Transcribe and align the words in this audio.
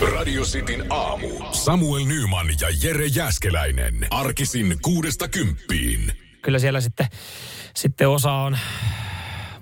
Radio 0.00 0.42
Cityn 0.42 0.84
aamu. 0.90 1.28
Samuel 1.52 2.04
Nyman 2.04 2.46
ja 2.60 2.68
Jere 2.82 3.06
Jäskeläinen. 3.06 4.06
Arkisin 4.10 4.78
kuudesta 4.82 5.28
kymppiin. 5.28 6.12
Kyllä 6.42 6.58
siellä 6.58 6.80
sitten, 6.80 7.06
sitten 7.76 8.08
osa 8.08 8.32
on 8.32 8.58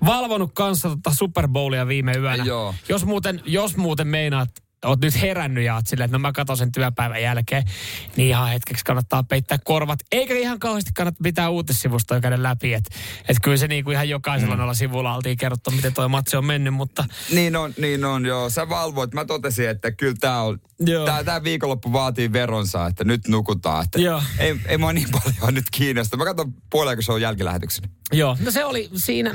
valvonut 0.06 0.50
kanssa 0.54 0.88
tota 0.88 1.10
Super 1.14 1.48
Bowlia 1.48 1.88
viime 1.88 2.12
yönä. 2.12 2.44
Joo. 2.44 2.74
Jos 2.88 3.04
muuten, 3.04 3.40
jos 3.44 3.76
muuten 3.76 4.06
meinaat, 4.08 4.50
oot 4.84 5.00
nyt 5.00 5.20
herännyt 5.20 5.64
ja 5.64 5.74
oot 5.74 5.86
silleen, 5.86 6.04
että 6.04 6.18
no 6.18 6.22
mä 6.22 6.32
katson 6.32 6.56
sen 6.56 6.72
työpäivän 6.72 7.22
jälkeen, 7.22 7.64
niin 8.16 8.28
ihan 8.28 8.48
hetkeksi 8.48 8.84
kannattaa 8.84 9.22
peittää 9.22 9.58
korvat. 9.64 9.98
Eikä 10.12 10.34
ihan 10.34 10.58
kauheasti 10.58 10.90
kannata 10.94 11.18
pitää 11.22 11.48
uutissivustoja 11.48 12.20
käydä 12.20 12.42
läpi. 12.42 12.74
Että 12.74 12.94
et 13.28 13.36
kyllä 13.42 13.56
se 13.56 13.68
niinku 13.68 13.90
ihan 13.90 14.08
jokaisella 14.08 14.54
mm. 14.54 14.58
noilla 14.58 14.74
sivulla 14.74 15.14
oltiin 15.14 15.36
kerrottu, 15.36 15.70
miten 15.70 15.94
toi 15.94 16.08
matsi 16.08 16.36
on 16.36 16.44
mennyt, 16.44 16.74
mutta 16.74 17.04
Niin 17.32 17.56
on, 17.56 17.74
niin 17.78 18.04
on, 18.04 18.26
joo. 18.26 18.50
Sä 18.50 18.68
valvoit. 18.68 19.14
Mä 19.14 19.24
totesin, 19.24 19.68
että 19.68 19.92
kyllä 19.92 20.14
tää 20.20 20.42
on, 20.42 20.58
Joo. 20.80 21.06
tää, 21.06 21.24
tää 21.24 21.44
viikonloppu 21.44 21.92
vaatii 21.92 22.32
veronsa, 22.32 22.86
että 22.86 23.04
nyt 23.04 23.28
nukutaan. 23.28 23.84
Että 23.84 24.00
Joo. 24.00 24.22
Ei, 24.38 24.56
ei 24.66 24.78
mua 24.78 24.92
niin 24.92 25.08
paljon 25.10 25.54
nyt 25.54 25.66
kiinnosta. 25.70 26.16
Mä 26.16 26.24
katson 26.24 26.54
puolen 26.70 27.02
se 27.02 27.12
on 27.12 27.20
jälkilähetyksen. 27.20 27.84
Joo, 28.12 28.36
no 28.44 28.50
se 28.50 28.64
oli 28.64 28.90
siinä, 28.94 29.30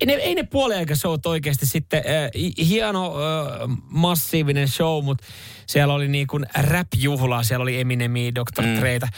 ei 0.00 0.06
ne, 0.06 0.12
ei 0.12 0.34
ne 0.34 0.42
puoliaika 0.42 0.96
showt 0.96 1.26
oikeasti 1.26 1.66
sitten, 1.66 1.98
äh, 1.98 2.66
hieno 2.66 3.06
äh, 3.06 3.68
massiivinen 3.88 4.68
show, 4.68 4.89
mutta 5.02 5.24
siellä 5.66 5.94
oli 5.94 6.08
niin 6.08 6.26
kuin 6.26 6.46
rap-juhlaa, 6.60 7.42
siellä 7.42 7.62
oli 7.62 7.80
Eminemi, 7.80 8.32
Dr. 8.34 8.62
Mm. 8.62 8.80
Dreitä. 8.80 9.08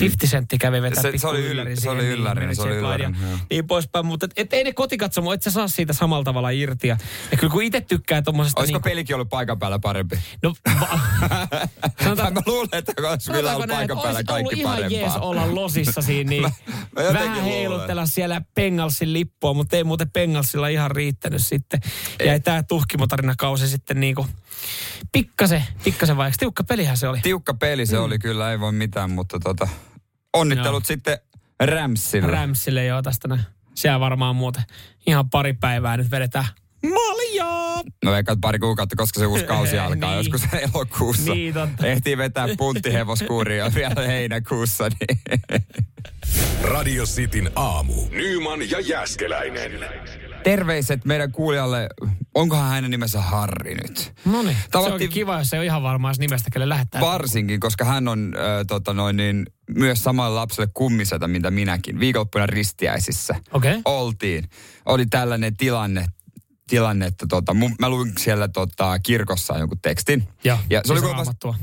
50 0.00 0.26
sentti 0.30 0.58
kävi 0.58 0.82
vetää 0.82 1.02
Se- 1.02 1.18
se 1.18 1.26
oli 1.26 1.38
yl- 1.38 1.50
yllärin 1.50 1.80
se 1.80 1.90
oli 1.90 2.06
yllärin, 2.06 2.44
Mary 2.44 2.54
se 2.54 2.62
oli 2.62 3.02
ja 3.02 3.12
joo. 3.28 3.38
Niin 3.50 3.66
poispäin, 3.66 4.06
mutta 4.06 4.26
et, 4.26 4.32
et 4.36 4.52
ei 4.52 4.64
ne 4.64 4.72
kotikatsomo, 4.72 5.32
et 5.32 5.42
sä 5.42 5.50
saa 5.50 5.68
siitä 5.68 5.92
samalla 5.92 6.24
tavalla 6.24 6.50
irti. 6.50 6.88
Ja, 6.88 6.96
ja 7.30 7.36
kyllä 7.36 7.52
kun 7.52 7.62
itse 7.62 7.80
tykkää 7.80 8.22
tommosesta... 8.22 8.60
Olisiko 8.60 8.78
niin, 8.78 8.82
pelikin 8.82 9.16
ollut 9.16 9.28
paikan 9.28 9.58
päällä 9.58 9.78
parempi? 9.78 10.18
No, 10.42 10.54
va, 10.80 10.98
Sanotaan, 12.04 12.34
mä 12.34 12.40
luulen, 12.46 12.68
että 12.72 12.92
olisi 13.10 13.32
vielä 13.32 13.52
ollut 13.54 13.66
näin, 13.66 13.78
paikan 13.78 13.98
päällä 14.02 14.24
kaikki 14.24 14.32
ollut 14.40 14.52
ihan 14.52 14.76
parempaa. 14.76 15.00
jees 15.00 15.16
olla 15.16 15.54
losissa 15.54 16.02
siinä, 16.02 16.30
niin 16.30 16.42
Mä- 16.96 17.02
mä 17.02 17.12
vähän 17.12 17.42
heilutella 17.42 18.06
siellä 18.06 18.40
Pengalsin 18.54 19.12
lippua, 19.12 19.54
mutta 19.54 19.76
ei 19.76 19.84
muuten 19.84 20.10
Pengalsilla 20.10 20.68
ihan 20.68 20.90
riittänyt 20.90 21.46
sitten. 21.46 21.80
Jäi 22.24 22.40
tää 22.40 22.62
tuhkimotarinakausi 22.62 23.68
sitten 23.68 24.00
niinku 24.00 24.26
pikkasen, 25.12 25.64
pikkasen 25.84 26.16
vaikeaksi. 26.16 26.38
Tiukka 26.38 26.64
pelihän 26.64 26.96
se 26.96 27.08
oli. 27.08 27.20
Tiukka 27.22 27.54
peli 27.54 27.86
se 27.86 27.98
oli 27.98 28.18
kyllä, 28.18 28.50
ei 28.50 28.60
voi 28.60 28.72
mitään, 28.72 29.10
mutta 29.10 29.38
tota, 29.40 29.68
onnittelut 30.32 30.82
Joo. 30.84 30.86
sitten 30.88 31.18
Rämsille. 31.60 32.32
Rämsille 32.32 32.84
joo 32.84 33.02
tästä 33.02 33.28
näin. 33.28 33.40
Siellä 33.74 34.00
varmaan 34.00 34.36
muuten 34.36 34.62
ihan 35.06 35.30
pari 35.30 35.52
päivää 35.52 35.96
nyt 35.96 36.10
vedetään 36.10 36.44
maljaa. 36.82 37.82
No 38.04 38.14
eikä 38.16 38.36
pari 38.40 38.58
kuukautta, 38.58 38.96
koska 38.96 39.20
se 39.20 39.26
uusi 39.26 39.44
kausi 39.44 39.78
alkaa, 39.88 40.10
Niin. 40.10 40.16
joskus 40.16 40.42
elokuussa. 40.74 41.34
Niin, 41.34 41.54
totta. 41.54 41.86
Ehtii 41.86 42.16
vetää 42.16 42.46
punttihevoskuuria 42.58 43.70
vielä 43.74 44.06
heinäkuussa. 44.06 44.84
Niin. 44.88 45.62
Radio 46.62 47.04
Cityn 47.04 47.50
aamu. 47.56 47.94
Nyman 48.10 48.70
ja 48.70 48.80
Jäskeläinen. 48.80 49.72
Terveiset 50.46 51.04
meidän 51.04 51.32
kuulijalle, 51.32 51.88
onkohan 52.34 52.70
hänen 52.70 52.90
nimensä 52.90 53.20
Harri 53.20 53.74
nyt? 53.74 54.12
No 54.24 54.42
niin, 54.42 54.56
se 54.56 54.68
Tavattiin- 54.70 54.92
onkin 54.92 55.10
kiva, 55.10 55.38
jos 55.38 55.52
ei 55.52 55.58
ole 55.58 55.66
ihan 55.66 55.82
varma 55.82 56.08
edes 56.08 56.18
nimestä, 56.18 56.50
kelle 56.52 56.68
lähettää. 56.68 57.00
Varsinkin, 57.00 57.60
koska 57.60 57.84
hän 57.84 58.08
on 58.08 58.32
äh, 58.36 58.42
tota 58.68 58.92
noin, 58.92 59.16
niin, 59.16 59.46
myös 59.70 60.04
samalle 60.04 60.34
lapselle 60.34 60.70
kummisetä, 60.74 61.28
mitä 61.28 61.50
minäkin. 61.50 62.00
Viikonloppuna 62.00 62.46
ristiäisissä. 62.46 63.34
Okay. 63.52 63.80
oltiin. 63.84 64.44
Oli 64.84 65.06
tällainen 65.06 65.56
tilanne, 65.56 66.06
tilanne 66.66 67.06
että 67.06 67.26
tota, 67.28 67.54
mun, 67.54 67.74
mä 67.80 67.88
luin 67.88 68.12
siellä 68.18 68.48
tota, 68.48 68.98
kirkossa 68.98 69.58
jonkun 69.58 69.78
tekstin. 69.82 70.28
Joo, 70.44 70.58
Ja 70.70 70.80
se 70.84 70.92
oli 70.92 71.00
raamattua. 71.00 71.54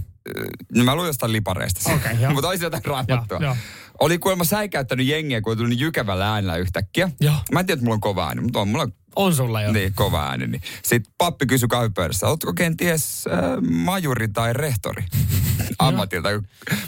No 0.76 0.84
mä 0.84 0.95
luin 0.95 1.08
jostain 1.08 1.31
lipareista. 1.31 1.92
Joo. 2.20 2.31
Mutta 2.34 2.48
olisi 2.48 2.64
jotain 2.64 2.86
raamattua. 2.86 3.38
Joo, 3.42 3.42
joo. 3.42 3.56
Oli 3.99 4.17
kuulemma 4.19 4.44
säikäyttänyt 4.44 5.08
jengiä, 5.08 5.41
kun 5.41 5.58
tullut 5.58 5.69
niin 5.69 5.80
jykävällä 5.80 6.33
äänellä 6.33 6.58
yhtäkkiä. 6.58 7.09
Joo. 7.21 7.36
Mä 7.52 7.59
en 7.59 7.65
tiedä, 7.65 7.77
että 7.77 7.83
mulla 7.83 7.95
on 7.95 8.02
kova 8.02 8.27
ääni, 8.27 8.42
mutta 8.42 8.59
on 8.59 8.67
mulla 8.67 8.87
On 9.15 9.36
sulla 9.36 9.61
jo. 9.61 9.71
niin 9.71 9.93
kova 9.93 10.23
ääni. 10.27 10.48
Niin. 10.48 10.61
Sitten 10.83 11.14
pappi 11.17 11.45
kysyi 11.45 11.67
kahvipöydässä, 11.67 12.27
ootko 12.27 12.53
kenties 12.53 13.26
äh, 13.27 13.39
majuri 13.61 14.27
tai 14.27 14.53
rehtori 14.53 15.03
ammatilta? 15.80 16.30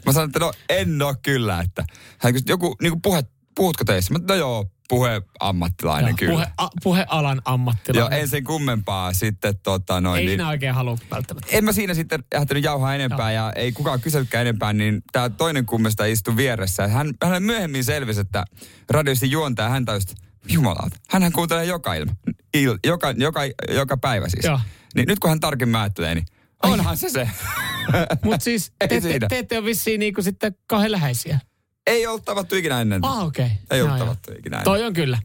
Mä 0.05 0.11
sanoin, 0.11 0.29
että 0.29 0.39
no 0.39 0.51
en 0.69 1.01
oo 1.01 1.15
kyllä. 1.21 1.59
Että. 1.61 1.85
Hän 2.19 2.33
kysyi, 2.33 2.45
joku 2.49 2.75
niin 2.81 3.01
puhe, 3.01 3.23
puhutko 3.55 3.83
teissä? 3.85 4.13
Mä, 4.13 4.19
no 4.27 4.35
joo, 4.35 4.65
puhe 4.89 5.21
ammattilainen 5.39 6.09
Joo, 6.09 6.17
kyllä. 6.17 6.33
puhe, 6.33 6.47
a, 6.57 6.67
puhealan 6.83 7.37
Joo, 7.37 7.53
ammattilainen. 7.53 8.19
en 8.19 8.27
sen 8.27 8.43
kummempaa 8.43 9.13
sitten 9.13 9.57
tota 9.63 10.01
noin. 10.01 10.19
ei 10.19 10.25
niin, 10.25 10.33
sinä 10.39 10.49
oikein 10.49 10.73
halua 10.73 10.97
välttämättä. 11.11 11.57
en 11.57 11.65
mä 11.65 11.71
siinä 11.71 11.93
sitten 11.93 12.23
lähtenyt 12.33 12.63
jauhaa 12.63 12.95
enempää 12.95 13.31
ja 13.31 13.53
ei 13.55 13.71
kukaan 13.71 14.01
kyselykään 14.01 14.41
enempää, 14.41 14.73
niin 14.73 15.01
tämä 15.11 15.29
toinen 15.29 15.65
kummista 15.65 16.05
istui 16.05 16.35
vieressä. 16.35 16.87
Hän, 16.87 17.13
hän 17.23 17.43
myöhemmin 17.43 17.83
selvisi, 17.83 18.21
että 18.21 18.45
radiosti 18.89 19.31
juontaa 19.31 19.69
hän 19.69 19.85
täysin, 19.85 20.17
jumalauta, 20.49 20.97
hänhän 21.09 21.31
kuuntelee 21.31 21.65
joka 21.65 21.93
ilma, 21.93 22.11
il, 22.53 22.77
joka, 22.85 23.11
joka, 23.11 23.41
joka 23.69 23.97
päivä 23.97 24.29
siis. 24.29 24.45
Joo. 24.45 24.59
Niin 24.95 25.07
nyt 25.07 25.19
kun 25.19 25.29
hän 25.29 25.39
tarkemmin 25.39 25.75
ajattelee, 25.75 26.15
niin 26.15 26.25
onhan 26.63 26.97
se 26.97 27.09
se. 27.09 27.29
Mutta 28.23 28.43
siis 28.43 28.71
te, 28.79 28.87
te, 28.87 29.01
siinä. 29.01 29.27
te 29.27 29.37
ette 29.37 29.57
ole 29.57 29.65
vissiin 29.65 29.99
niinku 29.99 30.21
sitten 30.21 30.55
kauhean 30.67 30.91
läheisiä. 30.91 31.39
Ei 31.87 32.07
ollut 32.07 32.25
tavattu 32.25 32.55
ikinä 32.55 32.81
ennen. 32.81 33.05
Ah, 33.05 33.25
okei. 33.25 33.45
Okay. 33.45 33.57
Ei 33.71 33.81
ollut 33.81 33.97
tavattu 33.97 34.31
ikinä 34.31 34.57
ennen. 34.57 34.63
Toi 34.63 34.83
on 34.83 34.93
kyllä. 34.93 35.17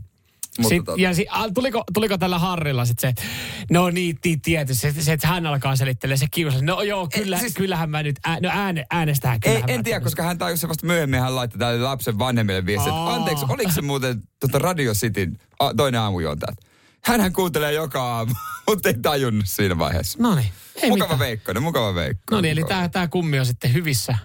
Sit, 0.68 0.82
tota- 0.82 0.94
ja 1.00 1.14
si, 1.14 1.26
a, 1.30 1.50
tuliko, 1.50 1.84
tuliko 1.94 2.18
tällä 2.18 2.38
Harrilla 2.38 2.84
sitten 2.84 3.00
se, 3.00 3.08
että 3.08 3.22
no 3.70 3.90
niin, 3.90 4.18
niin 4.24 4.40
tietysti, 4.40 4.92
se, 4.92 5.02
se, 5.02 5.12
että 5.12 5.28
hän 5.28 5.46
alkaa 5.46 5.76
selittelee 5.76 6.16
se 6.16 6.26
kiusa. 6.30 6.58
No 6.62 6.82
joo, 6.82 7.08
kyllä, 7.14 7.38
siis- 7.38 7.54
kyllähän 7.54 7.90
mä 7.90 8.02
nyt, 8.02 8.16
ää, 8.24 8.40
no 8.40 8.48
ääne, 8.52 8.86
äänestää 8.90 9.38
Ei, 9.44 9.62
en 9.68 9.84
tiedä, 9.84 10.00
koska 10.00 10.22
hän 10.22 10.38
tajusi 10.38 10.68
vasta 10.68 10.86
myöhemmin, 10.86 11.20
hän 11.20 11.36
laittoi 11.36 11.58
tälle 11.58 11.82
lapsen 11.82 12.18
vanhemmille 12.18 12.76
Aa. 12.90 13.14
anteeksi, 13.14 13.44
oliko 13.48 13.70
se 13.70 13.82
muuten 13.82 14.22
tota 14.40 14.58
Radio 14.58 14.92
Cityn 14.92 15.38
a, 15.58 15.74
toinen 15.74 16.00
aamujuontaja? 16.00 16.56
Hänhän 17.04 17.32
kuuntelee 17.32 17.72
joka 17.72 18.02
aamu, 18.02 18.34
mutta 18.68 18.88
ei 18.88 18.94
tajunnut 19.02 19.46
siinä 19.48 19.78
vaiheessa. 19.78 20.18
No 20.22 20.34
niin, 20.34 20.52
mukava 20.82 20.94
mitään. 20.94 21.18
Veikkonen, 21.18 21.62
mukava 21.62 21.94
Veikko. 21.94 22.34
No 22.34 22.40
niin, 22.40 22.52
eli 22.52 22.64
tämä 22.68 22.88
tää 22.88 23.08
kummi 23.08 23.40
on 23.40 23.46
sitten 23.46 23.72
hyvissä, 23.72 24.18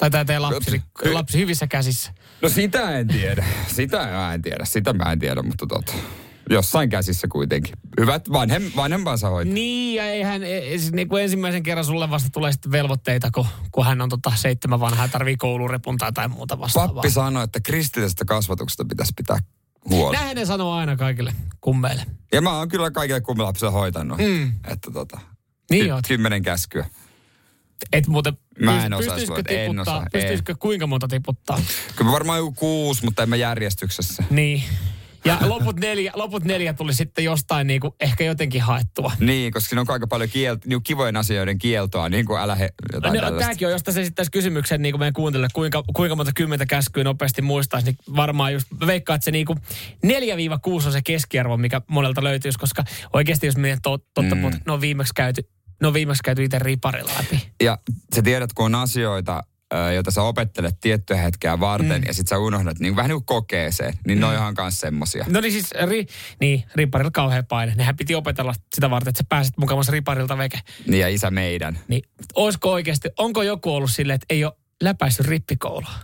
tai 0.00 0.10
tämä 0.10 0.24
teidän 0.24 0.42
lapsi, 0.42 0.82
Hy- 1.04 1.12
lapsi 1.12 1.38
hyvissä 1.38 1.66
käsissä. 1.66 2.12
No 2.42 2.48
sitä 2.48 2.98
en 2.98 3.08
tiedä. 3.08 3.44
Sitä 3.76 4.06
mä 4.06 4.34
en 4.34 4.42
tiedä. 4.42 4.64
Sitä 4.64 4.92
mä 4.92 5.12
en 5.12 5.18
tiedä, 5.18 5.42
mutta 5.42 5.66
tota, 5.66 5.92
jossain 6.50 6.88
käsissä 6.90 7.28
kuitenkin. 7.28 7.74
Hyvät 8.00 8.32
vanhem, 8.32 8.62
vanhempansa 8.76 9.28
hoitaa. 9.28 9.54
Niin, 9.54 9.96
ja 9.96 10.04
eihän, 10.04 10.42
e- 10.42 10.58
e- 10.74 10.78
siis 10.78 10.92
niin 10.92 11.08
kuin 11.08 11.22
ensimmäisen 11.22 11.62
kerran 11.62 11.84
sulle 11.84 12.10
vasta 12.10 12.28
tulee 12.32 12.52
sitten 12.52 12.72
velvoitteita, 12.72 13.30
kun, 13.30 13.46
kun 13.72 13.84
hän 13.86 14.00
on 14.00 14.08
tota 14.08 14.32
seitsemän 14.36 14.80
vanha 14.80 15.04
ja 15.04 15.08
tarvii 15.08 15.36
koulurepuntaa 15.36 16.12
tai 16.12 16.28
muuta 16.28 16.58
vastaavaa. 16.60 16.94
Pappi 16.94 17.10
sanoi, 17.10 17.44
että 17.44 17.60
kristillisestä 17.60 18.24
kasvatuksesta 18.24 18.84
pitäisi 18.84 19.12
pitää 19.16 19.38
huolta. 19.90 20.20
Näin 20.20 20.36
ne 20.36 20.44
sanoo 20.46 20.72
aina 20.74 20.96
kaikille 20.96 21.32
kummeille. 21.60 22.06
Ja 22.32 22.40
mä 22.42 22.58
oon 22.58 22.68
kyllä 22.68 22.90
kaikille 22.90 23.20
kummilapsille 23.20 23.72
hoitanut. 23.72 24.18
Mm. 24.18 24.52
Että 24.68 24.90
tota, 24.90 25.20
Niin 25.70 25.84
ky- 25.84 25.90
oot. 25.90 26.04
kymmenen 26.08 26.42
käskyä. 26.42 26.86
Et 27.92 28.06
muuten, 28.06 28.32
Mä 28.60 28.86
en 28.86 28.92
osaa 28.92 29.14
pystyisikö 29.14 29.42
sanoa, 29.48 29.60
en 29.60 29.70
tiputtaa, 29.70 29.96
osaa, 29.96 30.06
pystyisikö 30.12 30.54
kuinka 30.58 30.86
monta 30.86 31.08
tiputtaa? 31.08 31.60
Kyllä 31.96 32.12
varmaan 32.12 32.38
joku 32.38 32.52
kuusi, 32.52 33.04
mutta 33.04 33.22
en 33.22 33.28
mä 33.28 33.36
järjestyksessä. 33.36 34.24
Niin. 34.30 34.62
Ja 35.24 35.38
loput 35.40 35.80
neljä, 35.80 36.12
loput 36.14 36.44
neljä 36.44 36.72
tuli 36.72 36.94
sitten 36.94 37.24
jostain 37.24 37.66
niinku 37.66 37.96
ehkä 38.00 38.24
jotenkin 38.24 38.62
haettua. 38.62 39.12
Niin, 39.18 39.52
koska 39.52 39.68
siinä 39.68 39.80
on 39.80 39.86
aika 39.90 40.06
paljon 40.06 40.30
kielt, 40.30 40.66
niin 40.66 40.82
kivojen 40.82 41.16
asioiden 41.16 41.58
kieltoa, 41.58 42.08
niin 42.08 42.26
kuin 42.26 42.40
älä 42.40 42.54
he, 42.54 42.70
jotain 42.92 43.14
No, 43.14 43.20
tällaista. 43.20 43.40
tämäkin 43.40 43.68
on, 43.68 43.72
jos 43.72 43.82
tässä 43.82 44.00
esittäisi 44.00 44.30
kysymyksen 44.30 44.82
niin 44.82 44.92
kuin 44.92 44.98
meidän 44.98 45.12
kuuntelijoille, 45.12 45.52
kuinka, 45.54 45.84
kuinka 45.96 46.16
monta 46.16 46.32
kymmentä 46.36 46.66
käskyä 46.66 47.04
nopeasti 47.04 47.42
muistaisi, 47.42 47.86
niin 47.86 47.96
varmaan 48.16 48.52
just 48.52 48.66
mä 48.80 48.86
veikkaan, 48.86 49.14
että 49.14 49.24
se 49.24 49.30
niin 49.30 49.46
kuin 49.46 49.58
4-6 50.06 50.86
on 50.86 50.92
se 50.92 51.00
keskiarvo, 51.04 51.56
mikä 51.56 51.80
monelta 51.86 52.24
löytyisi, 52.24 52.58
koska 52.58 52.84
oikeasti 53.12 53.46
jos 53.46 53.56
meidän 53.56 53.78
tot, 53.82 54.04
totta 54.14 54.34
mm. 54.34 54.42
ne 54.42 54.72
on 54.72 54.80
viimeksi 54.80 55.14
käyty, 55.14 55.42
ne 55.80 55.86
on 55.88 55.94
viimeksi 55.94 56.22
käyty 56.22 56.44
itse 56.44 56.58
riparilla 56.58 57.12
läpi. 57.18 57.50
Ja 57.62 57.78
sä 58.14 58.22
tiedät, 58.22 58.52
kun 58.52 58.64
on 58.64 58.74
asioita, 58.74 59.42
joita 59.94 60.10
sä 60.10 60.22
opettelet 60.22 60.76
tiettyä 60.80 61.16
hetkeä 61.16 61.60
varten, 61.60 62.00
mm. 62.00 62.06
ja 62.06 62.14
sit 62.14 62.28
sä 62.28 62.38
unohdat 62.38 62.78
niin 62.78 62.96
vähän 62.96 63.08
niin 63.08 63.16
kuin 63.16 63.26
kokeeseen, 63.26 63.94
niin 64.06 64.18
mm. 64.18 64.20
ne 64.20 64.26
on 64.26 64.34
ihan 64.34 64.54
kanssa 64.54 64.80
semmosia. 64.80 65.24
No 65.28 65.40
niin 65.40 65.52
siis, 65.52 65.70
ri, 65.88 66.06
niin, 66.40 66.64
riparilla 66.74 67.10
kauhean 67.10 67.46
paine. 67.46 67.74
Nehän 67.76 67.96
piti 67.96 68.14
opetella 68.14 68.54
sitä 68.74 68.90
varten, 68.90 69.10
että 69.10 69.18
sä 69.18 69.26
pääset 69.28 69.58
mukavasti 69.58 69.92
riparilta 69.92 70.38
veke. 70.38 70.60
Niin 70.86 71.00
ja 71.00 71.08
isä 71.08 71.30
meidän. 71.30 71.78
Niin 71.88 72.02
olisiko 72.34 72.72
oikeasti, 72.72 73.08
onko 73.18 73.42
joku 73.42 73.74
ollut 73.74 73.90
silleen, 73.90 74.14
että 74.14 74.26
ei 74.30 74.44
ole 74.44 74.52
läpäissyt 74.82 75.26
rippikoulua? 75.26 75.94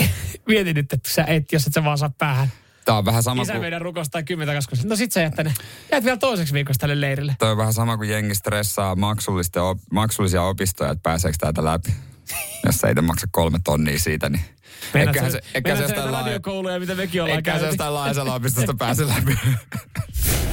Mietin 0.48 0.76
nyt, 0.76 0.92
että 0.92 1.10
sä 1.10 1.24
et, 1.24 1.52
jos 1.52 1.66
et 1.66 1.72
sä 1.72 1.84
vaan 1.84 1.98
saa 1.98 2.10
päähän. 2.18 2.48
Tää 2.84 2.98
on 2.98 3.04
vähän 3.04 3.22
sama 3.22 3.42
Isä 3.42 3.52
kuin... 3.52 3.60
meidän 3.60 3.80
rukosta 3.80 4.12
tai 4.12 4.22
kymmentä 4.22 4.54
kaskusta. 4.54 4.88
No 4.88 4.96
sit 4.96 5.12
sä 5.12 5.20
jäät 5.20 5.34
tänne. 5.34 5.54
Jäät 5.92 6.04
vielä 6.04 6.16
toiseksi 6.16 6.54
viikossa 6.54 6.80
tälle 6.80 7.00
leirille. 7.00 7.36
Toi 7.38 7.50
on 7.50 7.56
vähän 7.56 7.72
sama 7.72 7.96
kuin 7.96 8.08
jengi 8.10 8.34
stressaa 8.34 8.96
op, 9.60 9.78
maksullisia 9.90 10.42
opistoja, 10.42 10.90
että 10.90 11.02
pääseekö 11.02 11.38
täältä 11.40 11.64
läpi. 11.64 11.94
Jos 12.66 12.74
itse 12.74 13.00
maksa 13.00 13.28
kolme 13.30 13.58
tonnia 13.64 13.98
siitä, 13.98 14.28
niin... 14.28 14.44
Eiköhän 14.94 15.32
se, 15.32 15.40
eiköhän 15.54 15.78
se 15.78 15.84
jostain 15.84 16.10
radiokouluja, 16.10 16.80
mitä 16.80 16.94
mekin 16.94 17.22
ollaan 17.22 17.36
eiköhän 17.36 17.60
se 17.60 17.66
jostain 17.66 17.94
laajasella 17.94 18.34
opistosta 18.34 18.74
pääse 18.78 19.08
läpi. 19.08 19.38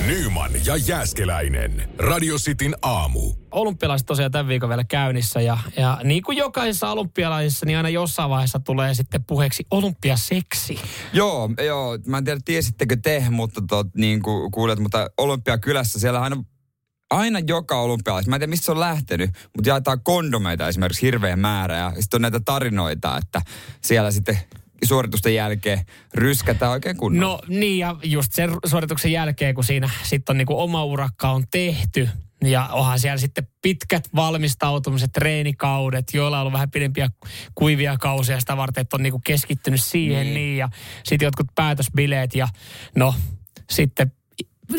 Nyman 0.07 0.51
ja 0.65 0.75
Jääskeläinen. 0.75 1.89
Radio 1.97 2.35
Cityn 2.35 2.75
aamu. 2.81 3.33
olympialaiset 3.51 4.05
tosiaan 4.05 4.31
tämän 4.31 4.47
viikon 4.47 4.69
vielä 4.69 4.83
käynnissä 4.83 5.41
ja, 5.41 5.57
ja 5.77 5.97
niin 6.03 6.23
kuin 6.23 6.37
jokaisessa 6.37 6.91
olympialaisissa, 6.91 7.65
niin 7.65 7.77
aina 7.77 7.89
jossain 7.89 8.29
vaiheessa 8.29 8.59
tulee 8.59 8.93
sitten 8.93 9.23
puheeksi 9.23 9.65
olympiaseksi. 9.71 10.79
Joo, 11.13 11.49
joo. 11.65 11.97
Mä 12.05 12.17
en 12.17 12.23
tiedä, 12.23 12.39
tiesittekö 12.45 12.97
te, 13.03 13.25
mutta 13.29 13.61
tot, 13.69 13.87
niin 13.95 14.21
kuin 14.21 14.51
kuulet, 14.51 14.79
mutta 14.79 15.09
Olympiakylässä 15.17 15.99
siellä 15.99 16.21
aina 16.21 16.43
aina 17.09 17.39
joka 17.47 17.79
olympialais, 17.79 18.27
mä 18.27 18.35
en 18.35 18.39
tiedä 18.39 18.49
mistä 18.49 18.65
se 18.65 18.71
on 18.71 18.79
lähtenyt, 18.79 19.31
mutta 19.55 19.69
jaetaan 19.69 20.01
kondomeita 20.03 20.67
esimerkiksi 20.67 21.01
hirveä 21.01 21.35
määrä 21.35 21.77
ja 21.77 21.93
sitten 21.99 22.17
on 22.17 22.21
näitä 22.21 22.39
tarinoita, 22.45 23.17
että 23.17 23.41
siellä 23.81 24.11
sitten 24.11 24.39
suoritusten 24.85 25.35
jälkeen 25.35 25.85
ryskätään 26.13 26.71
oikein 26.71 26.97
kunnolla. 26.97 27.35
No 27.35 27.41
niin, 27.47 27.79
ja 27.79 27.95
just 28.03 28.33
sen 28.33 28.51
suorituksen 28.65 29.11
jälkeen, 29.11 29.55
kun 29.55 29.63
siinä 29.63 29.89
sitten 30.03 30.33
on 30.33 30.37
niinku 30.37 30.59
oma 30.59 30.85
urakka 30.85 31.29
on 31.29 31.43
tehty, 31.51 32.09
ja 32.43 32.69
onhan 32.71 32.99
siellä 32.99 33.17
sitten 33.17 33.47
pitkät 33.61 34.09
valmistautumiset, 34.15 35.11
treenikaudet, 35.11 36.13
joilla 36.13 36.37
on 36.37 36.41
ollut 36.41 36.53
vähän 36.53 36.71
pidempiä 36.71 37.09
kuivia 37.55 37.97
kausia 37.97 38.39
sitä 38.39 38.57
varten, 38.57 38.81
että 38.81 38.97
on 38.97 39.03
niinku 39.03 39.21
keskittynyt 39.25 39.83
siihen 39.83 40.23
niin. 40.23 40.33
niin 40.33 40.57
ja 40.57 40.69
sitten 41.03 41.25
jotkut 41.25 41.47
päätösbileet 41.55 42.35
ja 42.35 42.47
no 42.95 43.15
sitten 43.69 44.11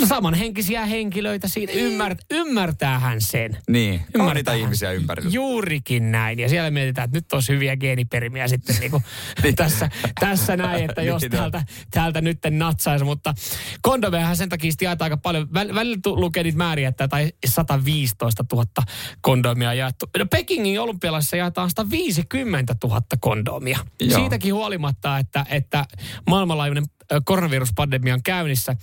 samanhenkisiä 0.07 0.87
henkilöitä 0.87 1.49
siinä. 1.49 1.73
Ymmär, 1.73 2.17
ymmärtäähän 2.31 3.21
sen. 3.21 3.59
Niin, 3.69 4.01
kauniita 4.17 4.53
ihmisiä 4.53 4.93
ympärillä. 4.93 5.31
Juurikin 5.31 6.13
näin. 6.13 6.39
Ja 6.39 6.49
siellä 6.49 6.71
mietitään, 6.71 7.05
että 7.05 7.17
nyt 7.17 7.33
olisi 7.33 7.53
hyviä 7.53 7.77
geeniperimiä 7.77 8.49
sitten 8.49 8.77
niinku 8.81 9.03
Niin. 9.43 9.57
tässä, 9.57 9.91
tässä 10.21 10.57
näin, 10.57 10.85
että 10.91 11.03
jos 11.03 11.23
Niin 11.23 11.33
on. 11.35 11.39
täältä, 11.39 11.65
täältä 11.91 12.21
nyt 12.21 12.39
natsaisi. 12.51 13.05
Mutta 13.05 13.35
kondomeahan 13.83 14.37
sen 14.37 14.49
takia 14.49 14.71
sitten 14.73 14.87
jaetaan 14.87 15.07
aika 15.07 15.17
paljon. 15.17 15.49
Väl- 15.49 15.75
Välillä 15.75 15.99
lukee 16.07 16.43
niitä 16.43 16.59
määriä, 16.59 16.89
että 16.89 17.09
tai 17.09 17.33
115 17.47 18.45
000 18.53 18.65
kondomia 19.21 19.75
jaettu. 19.75 20.07
No 20.19 20.27
Pekingin 20.27 20.81
olympialaisissa 20.81 21.37
jaetaan 21.37 21.71
150 21.71 22.77
000 22.85 23.01
kondomia. 23.21 23.79
Joo. 24.01 24.21
Siitäkin 24.21 24.55
huolimatta, 24.55 25.19
että, 25.19 25.47
että 25.51 25.85
maailmanlaajuinen 26.29 26.85
ö, 27.13 27.21
koronaviruspandemia 27.25 28.15
on 28.15 28.23
käynnissä 28.23 28.77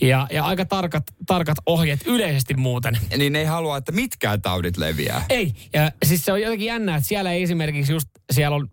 ja, 0.00 0.26
ja 0.32 0.44
aika 0.44 0.64
tarkat, 0.64 1.04
tarkat 1.26 1.58
ohjeet 1.66 2.00
yleisesti 2.06 2.54
muuten. 2.54 2.98
Niin 3.16 3.32
ne 3.32 3.38
ei 3.38 3.44
halua, 3.44 3.76
että 3.76 3.92
mitkään 3.92 4.42
taudit 4.42 4.76
leviää. 4.76 5.24
Ei, 5.28 5.54
ja 5.72 5.92
siis 6.04 6.24
se 6.24 6.32
on 6.32 6.40
jotenkin 6.42 6.66
jännää, 6.66 6.96
että 6.96 7.08
siellä 7.08 7.32
ei 7.32 7.42
esimerkiksi 7.42 7.92
just, 7.92 8.08
siellä 8.32 8.56
on 8.56 8.68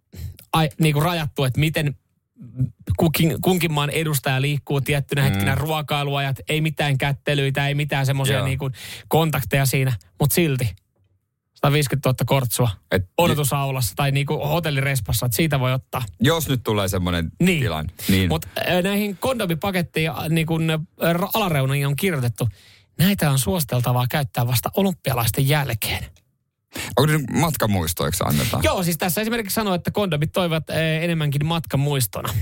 ai, 0.53 0.69
niin 0.79 0.93
kuin 0.93 1.03
rajattu, 1.05 1.43
että 1.43 1.59
miten 1.59 1.95
kukin, 2.97 3.35
kunkin 3.41 3.73
maan 3.73 3.89
edustaja 3.89 4.41
liikkuu 4.41 4.81
tiettynä 4.81 5.21
hetkinä 5.21 5.55
Mm. 5.55 5.61
ruokailuajat, 5.61 6.39
ei 6.49 6.61
mitään 6.61 6.97
kättelyitä, 6.97 7.67
ei 7.67 7.75
mitään 7.75 8.05
semmoisia 8.05 8.43
niin 8.43 8.59
kontakteja 9.07 9.65
siinä, 9.65 9.93
mutta 10.19 10.33
silti 10.35 10.75
150 11.65 12.09
000 12.09 12.15
kortsua 12.25 12.69
Et- 12.91 13.09
odotusaulassa 13.17 13.93
tai 13.95 14.11
niin 14.11 14.25
kuin 14.25 14.47
hotellirespassa, 14.49 15.25
että 15.25 15.35
siitä 15.35 15.59
voi 15.59 15.73
ottaa. 15.73 16.03
Jos 16.19 16.49
nyt 16.49 16.63
tulee 16.63 16.87
semmoinen 16.87 17.31
Niin. 17.39 17.61
tilanne. 17.61 17.93
Niin. 18.09 18.29
Mutta 18.29 18.47
näihin 18.83 19.17
kondomipakettiin 19.17 20.11
niin 20.29 20.47
kun 20.47 20.87
alareuniin 21.33 21.87
on 21.87 21.95
kirjoitettu, 21.95 22.47
näitä 22.99 23.31
on 23.31 23.39
suositeltavaa 23.39 24.05
käyttää 24.09 24.47
vasta 24.47 24.69
olympialaisten 24.77 25.47
jälkeen. 25.49 26.05
Onko 26.97 27.05
ne 27.13 27.19
matkamuistoiksi 27.39 28.23
annetaan? 28.27 28.63
Joo, 28.63 28.83
siis 28.83 28.97
tässä 28.97 29.21
esimerkiksi 29.21 29.53
sanoo, 29.55 29.73
että 29.73 29.91
kondomit 29.91 30.31
toivat 30.31 30.63
enemmänkin 31.01 31.45
matkamuistona. 31.45 32.33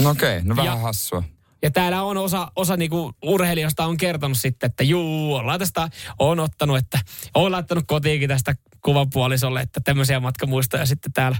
No 0.00 0.10
okei, 0.10 0.36
okay, 0.36 0.48
no 0.48 0.56
vähän 0.56 0.76
Ja- 0.76 0.82
hassua. 0.82 1.22
Ja 1.62 1.70
täällä 1.70 2.02
on 2.02 2.16
osa, 2.16 2.52
osa 2.56 2.76
niinku 2.76 3.12
urheilijoista 3.22 3.84
on 3.84 3.96
kertonut 3.96 4.38
sitten, 4.38 4.70
että 4.70 4.84
juu, 4.84 5.34
ollaan 5.34 5.58
tästä, 5.58 5.88
on 6.18 6.40
ottanut, 6.40 6.76
että 6.76 6.98
on 7.34 7.52
laittanut 7.52 7.84
kotiinkin 7.86 8.28
tästä 8.28 8.54
kuvapuolisolle, 8.82 9.60
että 9.60 9.80
tämmöisiä 9.84 10.20
matkamuistoja 10.20 10.86
sitten 10.86 11.12
täällä, 11.12 11.38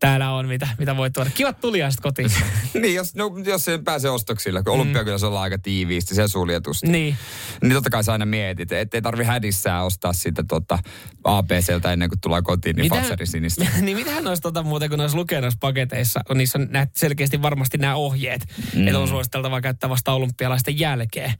täällä 0.00 0.32
on, 0.32 0.48
mitä, 0.48 0.68
mitä 0.78 0.96
voi 0.96 1.10
tuoda. 1.10 1.30
Kivat 1.34 1.60
tuliaiset 1.60 2.00
kotiin. 2.00 2.30
niin, 2.82 2.94
jos, 2.94 3.14
no, 3.14 3.32
jos 3.44 3.64
se 3.64 3.78
pääsee 3.78 4.10
ostoksille, 4.10 4.62
kun 4.62 4.72
olympiakylässä 4.72 5.26
ollaan 5.26 5.42
aika 5.42 5.58
tiiviisti, 5.58 6.14
se 6.14 6.28
suljetusti. 6.28 6.86
niin. 6.86 7.16
Niin 7.62 7.72
totta 7.72 7.90
kai 7.90 8.04
sä 8.04 8.12
aina 8.12 8.26
mietit, 8.26 8.72
ettei 8.72 9.02
tarvi 9.02 9.24
hädissään 9.24 9.84
ostaa 9.84 10.12
sitä 10.12 10.44
tota 10.48 10.78
ABCltä 11.24 11.92
ennen 11.92 12.08
kuin 12.08 12.20
tullaan 12.20 12.42
kotiin, 12.42 12.76
niin 12.76 12.90
Fatseri 12.90 13.26
sinistä. 13.26 13.66
niin 13.80 13.96
mitähän 13.96 14.24
noissa 14.24 14.42
tota 14.42 14.62
muuten, 14.62 14.88
kun 14.88 14.98
noissa 14.98 15.18
lukee 15.18 15.40
noissa 15.40 15.58
paketeissa, 15.60 16.20
on 16.28 16.38
niissä 16.38 16.58
on 16.58 16.68
selkeästi 16.96 17.42
varmasti 17.42 17.78
nämä 17.78 17.94
ohjeet, 17.94 18.46
mm. 18.74 18.86
että 18.86 18.98
on 18.98 19.08
suositeltavaa 19.08 19.60
käyttää 19.60 19.90
vasta 19.90 20.12
olympialaisten 20.12 20.78
jälkeen. 20.78 21.34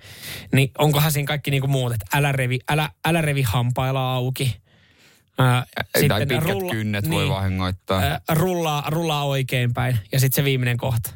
Niin 0.52 0.70
onkohan 0.78 1.12
siinä 1.12 1.26
kaikki 1.26 1.50
niinku 1.50 1.69
muut, 1.69 1.93
että 1.93 2.06
älä 2.14 2.32
revi, 2.32 2.58
älä, 2.69 2.90
älä 3.05 3.20
revi 3.20 3.43
hampailla 3.43 4.14
auki. 4.14 4.68
Ää, 5.38 5.67
tai 6.08 6.26
pitkät 6.26 6.70
kynnet 6.70 7.11
voi 7.11 7.29
vahingoittaa. 7.29 8.00
ää, 8.00 8.20
rullaa, 8.32 8.85
rullaa 8.90 9.25
oikeinpäin. 9.25 9.99
Ja 10.12 10.20
sitten 10.20 10.37
se 10.37 10.44
viimeinen 10.44 10.76
kohta. 10.76 11.11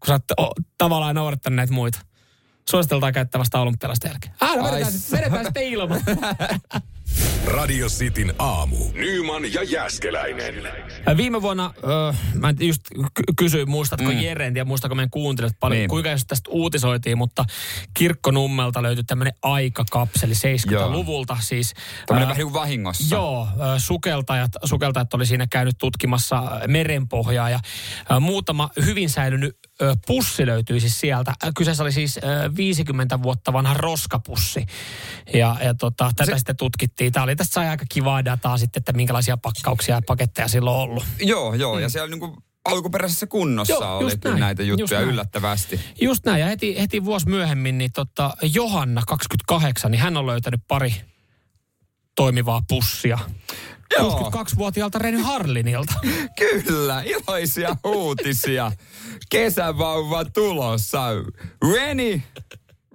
Kun 0.00 0.06
sä 0.06 0.12
oot 0.12 0.22
o, 0.40 0.52
tavallaan 0.78 1.14
noudattanut 1.14 1.56
näitä 1.56 1.72
muita. 1.72 1.98
Suositeltaan 2.70 3.12
käyttää 3.12 3.38
vasta 3.38 3.60
olympialaisten 3.60 4.08
jälkeen. 4.08 4.34
Ah, 4.40 4.56
no 4.56 4.64
vedetään, 4.64 4.92
vedetään 5.12 5.44
sitten 5.44 5.62
ilman. 5.62 6.00
Radio 7.46 7.86
Cityn 7.88 8.34
aamu. 8.38 8.76
Nyman 8.94 9.52
ja 9.52 9.62
Jääskeläinen. 9.62 10.54
Viime 11.16 11.42
vuonna, 11.42 11.74
öö, 11.84 12.12
mä 12.34 12.48
en 12.48 12.56
just 12.60 12.82
ky- 13.14 13.22
kysyin, 13.36 13.70
muistatko 13.70 14.10
mm. 14.10 14.20
Jere, 14.20 14.46
en 14.46 14.54
tiedä 14.54 14.64
muistatko 14.64 14.94
meidän 14.94 15.10
kuuntelijat 15.10 15.56
paljon, 15.60 15.78
Niin. 15.78 15.88
kuinka 15.90 16.10
jos 16.10 16.24
tästä 16.26 16.50
uutisoitiin, 16.50 17.18
mutta 17.18 17.44
Kirkkonummelta 17.94 18.82
löytyi 18.82 19.04
tämmöinen 19.04 19.34
aikakapseli 19.42 20.32
70-luvulta 20.34 21.36
siis. 21.40 21.74
Tämmöinen 22.06 22.22
ää, 22.26 22.28
vähän 22.28 22.36
niin 22.38 22.52
kuin 22.52 22.60
vahingossa. 22.60 23.14
Joo, 23.14 23.48
ö, 23.76 23.78
sukeltajat, 23.78 24.50
sukeltajat 24.64 25.14
oli 25.14 25.26
siinä 25.26 25.46
käynyt 25.50 25.78
tutkimassa 25.78 26.38
ö, 26.38 26.68
merenpohjaa 26.68 27.50
ja 27.50 27.60
ö, 28.10 28.20
muutama 28.20 28.70
hyvin 28.84 29.10
säilynyt 29.10 29.58
ö, 29.82 29.94
pussi 30.06 30.46
löytyi 30.46 30.80
siis 30.80 31.00
sieltä. 31.00 31.34
Kyseessä 31.56 31.82
oli 31.82 31.92
siis 31.92 32.16
ö, 32.18 32.20
50 32.56 33.22
vuotta 33.22 33.52
vanha 33.52 33.74
roskapussi 33.74 34.66
ja, 35.34 35.56
ja 35.64 35.74
tota, 35.74 36.10
tätä 36.16 36.30
Se... 36.32 36.38
sitten 36.38 36.56
tutkittiin. 36.56 37.12
Tämä 37.12 37.24
oli 37.24 37.33
tästä 37.36 37.54
sai 37.54 37.68
aika 37.68 37.84
kivaa 37.88 38.24
dataa 38.24 38.58
sitten, 38.58 38.80
että 38.80 38.92
minkälaisia 38.92 39.36
pakkauksia 39.36 39.94
ja 39.94 40.02
paketteja 40.06 40.48
silloin 40.48 40.76
on 40.76 40.82
ollut. 40.82 41.04
Joo, 41.20 41.54
joo. 41.54 41.74
Mm. 41.74 41.82
Ja 41.82 41.88
siellä 41.88 42.10
niin 42.10 42.20
kuin 42.20 42.36
alkuperäisessä 42.64 43.26
kunnossa 43.26 43.74
Joo, 43.74 43.96
oli 43.96 44.04
just 44.04 44.18
kyllä 44.20 44.34
näin, 44.34 44.40
näitä 44.40 44.62
just 44.62 44.80
juttuja 44.80 45.00
näin. 45.00 45.10
yllättävästi. 45.12 45.80
Just 46.00 46.24
näin, 46.24 46.40
ja 46.40 46.46
heti, 46.46 46.80
heti 46.80 47.04
vuosi 47.04 47.28
myöhemmin, 47.28 47.78
niin 47.78 47.92
tota, 47.92 48.36
Johanna, 48.54 49.02
28, 49.06 49.90
niin 49.90 50.00
hän 50.00 50.16
on 50.16 50.26
löytänyt 50.26 50.60
pari 50.68 50.94
toimivaa 52.16 52.62
pussia. 52.68 53.18
Joo. 53.98 54.30
62-vuotiaalta 54.34 54.98
Reny 54.98 55.20
Harlinilta. 55.20 55.94
Kyllä, 56.64 57.02
iloisia 57.02 57.76
uutisia. 57.84 58.72
Kesävauva 59.30 60.24
tulossa. 60.24 61.08
Reni, 61.72 62.22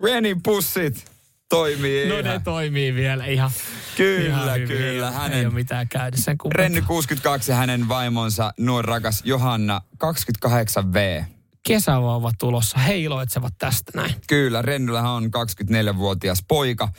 Renin 0.04 0.44
pussit 0.44 1.12
toimii 1.50 2.10
No 2.10 2.16
ne 2.16 2.22
ihan. 2.22 2.44
toimii 2.44 2.96
vielä 2.96 3.26
ihan. 3.26 3.52
Kyllä, 3.98 4.28
ihan 4.28 4.54
hyvin. 4.56 4.68
kyllä. 4.68 5.08
Ei 5.08 5.14
Hänen- 5.14 5.46
ole 5.48 5.54
mitään 5.54 5.88
käydä 5.90 6.18
sen. 6.18 6.38
Renny 6.56 6.82
62 6.82 7.52
ja 7.52 7.56
hänen 7.58 7.88
vaimonsa 7.90 8.54
nuori 8.60 8.86
rakas 8.86 9.22
Johanna 9.26 9.82
28V. 10.04 11.24
Kesävauva 11.68 12.32
tulossa. 12.40 12.78
He 12.80 12.98
iloitsevat 12.98 13.54
tästä 13.58 13.92
näin. 13.96 14.16
Kyllä, 14.28 14.62
Rennyllähän 14.62 15.12
on 15.12 15.26
24-vuotias 15.26 16.44
poika, 16.48 16.90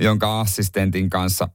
jonka 0.00 0.40
assistentin 0.40 1.10
kanssa... 1.10 1.48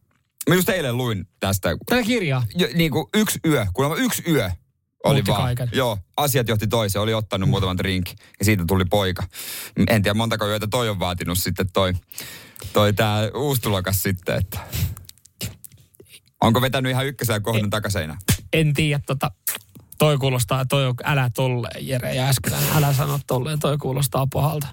Mä 0.50 0.56
just 0.56 0.70
eilen 0.70 0.98
luin 0.98 1.28
tästä, 1.40 1.70
Tätä 1.86 2.04
kirjaa. 2.04 2.44
jo, 2.56 2.68
niin 2.74 2.92
kuin 2.92 3.06
yksi 3.14 3.40
yö, 3.48 3.66
kuulemma 3.74 3.96
yksi 3.98 4.24
yö 4.32 4.50
oli 5.06 5.14
Muutti 5.16 5.32
vaan. 5.32 5.44
kaiken. 5.44 5.70
Joo, 5.74 5.98
asiat 6.18 6.48
johti 6.48 6.68
toiseen, 6.68 7.04
oli 7.04 7.14
ottanut 7.14 7.50
muutaman 7.50 7.78
drink 7.78 8.10
ja 8.40 8.46
siitä 8.46 8.64
tuli 8.68 8.86
poika. 8.86 9.24
En 9.90 10.02
tiedä 10.02 10.14
montako 10.14 10.48
yötä 10.48 10.68
toi 10.68 10.90
on 10.90 11.00
vaatinut 11.00 11.38
sitten 11.38 11.72
toi, 11.74 11.94
toi 12.74 12.94
tää 12.94 13.22
uusi 13.36 13.62
tulokas 13.62 14.04
sitten, 14.04 14.38
että... 14.38 14.60
Onko 16.42 16.62
vetänyt 16.62 16.90
ihan 16.90 17.06
ykkösen 17.06 17.42
kohdan 17.42 17.70
takaseinään? 17.70 18.20
En 18.54 18.74
tiedä, 18.74 19.00
tota, 19.06 19.32
toi 19.98 20.18
kuulostaa, 20.18 20.66
toi 20.66 20.86
on, 20.86 20.96
älä 21.04 21.30
tolle, 21.36 21.70
Jere 21.80 22.16
ja 22.16 22.28
Äskeläinen, 22.28 22.70
älä 22.76 22.94
sano 22.94 23.20
tolleen, 23.28 23.60
toi 23.60 23.78
kuulostaa 23.78 24.28
pahalta. 24.34 24.68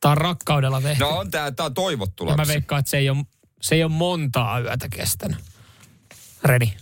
Tää 0.00 0.10
on 0.10 0.18
rakkaudella 0.18 0.80
tehty. 0.80 1.04
No 1.04 1.08
on 1.08 1.30
tää, 1.30 1.50
tää 1.50 1.66
on 1.66 1.74
toivottu 1.74 2.24
ja 2.24 2.30
mä 2.30 2.36
lapsi. 2.36 2.52
veikkaan, 2.52 2.78
että 2.78 2.90
se 2.90 2.98
ei 2.98 3.10
ole, 3.10 3.24
se 3.60 3.74
ei 3.74 3.84
ole 3.84 3.92
montaa 3.92 4.60
yötä 4.60 4.88
kestänyt. 4.88 5.38
Reni. 6.44 6.76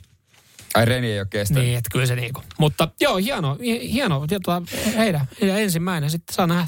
Ai 0.74 0.84
Reni 0.84 1.06
ei 1.06 1.18
ole 1.18 1.26
kestänyt. 1.30 1.64
Niin, 1.64 1.78
että 1.78 1.90
kyllä 1.92 2.06
se 2.06 2.16
niinku. 2.16 2.42
Mutta 2.58 2.88
joo, 3.00 3.16
hieno, 3.16 3.56
hi- 3.60 3.92
hieno. 3.92 4.26
Tota, 4.26 4.62
heidän, 4.96 5.28
heidän 5.40 5.60
ensimmäinen 5.60 6.10
sitten 6.10 6.34
saa 6.34 6.46
nähdä. 6.46 6.66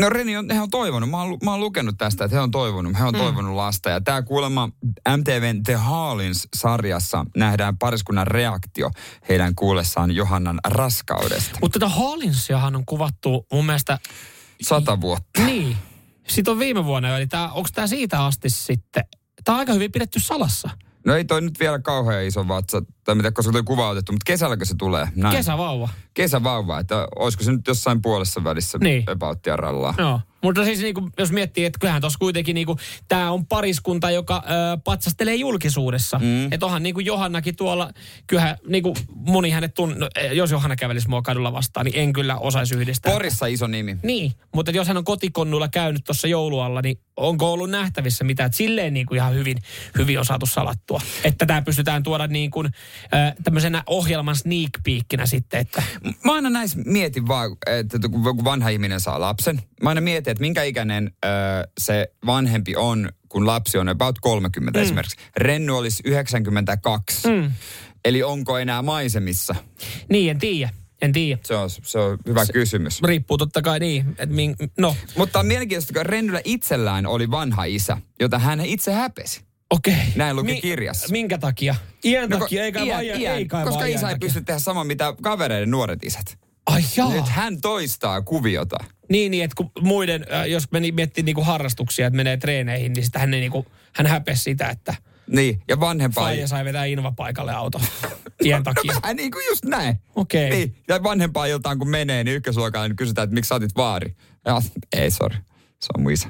No 0.00 0.08
Reni 0.08 0.36
on, 0.36 0.50
he 0.50 0.60
on 0.60 0.70
toivonut, 0.70 1.10
mä 1.10 1.22
oon, 1.22 1.38
mä 1.44 1.50
oon 1.50 1.60
lukenut 1.60 1.94
tästä, 1.98 2.24
että 2.24 2.36
he 2.36 2.40
on 2.40 2.50
toivonut, 2.50 2.98
he 2.98 3.04
on 3.04 3.14
mm. 3.14 3.18
toivonut 3.18 3.54
lasta. 3.54 3.90
Ja 3.90 4.00
tämä 4.00 4.22
kuulemma 4.22 4.68
MTVn 5.16 5.62
The 5.62 5.74
Hallins-sarjassa 5.74 7.24
nähdään 7.36 7.78
pariskunnan 7.78 8.26
reaktio 8.26 8.90
heidän 9.28 9.54
kuullessaan 9.54 10.10
Johannan 10.10 10.60
raskaudesta. 10.64 11.58
Mutta 11.60 11.78
tätä 11.78 11.88
Hallinsiahan 11.88 12.76
on 12.76 12.86
kuvattu 12.86 13.46
mun 13.52 13.66
mielestä 13.66 13.98
Sata 14.62 15.00
vuotta. 15.00 15.42
Niin. 15.42 15.76
Sitten 16.28 16.52
on 16.52 16.58
viime 16.58 16.84
vuonna 16.84 17.16
eli 17.16 17.26
tää, 17.26 17.52
onko 17.52 17.68
tämä 17.74 17.86
siitä 17.86 18.24
asti 18.24 18.50
sitten, 18.50 19.04
tämä 19.44 19.56
on 19.56 19.60
aika 19.60 19.72
hyvin 19.72 19.92
pidetty 19.92 20.20
salassa. 20.20 20.70
No 21.08 21.16
ei 21.16 21.24
toi 21.24 21.40
nyt 21.40 21.60
vielä 21.60 21.78
kauhean 21.78 22.24
iso 22.24 22.48
vatsa, 22.48 22.82
tai 23.08 23.14
mitä, 23.14 23.32
koska 23.32 23.52
toi 23.52 23.62
kuva 23.62 23.88
otettu, 23.88 24.12
mutta 24.12 24.24
kesälläkö 24.24 24.64
se 24.64 24.74
tulee? 24.78 25.08
Näin. 25.14 25.36
Kesävauva. 25.36 25.88
Kesävauva, 26.14 26.78
että 26.78 27.08
olisiko 27.16 27.44
se 27.44 27.52
nyt 27.52 27.66
jossain 27.66 28.02
puolessa 28.02 28.44
välissä 28.44 28.78
Niin. 28.78 29.04
ebauttia 29.10 29.56
rallaa. 29.56 29.94
Joo. 29.98 30.20
Mutta 30.42 30.64
siis 30.64 30.80
niinku, 30.80 31.10
jos 31.18 31.32
miettii, 31.32 31.64
että 31.64 31.78
kyllähän 31.78 32.00
tuossa 32.00 32.18
kuitenkin 32.18 32.54
niinku, 32.54 32.76
tämä 33.08 33.30
on 33.30 33.46
pariskunta, 33.46 34.10
joka 34.10 34.42
ö, 34.44 34.78
patsastelee 34.84 35.34
julkisuudessa. 35.34 36.18
Mm. 36.18 36.52
Että 36.52 36.66
onhan 36.66 36.82
niinku 36.82 37.00
Johannakin 37.00 37.56
tuolla, 37.56 37.90
kyllähän 38.26 38.56
niinku, 38.68 38.94
moni 39.14 39.50
hänet 39.50 39.74
tunn, 39.74 39.94
no, 39.98 40.08
eh, 40.16 40.32
jos 40.32 40.50
Johanna 40.50 40.76
kävelisi 40.76 41.08
mua 41.08 41.22
kadulla 41.22 41.52
vastaan, 41.52 41.86
niin 41.86 41.98
en 41.98 42.12
kyllä 42.12 42.36
osaisi 42.36 42.74
yhdistää. 42.74 43.12
Porissa 43.12 43.46
iso 43.46 43.66
nimi. 43.66 43.96
Niin, 44.02 44.32
mutta 44.54 44.70
jos 44.70 44.88
hän 44.88 44.96
on 44.96 45.04
kotikonnulla 45.04 45.68
käynyt 45.68 46.04
tuossa 46.04 46.28
joulualla, 46.28 46.82
niin 46.82 47.00
onko 47.16 47.52
ollut 47.52 47.70
nähtävissä 47.70 48.24
mitä? 48.24 48.44
Että 48.44 48.56
silleen 48.56 48.94
niin 48.94 49.06
kuin 49.06 49.16
ihan 49.16 49.34
hyvin, 49.34 49.58
hyvin 49.98 50.18
on 50.18 50.24
saatu 50.24 50.46
salattua. 50.46 51.00
Että 51.24 51.46
tämä 51.46 51.62
pystytään 51.62 52.02
tuoda 52.02 52.26
niin 52.26 52.50
kuin, 52.50 52.70
äh, 53.14 53.34
tämmöisenä 53.44 53.82
ohjelman 53.86 54.36
sneak 54.36 54.70
peekinä 54.84 55.26
sitten, 55.26 55.60
että 55.60 55.82
Mä 56.24 56.32
aina 56.32 56.50
näissä 56.50 56.78
mietin 56.84 57.28
vaan, 57.28 57.56
että 57.66 57.98
kun 58.08 58.44
vanha 58.44 58.68
ihminen 58.68 59.00
saa 59.00 59.20
lapsen, 59.20 59.62
mä 59.82 59.88
aina 59.88 60.00
mietin, 60.00 60.30
että 60.30 60.40
minkä 60.40 60.62
ikäinen 60.62 61.10
se 61.78 62.12
vanhempi 62.26 62.76
on, 62.76 63.08
kun 63.28 63.46
lapsi 63.46 63.78
on 63.78 63.88
about 63.88 64.18
30 64.20 64.78
mm. 64.78 64.82
esimerkiksi. 64.82 65.16
Renny 65.36 65.78
olisi 65.78 66.02
92. 66.06 67.28
Mm. 67.28 67.52
Eli 68.04 68.22
onko 68.22 68.58
enää 68.58 68.82
maisemissa? 68.82 69.54
niin, 70.10 70.30
en 70.30 70.38
tiedä. 70.38 70.70
En 71.02 71.12
tiedä. 71.12 71.40
Se 71.44 71.54
on, 71.54 71.70
se 71.70 71.98
on 71.98 72.18
hyvä 72.26 72.44
se, 72.44 72.52
kysymys. 72.52 73.02
Riippuu 73.02 73.38
totta 73.38 73.62
kai 73.62 73.78
niin, 73.80 74.08
että 74.08 74.34
min, 74.34 74.56
no 74.78 74.96
Mutta 75.16 75.38
on 75.38 75.46
mielenkiintoista, 75.46 75.92
kun 75.92 76.06
Rennyllä 76.06 76.40
itsellään 76.44 77.06
oli 77.06 77.30
vanha 77.30 77.64
isä, 77.64 77.96
jota 78.20 78.38
hän 78.38 78.60
itse 78.60 78.92
häpesi. 78.92 79.47
Okei. 79.70 79.94
Näin 80.16 80.36
luki 80.36 80.60
kirjassa. 80.60 81.08
Minkä 81.10 81.38
takia? 81.38 81.74
Iän 82.04 82.30
No, 82.30 82.38
takia, 82.38 82.64
eikä 82.64 82.80
iän- 82.80 82.88
vaan 82.88 83.04
iän, 83.04 83.34
ei 83.36 83.46
kai 83.46 83.64
Koska 83.64 83.84
isä 83.86 84.10
ei 84.10 84.16
pysty 84.20 84.40
tehdä 84.40 84.58
samaa, 84.60 84.84
mitä 84.84 85.14
kavereiden 85.22 85.70
nuoret 85.70 86.04
isät. 86.04 86.38
Ai 86.66 86.82
jaa. 86.96 87.12
Nyt 87.12 87.28
hän 87.28 87.60
toistaa 87.60 88.22
kuviota. 88.22 88.76
Niin, 89.10 89.30
niin, 89.30 89.44
että 89.44 89.54
kun 89.54 89.70
muiden, 89.80 90.26
äh, 90.32 90.46
jos 90.46 90.70
meni 90.70 90.92
miettii 90.92 91.24
niinku 91.24 91.42
harrastuksia, 91.42 92.06
että 92.06 92.16
menee 92.16 92.36
treeneihin, 92.36 92.92
niin 92.92 93.04
sitä 93.04 93.18
hän, 93.18 93.34
ei 93.34 93.40
niinku, 93.40 93.66
hän 93.94 94.06
häpesi 94.06 94.42
sitä, 94.42 94.68
että 94.68 94.94
Niin, 95.26 95.62
ja 95.68 95.80
vanhempaa... 95.80 96.24
Faija 96.24 96.46
sai 96.48 96.64
vetää 96.64 96.84
invapaikalle 96.84 97.52
auto 97.52 97.80
iän 98.44 98.62
takia. 98.62 98.94
Vähän 99.02 99.16
niin 99.16 99.30
kuin 99.30 99.46
just 99.50 99.64
näin. 99.64 99.96
Okei. 100.16 100.50
Niin, 100.50 100.76
ja 100.88 101.02
vanhempaa 101.02 101.46
iltaan 101.46 101.78
kun 101.78 101.88
menee, 101.88 102.24
niin 102.24 102.36
ykkösluokalla 102.36 102.88
niin 102.88 102.96
kysytään, 102.96 103.24
että 103.24 103.34
miksi 103.34 103.48
sä 103.48 103.54
otit 103.54 103.76
vaari. 103.76 104.14
Ja, 104.46 104.62
ei, 104.96 105.10
sorry. 105.10 105.36
Se 105.80 105.88
on 105.96 106.02
mun 106.02 106.12
isä. 106.12 106.28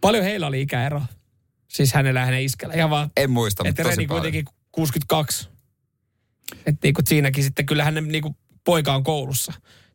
Paljon 0.00 0.24
heillä 0.24 0.46
oli 0.46 0.60
ikäero. 0.60 1.02
Siis 1.68 1.94
hänellä 1.94 2.20
ja 2.20 2.26
hänen 2.26 2.42
iskellä. 2.42 2.74
Ihan 2.74 2.90
vaan, 2.90 3.10
En 3.16 3.30
muista, 3.30 3.62
että 3.62 3.68
mutta 3.70 3.82
tosi 3.82 3.96
Reni 3.96 4.06
paljon. 4.06 4.22
kuitenkin 4.22 4.54
62. 4.72 5.48
Että 6.66 6.78
niinku 6.82 7.02
siinäkin 7.04 7.44
sitten 7.44 7.66
kyllä 7.66 7.84
hänen 7.84 8.08
niinku 8.08 8.36
poika 8.64 8.94
on 8.94 9.04
koulussa. 9.04 9.52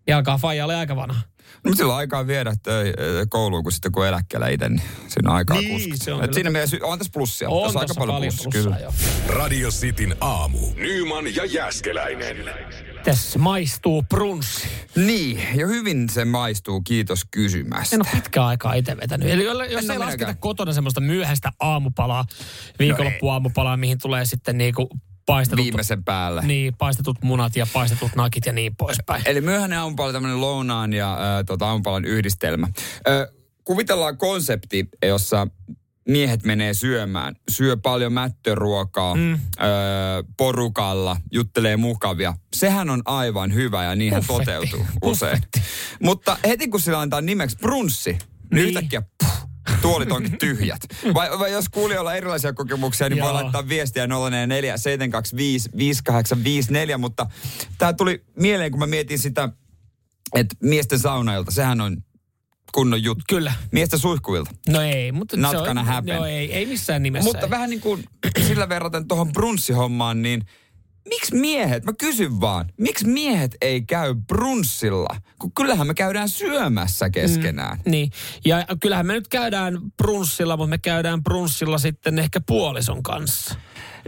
Niin 0.07 0.15
alkaa 0.15 0.37
faija 0.37 0.63
olla 0.65 0.79
aika 0.79 0.95
vanha. 0.95 1.21
No, 1.63 1.75
sillä 1.75 1.93
on 1.93 1.97
aikaa 1.99 2.27
viedä 2.27 2.53
töi, 2.63 2.93
kouluun, 3.29 3.63
kun 3.63 3.71
sitten 3.71 3.91
kun 3.91 4.07
eläkkeellä 4.07 4.47
itse, 4.47 4.69
niin 4.69 4.81
siinä 5.07 5.29
on 5.29 5.35
aikaa 5.35 5.57
Niin, 5.57 5.73
kuskata. 5.73 6.03
se 6.03 6.13
on 6.13 6.23
Et 6.23 6.33
siinä 6.33 6.49
mielessä 6.49 6.77
on 6.81 6.97
tässä 6.97 7.11
plussia. 7.13 7.49
On 7.49 7.73
tässä 7.73 7.87
tossa 7.87 7.99
paljon 7.99 8.21
plussia, 8.23 8.43
plussaa, 8.43 8.61
kyllä. 8.63 8.77
joo. 8.79 8.93
Radio 9.27 9.69
Cityn 9.69 10.15
aamu. 10.21 10.59
Nyman 10.75 11.35
ja 11.35 11.45
Jäskeläinen. 11.45 12.37
Tässä 13.09 13.39
maistuu 13.39 14.03
brunssi. 14.03 14.67
Niin, 14.95 15.41
ja 15.55 15.67
hyvin 15.67 16.09
se 16.09 16.25
maistuu, 16.25 16.81
kiitos 16.81 17.25
kysymästä. 17.31 17.95
En 17.95 18.01
ole 18.01 18.09
pitkään 18.13 18.47
aikaa 18.47 18.73
itse 18.73 18.97
vetänyt. 18.97 19.29
Eli 19.29 19.43
jos 19.43 19.59
En 19.59 19.91
ei 19.91 19.97
lasketa 19.97 20.01
minäkään. 20.01 20.37
kotona 20.37 20.73
semmoista 20.73 21.01
myöhäistä 21.01 21.51
aamupalaa, 21.59 22.25
viikonloppuaamupalaa, 22.79 23.77
mihin 23.77 23.97
tulee 24.01 24.25
sitten 24.25 24.57
niinku 24.57 24.89
paistetut, 25.25 25.65
Viimeisen 25.65 26.03
päälle. 26.03 26.41
niin, 26.45 26.73
paistetut 26.77 27.17
munat 27.23 27.55
ja 27.55 27.67
paistetut 27.73 28.11
nakit 28.15 28.45
ja 28.45 28.53
niin 28.53 28.75
poispäin. 28.75 29.21
Eli 29.25 29.41
myöhäinen 29.41 29.79
aamupala, 29.79 30.13
tämmöinen 30.13 30.41
lounaan 30.41 30.93
ja 30.93 31.13
äh, 31.13 31.45
tota, 31.45 31.67
aamupalan 31.67 32.05
yhdistelmä. 32.05 32.67
Ö, 33.07 33.31
kuvitellaan 33.63 34.17
konsepti, 34.17 34.89
jossa 35.05 35.47
miehet 36.09 36.43
menee 36.43 36.73
syömään, 36.73 37.35
syö 37.49 37.77
paljon 37.77 38.13
mättöruokaa 38.13 39.15
mm. 39.15 39.33
ö, 39.33 39.37
porukalla, 40.37 41.17
juttelee 41.31 41.77
mukavia. 41.77 42.33
Sehän 42.55 42.89
on 42.89 43.01
aivan 43.05 43.53
hyvä 43.53 43.83
ja 43.83 43.95
niinhän 43.95 44.23
Buffetti. 44.27 44.45
toteutuu 44.67 44.79
usein. 45.11 45.31
Buffetti. 45.37 45.61
Mutta 46.03 46.37
heti 46.47 46.67
kun 46.67 46.79
sillä 46.79 46.99
antaa 46.99 47.21
nimeksi 47.21 47.57
brunssi, 47.57 48.11
niin, 48.11 48.19
Niin. 48.53 48.67
yhtäkkiä 48.67 49.01
puh, 49.17 49.49
tuolit 49.81 50.11
onkin 50.11 50.37
tyhjät. 50.37 50.79
Vai, 51.13 51.39
vai 51.39 51.51
jos 51.51 51.69
kuulijoilla 51.69 52.13
erilaisia 52.15 52.53
kokemuksia, 52.53 53.09
niin 53.09 53.19
voi 53.23 53.29
Joo. 53.29 53.33
laittaa 53.33 53.69
viestiä 53.69 54.07
044 54.07 54.77
725 54.77 55.69
5854, 55.77 56.97
mutta 56.97 57.25
tämä 57.77 57.93
tuli 57.93 58.25
mieleen, 58.39 58.71
kun 58.71 58.79
mä 58.79 58.87
mietin 58.87 59.19
sitä, 59.19 59.49
että 60.35 60.55
miesten 60.63 60.99
saunailta, 60.99 61.51
sehän 61.51 61.81
on 61.81 61.97
kunnon 62.71 63.03
juttu. 63.03 63.23
Kyllä. 63.29 63.53
Miesten 63.71 63.99
suihkuilta. 63.99 64.51
No 64.69 64.81
ei, 64.81 65.11
mutta 65.11 65.37
Not 65.37 65.51
se 65.51 65.57
on. 65.57 65.67
Joo, 66.05 66.25
ei, 66.25 66.53
ei 66.53 66.65
missään 66.65 67.03
nimessä. 67.03 67.29
Mutta 67.29 67.45
ei. 67.45 67.49
vähän 67.49 67.69
niin 67.69 67.81
kuin 67.81 68.03
sillä 68.47 68.69
verraten 68.69 69.07
tuohon 69.07 69.33
brunssihommaan, 69.33 70.21
niin 70.21 70.45
miksi 71.09 71.35
miehet, 71.35 71.83
mä 71.83 71.93
kysyn 71.93 72.41
vaan, 72.41 72.71
miksi 72.77 73.07
miehet 73.07 73.57
ei 73.61 73.81
käy 73.81 74.15
brunssilla? 74.27 75.15
Kun 75.39 75.51
kyllähän 75.53 75.87
me 75.87 75.93
käydään 75.93 76.29
syömässä 76.29 77.09
keskenään. 77.09 77.79
Niin, 77.85 78.11
ja 78.45 78.65
kyllähän 78.81 79.05
me 79.05 79.13
nyt 79.13 79.27
käydään 79.27 79.77
brunssilla, 79.97 80.57
mutta 80.57 80.69
me 80.69 80.77
käydään 80.77 81.23
brunssilla 81.23 81.77
sitten 81.77 82.19
ehkä 82.19 82.39
puolison 82.47 83.03
kanssa. 83.03 83.55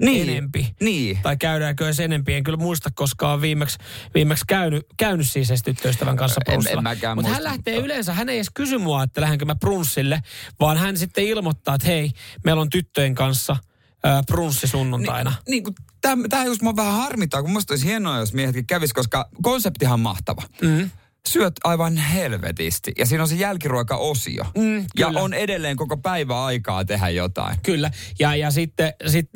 Niin. 0.02 0.30
Enempi. 0.30 0.76
Niin. 0.82 1.20
Tai 1.24 1.38
käydäänkö 1.38 1.86
edes 1.86 2.00
enempi, 2.00 2.34
en 2.34 2.44
kyllä 2.44 2.58
muista 2.58 2.90
koskaan 2.94 3.42
viimeksi, 3.42 3.78
viimeksi 4.14 4.44
käynyt, 4.48 4.86
käynyt 4.98 5.30
siis 5.30 5.50
edes 5.50 5.64
tyttöystävän 5.64 6.18
kanssa 6.18 6.42
mäkään 6.82 7.18
Mutta 7.18 7.32
hän 7.32 7.44
lähtee 7.44 7.74
mutta- 7.74 7.86
yleensä, 7.86 8.14
hän 8.14 8.30
ei 8.30 8.36
edes 8.38 8.50
kysy 8.54 8.78
mua, 8.78 9.04
että 9.04 9.22
lähdenkö 9.22 9.46
mä 9.46 9.56
brunssille, 9.56 10.22
vaan 10.60 10.78
hän 10.78 10.98
sitten 10.98 11.24
ilmoittaa, 11.24 11.76
että 11.76 11.88
hei, 11.88 12.12
meillä 12.44 12.62
on 12.62 12.70
tyttöjen 12.70 13.16
kanssa 13.16 13.56
brunssi 14.28 14.68
sunnuntaina. 14.68 15.34
Niin 15.48 15.64
kuin, 15.64 15.76
tämä, 16.30 16.46
just 16.46 16.62
mua 16.62 16.76
vähän 16.76 16.94
harmittaa, 16.94 17.42
kun 17.42 17.52
musta 17.52 17.74
olisi 17.74 17.86
hienoa, 17.86 18.20
jos 18.20 18.34
miehetkin 18.34 18.68
kävis, 18.68 18.94
koska 18.94 19.30
konseptihan 19.42 19.94
on 19.94 20.00
mahtava. 20.00 20.44
Mm. 20.62 20.90
Syöt 21.30 21.54
aivan 21.64 21.98
helvetisti 21.98 22.92
ja 22.98 23.06
siinä 23.06 23.24
on 23.24 23.30
se 23.30 23.36
jälkiruoka-osio. 23.36 24.46
Mm, 24.58 24.86
ja 25.00 25.08
on 25.08 25.34
edelleen 25.34 25.78
koko 25.78 25.98
päivä 25.98 26.46
aikaa 26.46 26.86
tehdä 26.86 27.10
jotain. 27.10 27.58
Kyllä. 27.64 27.92
Ja, 28.20 28.36
ja 28.36 28.52
sitten, 28.52 28.94
sit, 29.08 29.30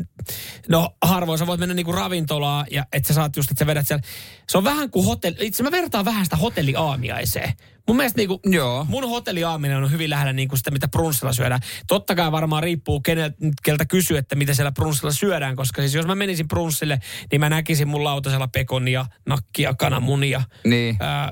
no 0.69 0.95
harvoin 1.01 1.39
sä 1.39 1.47
voit 1.47 1.59
mennä 1.59 1.75
niinku 1.75 1.91
ravintolaan 1.91 2.65
ja 2.71 2.85
että 2.93 3.07
sä 3.07 3.13
saat 3.13 3.35
just, 3.35 3.51
että 3.51 3.59
sä 3.59 3.67
vedät 3.67 3.87
siellä. 3.87 4.03
Se 4.49 4.57
on 4.57 4.63
vähän 4.63 4.89
kuin 4.91 5.05
hotelli, 5.05 5.37
itse 5.41 5.63
mä 5.63 5.71
vertaan 5.71 6.05
vähän 6.05 6.25
sitä 6.25 6.35
hotelliaamiaiseen. 6.35 7.53
Mun 7.87 7.97
mielestä 7.97 8.17
niinku, 8.17 8.39
Joo. 8.45 8.85
mun 8.89 9.09
hotelliaaminen 9.09 9.77
on 9.77 9.91
hyvin 9.91 10.09
lähellä 10.09 10.33
niinku 10.33 10.57
sitä, 10.57 10.71
mitä 10.71 10.87
brunssilla 10.87 11.33
syödään. 11.33 11.61
Totta 11.87 12.15
kai 12.15 12.31
varmaan 12.31 12.63
riippuu 12.63 13.01
keneltä, 13.01 13.37
keltä 13.63 13.85
kysyy, 13.85 14.17
että 14.17 14.35
mitä 14.35 14.53
siellä 14.53 14.71
brunssilla 14.71 15.11
syödään, 15.11 15.55
koska 15.55 15.81
siis 15.81 15.93
jos 15.93 16.05
mä 16.05 16.15
menisin 16.15 16.47
brunssille, 16.47 16.99
niin 17.31 17.39
mä 17.39 17.49
näkisin 17.49 17.87
mun 17.87 18.03
lautasella 18.03 18.47
pekonia, 18.47 19.05
nakkia, 19.25 19.73
kananmunia, 19.73 20.41
Niin. 20.63 20.97
ää, 20.99 21.31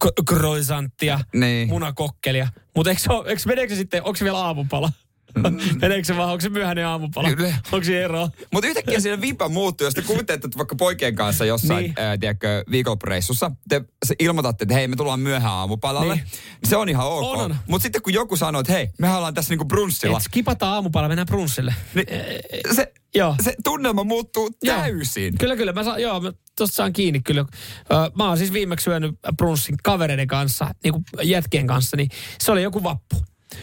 k- 0.00 0.24
croissanttia, 0.28 1.20
Niin. 1.34 1.68
munakokkelia. 1.68 2.48
Mutta 2.76 2.90
eikö, 2.90 3.02
eikö 3.26 3.42
meneekö 3.46 3.74
se 3.74 3.78
sitten, 3.78 4.02
onko 4.04 4.16
se 4.16 4.24
vielä 4.24 4.38
aamupala? 4.38 4.92
Meneekö 5.80 6.04
se 6.04 6.16
vaan, 6.16 6.28
onko 6.30 6.40
se 6.40 6.48
myöhäinen 6.48 6.86
aamupala? 6.86 7.28
Mm. 7.28 7.36
Kyllä. 7.36 7.54
Onko 7.72 7.84
se 7.84 8.04
ero? 8.04 8.28
Mutta 8.52 8.68
yhtäkkiä 8.68 9.00
siinä 9.00 9.20
vipa 9.20 9.48
muuttuu, 9.48 9.84
jos 9.86 9.94
te 9.94 10.02
kuvittelette 10.02 10.46
että 10.46 10.58
vaikka 10.58 10.74
poikien 10.76 11.14
kanssa 11.14 11.44
jossain, 11.44 11.82
Niin. 11.82 11.94
ää, 11.96 12.18
tiedätkö, 12.18 12.64
viikonloppureissussa, 12.70 13.50
te 13.68 13.82
ilmoitatte, 14.18 14.64
että 14.64 14.74
hei, 14.74 14.88
me 14.88 14.96
tullaan 14.96 15.20
myöhään 15.20 15.52
aamupalalle. 15.54 16.14
Niin. 16.14 16.24
Niin. 16.24 16.70
Se 16.70 16.76
on 16.76 16.88
ihan 16.88 17.06
ok. 17.06 17.22
On, 17.22 17.38
on. 17.38 17.56
Mutta 17.66 17.82
sitten 17.82 18.02
kun 18.02 18.12
joku 18.12 18.36
sanoo, 18.36 18.60
että 18.60 18.72
hei, 18.72 18.88
mehän 18.98 19.16
ollaan 19.16 19.34
tässä 19.34 19.52
niinku 19.52 19.64
brunssilla, 19.64 20.16
Et 20.16 20.22
skipata 20.22 20.72
aamupala, 20.72 21.08
mennään 21.08 21.26
brunssille. 21.26 21.74
niin 21.94 22.06
se, 22.74 22.92
Joo. 23.14 23.34
se 23.42 23.54
tunnelma 23.64 24.04
muuttuu 24.04 24.50
Joo. 24.62 24.76
täysin. 24.76 25.38
Kyllä, 25.38 25.56
kyllä. 25.56 25.72
Mä 25.72 25.84
saan, 25.84 26.02
joo, 26.02 26.20
mä 26.20 26.32
tosta 26.58 26.74
saan 26.74 26.92
kiinni 26.92 27.20
kyllä. 27.20 27.44
Mä 28.14 28.28
oon 28.28 28.38
siis 28.38 28.52
viimeksi 28.52 28.84
syönyt 28.84 29.14
brunssin 29.36 29.74
kavereiden 29.82 30.26
kanssa, 30.26 30.74
niin 30.84 30.92
kuin 30.92 31.04
jätkien 31.22 31.66
kanssa, 31.66 31.96
niin 31.96 32.08
se 32.40 32.52
oli 32.52 32.62
joku 32.62 32.82
vappu. 32.82 33.16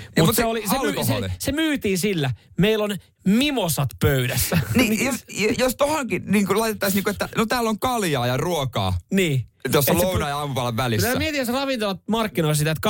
Mutta 0.05 0.23
mut 0.25 0.35
se, 0.35 0.45
oli, 0.45 0.63
se, 0.69 0.79
myy, 0.79 1.05
se, 1.05 1.31
se, 1.39 1.51
myytiin 1.51 1.97
sillä. 1.97 2.31
Meillä 2.57 2.83
on 2.83 2.97
mimosat 3.27 3.89
pöydässä. 4.01 4.57
Niin, 4.75 5.05
jos, 5.05 5.25
jos 5.57 5.75
tohonkin 5.75 6.23
niin 6.25 6.59
laitettaisiin, 6.59 6.95
niin 6.95 7.03
kuin, 7.03 7.11
että 7.11 7.29
no 7.35 7.45
täällä 7.45 7.69
on 7.69 7.79
kaljaa 7.79 8.27
ja 8.27 8.37
ruokaa, 8.37 8.97
niin. 9.11 9.45
tuossa 9.71 9.93
lounaan 9.93 10.29
ja 10.29 10.37
aamupalan 10.37 10.77
välissä. 10.77 11.07
Mä 11.13 11.15
mietin, 11.15 11.39
jos 11.39 11.47
ravintolat 11.47 12.01
markkinoi 12.07 12.55
sitä, 12.55 12.71
että 12.71 12.89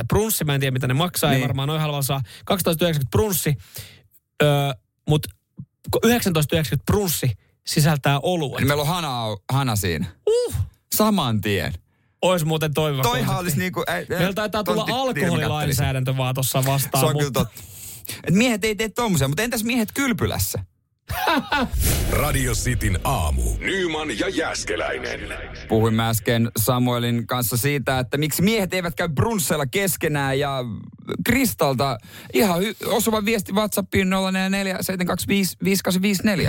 12,90 0.00 0.04
brunssi, 0.08 0.44
mä 0.44 0.54
en 0.54 0.60
tiedä 0.60 0.72
mitä 0.72 0.86
ne 0.86 0.94
maksaa, 0.94 1.30
niin. 1.30 1.34
ei 1.34 1.40
Niin. 1.40 1.48
varmaan 1.48 1.68
noin 1.68 1.80
halvalla 1.80 2.02
saa. 2.02 2.22
12,90 2.50 3.00
brunssi, 3.10 3.56
öö, 4.42 4.48
mutta 5.08 5.28
19,90 6.06 6.10
brunssi 6.86 7.32
sisältää 7.66 8.20
oluen. 8.22 8.60
Niin 8.60 8.68
meillä 8.68 8.82
on 8.82 8.88
hana, 8.88 9.22
hana 9.52 9.76
siinä. 9.76 10.06
Uh, 10.30 10.54
Saman 10.94 11.40
tien. 11.40 11.74
Ois 12.22 12.44
muuten 12.44 12.74
toimiva 12.74 13.02
Toihan 13.02 13.38
olisi 13.38 13.58
niinku... 13.58 13.84
Ei, 13.96 14.06
Meillä 14.08 14.32
taitaa 14.32 14.64
tulla 14.64 14.86
alkoholilainsäädäntö 14.92 16.16
vaan 16.16 16.34
tuossa 16.34 16.64
vastaan. 16.66 17.00
Se 17.00 17.06
on 17.06 17.12
kyllä 17.12 17.24
mutta- 17.24 17.44
totta. 17.44 17.62
Et 18.28 18.34
miehet 18.34 18.64
ei 18.64 18.74
tee 18.74 18.88
tommosia, 18.88 19.28
mutta 19.28 19.42
entäs 19.42 19.64
miehet 19.64 19.88
kylpylässä? 19.94 20.64
Radio 22.22 22.52
Cityn 22.52 22.98
aamu. 23.04 23.42
Nyman 23.58 24.18
ja 24.18 24.28
Jäskeläinen. 24.28 25.20
Puhuimme 25.68 26.08
äsken 26.08 26.50
Samuelin 26.56 27.26
kanssa 27.26 27.56
siitä, 27.56 27.98
että 27.98 28.16
miksi 28.16 28.42
miehet 28.42 28.74
eivät 28.74 28.94
käy 28.94 29.08
brunsseilla 29.08 29.66
keskenään 29.66 30.38
ja 30.38 30.64
Kristalta 31.24 31.98
ihan 32.34 32.60
hy- 32.62 32.76
osuva 32.86 33.24
viesti 33.24 33.52
WhatsAppiin 33.52 34.08
0447255854. 34.10 34.14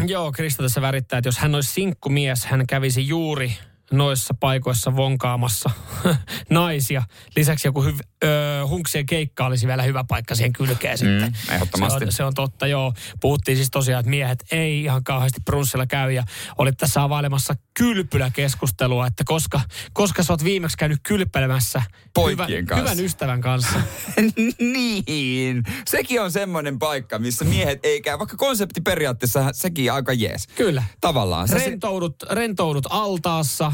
Joo, 0.07 0.31
Krista 0.31 0.63
tässä 0.63 0.81
värittää, 0.81 1.17
että 1.19 1.27
jos 1.27 1.37
hän 1.37 1.55
olisi 1.55 1.73
sinkkumies, 1.73 2.45
hän 2.45 2.67
kävisi 2.67 3.07
juuri 3.07 3.57
noissa 3.91 4.33
paikoissa 4.39 4.95
vonkaamassa 4.95 5.69
naisia. 6.49 7.03
Lisäksi 7.35 7.67
joku 7.67 7.83
hyv- 7.83 8.07
ö, 8.23 8.27
hunksien 8.67 9.05
keikka 9.05 9.45
olisi 9.45 9.67
vielä 9.67 9.83
hyvä 9.83 10.03
paikka 10.07 10.35
siihen 10.35 10.53
kylkeen 10.53 10.97
sitten. 10.97 11.37
ehdottomasti. 11.49 11.99
Se 11.99 12.05
on, 12.05 12.11
se 12.11 12.23
on 12.23 12.33
totta, 12.33 12.67
joo. 12.67 12.93
Puhuttiin 13.21 13.57
siis 13.57 13.71
tosiaan, 13.71 13.99
että 13.99 14.09
miehet 14.09 14.43
ei 14.51 14.83
ihan 14.83 15.03
kauheasti 15.03 15.41
brunssilla 15.45 15.85
käy 15.85 16.11
ja 16.11 16.23
olit 16.57 16.77
tässä 16.77 17.03
availemassa 17.03 17.53
kylpyläkeskustelua, 17.79 19.07
että 19.07 19.23
koska, 19.27 19.61
koska 19.93 20.23
sä 20.23 20.33
oot 20.33 20.43
viimeksi 20.43 20.77
käynyt 20.77 20.99
kylpelemässä 21.03 21.81
Poikien 22.13 22.49
hyvän, 22.49 22.65
kanssa. 22.65 22.91
hyvän 22.91 23.05
ystävän 23.05 23.41
kanssa. 23.41 23.81
niin, 25.07 25.63
sekin 25.87 26.21
on 26.21 26.31
semmoinen 26.31 26.79
paikka, 26.79 27.19
missä 27.19 27.45
miehet 27.45 27.79
ei 27.83 28.01
käy, 28.01 28.19
vaikka 28.19 28.37
konsepti 28.37 28.81
periaatteessa 28.81 29.49
sekin 29.53 29.91
aika 29.93 30.13
jees. 30.13 30.47
Kyllä. 30.47 30.83
Tavallaan. 31.01 31.49
Rentoudut, 31.49 32.15
rentoudut 32.31 32.87
altaassa, 32.89 33.71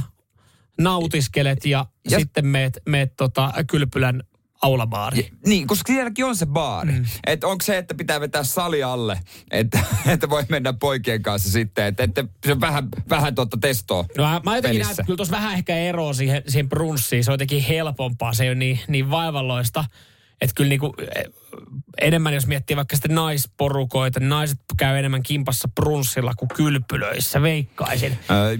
nautiskelet 0.80 1.66
ja, 1.66 1.86
Ja- 2.10 2.20
sitten 2.20 2.46
meet, 2.48 2.80
meet 2.86 3.14
tota, 3.18 3.54
kylpylän 3.70 4.24
aulabaariin. 4.62 5.38
niin, 5.46 5.68
koska 5.68 5.94
sielläkin 5.94 6.26
on 6.26 6.36
se 6.36 6.46
baari. 6.46 6.92
Mm. 6.92 7.06
Että 7.28 7.48
onko 7.48 7.62
se, 7.66 7.78
että 7.78 7.96
pitää 7.96 8.20
vetää 8.20 8.44
sali 8.44 8.84
alle, 8.84 9.20
että, 9.52 9.80
että 10.14 10.30
voi 10.30 10.44
mennä 10.50 10.74
poikien 10.74 11.24
kanssa 11.24 11.52
sitten, 11.52 11.86
että, 11.86 12.04
että 12.04 12.26
se 12.46 12.52
on 12.52 12.62
vähän, 12.62 12.88
vähän 13.10 13.36
tuota 13.36 13.58
testoa 13.62 14.06
No 14.18 14.24
mä 14.24 14.42
mä 14.46 14.56
jotenkin 14.56 14.82
näen, 14.82 14.96
kyllä 15.06 15.18
tuossa 15.18 15.36
vähän 15.36 15.54
ehkä 15.54 15.78
eroa 15.78 16.14
siihen, 16.14 16.44
siihen 16.48 16.70
brunssiin. 16.70 17.24
Se 17.24 17.32
on 17.32 17.34
jotenkin 17.34 17.64
helpompaa, 17.64 18.34
se 18.34 18.44
ei 18.44 18.50
ole 18.50 18.56
niin, 18.56 18.80
niin 18.88 19.12
vaivalloista. 19.12 19.86
Että 20.42 20.54
kyllä 20.56 20.70
niinku, 20.70 20.94
eh, 21.16 21.24
enemmän 22.02 22.34
jos 22.34 22.48
miettii 22.48 22.76
vaikka 22.76 22.96
sitten 22.96 23.16
naisporukoita, 23.16 24.20
niin 24.20 24.30
naiset 24.30 24.60
käy 24.78 24.98
enemmän 24.98 25.24
kimpassa 25.24 25.68
brunssilla 25.68 26.34
kuin 26.36 26.50
kylpylöissä, 26.56 27.42
veikkaisin. 27.42 28.18
Öö, 28.32 28.58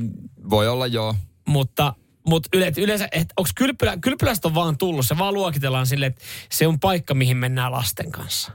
voi 0.50 0.68
olla 0.68 0.88
joo. 0.88 1.16
Mutta, 1.48 1.94
mutta 2.28 2.50
yle, 2.54 2.74
yleensä, 2.78 3.08
että 3.12 3.34
onko 3.38 3.50
kylpylä, 3.56 3.98
kylpylästä 4.02 4.48
on 4.48 4.56
vaan 4.56 4.78
tullut, 4.78 5.06
se 5.08 5.18
vaan 5.18 5.34
luokitellaan 5.34 5.88
silleen, 5.88 6.10
että 6.10 6.24
se 6.52 6.68
on 6.68 6.80
paikka, 6.80 7.14
mihin 7.14 7.38
mennään 7.38 7.72
lasten 7.72 8.12
kanssa. 8.12 8.52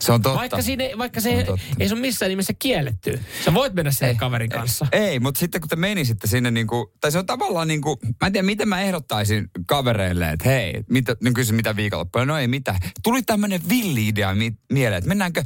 Se 0.00 0.12
on 0.12 0.22
totta. 0.22 0.38
Vaikka, 0.38 0.62
siinä, 0.62 0.84
ei- 0.84 0.98
vaikka 0.98 1.20
Se 1.20 1.36
se 1.36 1.44
totta. 1.44 1.66
ei 1.80 1.88
se 1.88 1.94
ole 1.94 2.00
missään 2.00 2.28
nimessä 2.28 2.52
kielletty. 2.58 3.20
Sä 3.44 3.54
voit 3.54 3.74
mennä 3.74 3.90
sinne 3.90 4.14
kaverin 4.14 4.50
kanssa. 4.50 4.86
Ei, 4.92 5.20
mutta 5.20 5.38
sitten 5.38 5.60
kun 5.60 5.68
te 5.68 5.76
menisitte 5.76 6.26
sinne 6.26 6.50
niin 6.50 6.66
kuin, 6.66 6.86
tai 7.00 7.12
se 7.12 7.18
on 7.18 7.26
tavallaan 7.26 7.68
niin 7.68 7.80
kuin, 7.80 7.96
mä 8.20 8.26
en 8.26 8.32
tiedä 8.32 8.46
miten 8.46 8.68
mä 8.68 8.80
ehdottaisin 8.80 9.50
kavereille, 9.66 10.30
että 10.30 10.48
hei, 10.48 10.84
mitä, 10.90 11.16
ne 11.22 11.30
kysy 11.32 11.52
mitä 11.52 11.76
viikonloppuna, 11.76 12.24
no 12.24 12.38
ei 12.38 12.48
mitään. 12.48 12.78
Tuli 13.02 13.22
tämmöinen 13.22 13.60
villi-idea 13.68 14.34
mi- 14.34 14.58
mieleen, 14.72 14.98
että 14.98 15.08
mennäänkö 15.08 15.42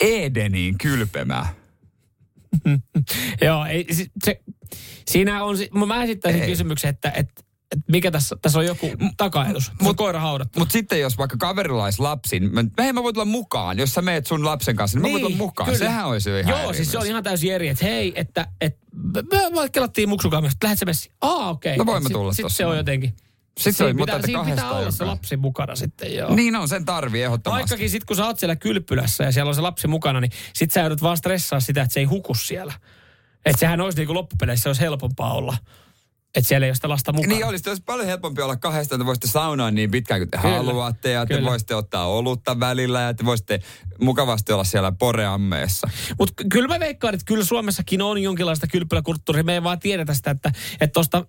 Edeniin 0.00 0.78
kylpemään. 0.78 1.46
Joo, 3.46 3.64
ei, 3.64 3.86
si- 3.94 4.10
se, 4.24 4.40
siinä 5.08 5.44
on, 5.44 5.56
mä 5.86 6.02
esittäisin 6.04 6.42
Ei. 6.42 6.48
kysymyksen, 6.48 6.90
että, 6.90 7.08
että, 7.08 7.42
että 7.72 7.84
mikä 7.92 8.10
tässä, 8.10 8.36
tässä 8.42 8.58
on 8.58 8.66
joku 8.66 8.90
takaetus. 9.16 9.72
Mut, 9.82 9.96
koira 9.96 10.20
haudattu. 10.20 10.58
Mutta 10.58 10.72
sitten 10.72 11.00
jos 11.00 11.18
vaikka 11.18 11.36
kaverilla 11.36 11.84
olisi 11.84 12.02
lapsi, 12.02 12.40
niin 12.40 12.54
mä, 12.54 12.64
hei 12.78 12.92
mä 12.92 13.02
voin 13.02 13.14
tulla 13.14 13.24
mukaan. 13.24 13.78
Jos 13.78 13.94
sä 13.94 14.02
meet 14.02 14.26
sun 14.26 14.44
lapsen 14.44 14.76
kanssa, 14.76 14.98
niin 14.98 15.02
mä 15.02 15.12
voin 15.12 15.22
tulla 15.22 15.36
mukaan. 15.36 15.66
kyllä. 15.66 15.78
Sehän 15.78 16.06
olisi 16.06 16.30
jo 16.30 16.38
ihan 16.38 16.62
Joo, 16.62 16.72
siis 16.72 16.92
se 16.92 16.98
on 16.98 17.06
ihan 17.06 17.22
täysin 17.22 17.52
eri, 17.52 17.68
että 17.68 17.84
hei, 17.84 18.12
että, 18.16 18.46
että 18.60 18.78
me, 19.32 19.60
me 19.62 19.68
kelattiin 19.72 20.08
muksukaamasta, 20.08 20.56
että 20.56 20.66
lähdet 20.66 20.78
sä 20.78 20.84
messiin. 20.84 21.14
Aa, 21.20 21.50
okei. 21.50 21.76
No 21.76 21.86
voin 21.86 22.02
mä 22.02 22.08
Sit- 22.08 22.12
tulla 22.12 22.32
sit 22.32 22.42
tossa 22.42 22.56
se 22.56 22.66
on 22.66 22.76
jotenkin. 22.76 23.14
Sitten 23.58 23.74
se 23.74 23.84
on, 23.84 23.90
Siinä 23.90 24.04
pitää, 24.04 24.22
siinä 24.22 24.44
pitää 24.44 24.70
olla 24.70 24.90
se 24.90 25.04
lapsi 25.04 25.36
mukana 25.36 25.76
sitten, 25.76 26.14
joo. 26.14 26.34
Niin 26.34 26.56
on, 26.56 26.68
sen 26.68 26.84
tarvii 26.84 27.22
ehdottomasti. 27.22 27.60
Vaikkakin 27.60 27.90
sitten 27.90 28.06
kun 28.06 28.16
sä 28.16 28.26
oot 28.26 28.38
siellä 28.38 28.56
kylpylässä 28.56 29.24
ja 29.24 29.32
siellä 29.32 29.48
on 29.48 29.54
se 29.54 29.60
lapsi 29.60 29.88
mukana, 29.88 30.20
niin 30.20 30.32
sit 30.54 30.70
sä 30.70 30.80
joudut 30.80 31.02
vaan 31.02 31.16
stressaa 31.16 31.60
sitä, 31.60 31.82
että 31.82 31.94
se 31.94 32.00
ei 32.00 32.06
huku 32.06 32.34
siellä. 32.34 32.72
Että 33.44 33.60
sehän 33.60 33.80
olisi 33.80 33.98
niinku 33.98 34.14
loppupeleissä 34.14 34.62
se 34.62 34.68
olisi 34.68 34.80
helpompaa 34.80 35.34
olla. 35.34 35.56
Että 36.34 36.48
siellä 36.48 36.66
ei 36.66 36.68
ole 36.68 36.74
sitä 36.74 36.88
lasta 36.88 37.12
mukana. 37.12 37.34
Niin 37.34 37.46
olisi, 37.46 37.68
olisi 37.68 37.82
paljon 37.86 38.06
helpompi 38.06 38.42
olla 38.42 38.56
kahdestaan, 38.56 39.00
että 39.00 39.06
voisitte 39.06 39.28
saunaa 39.28 39.70
niin 39.70 39.90
pitkään 39.90 40.20
kuin 40.20 40.30
te 40.30 40.38
Kyllä, 40.38 40.56
haluatte 40.56 41.10
ja 41.10 41.26
te 41.26 41.34
kyllä. 41.34 41.50
voisitte 41.50 41.74
ottaa 41.74 42.06
olutta 42.06 42.60
välillä 42.60 43.00
ja 43.00 43.14
te 43.14 43.24
voisitte 43.24 43.60
mukavasti 44.00 44.52
olla 44.52 44.64
siellä 44.64 44.92
poreammeessa. 44.92 45.88
Mutta 46.18 46.44
kyllä 46.50 46.68
mä 46.68 46.80
veikkaan, 46.80 47.14
että 47.14 47.24
kyllä 47.24 47.44
Suomessakin 47.44 48.02
on 48.02 48.22
jonkinlaista 48.22 48.66
kylpyläkulttuuria. 48.66 49.44
Me 49.44 49.54
ei 49.54 49.62
vaan 49.62 49.78
tiedetä 49.78 50.14
sitä, 50.14 50.30
että 50.30 50.52
tuosta 50.92 51.24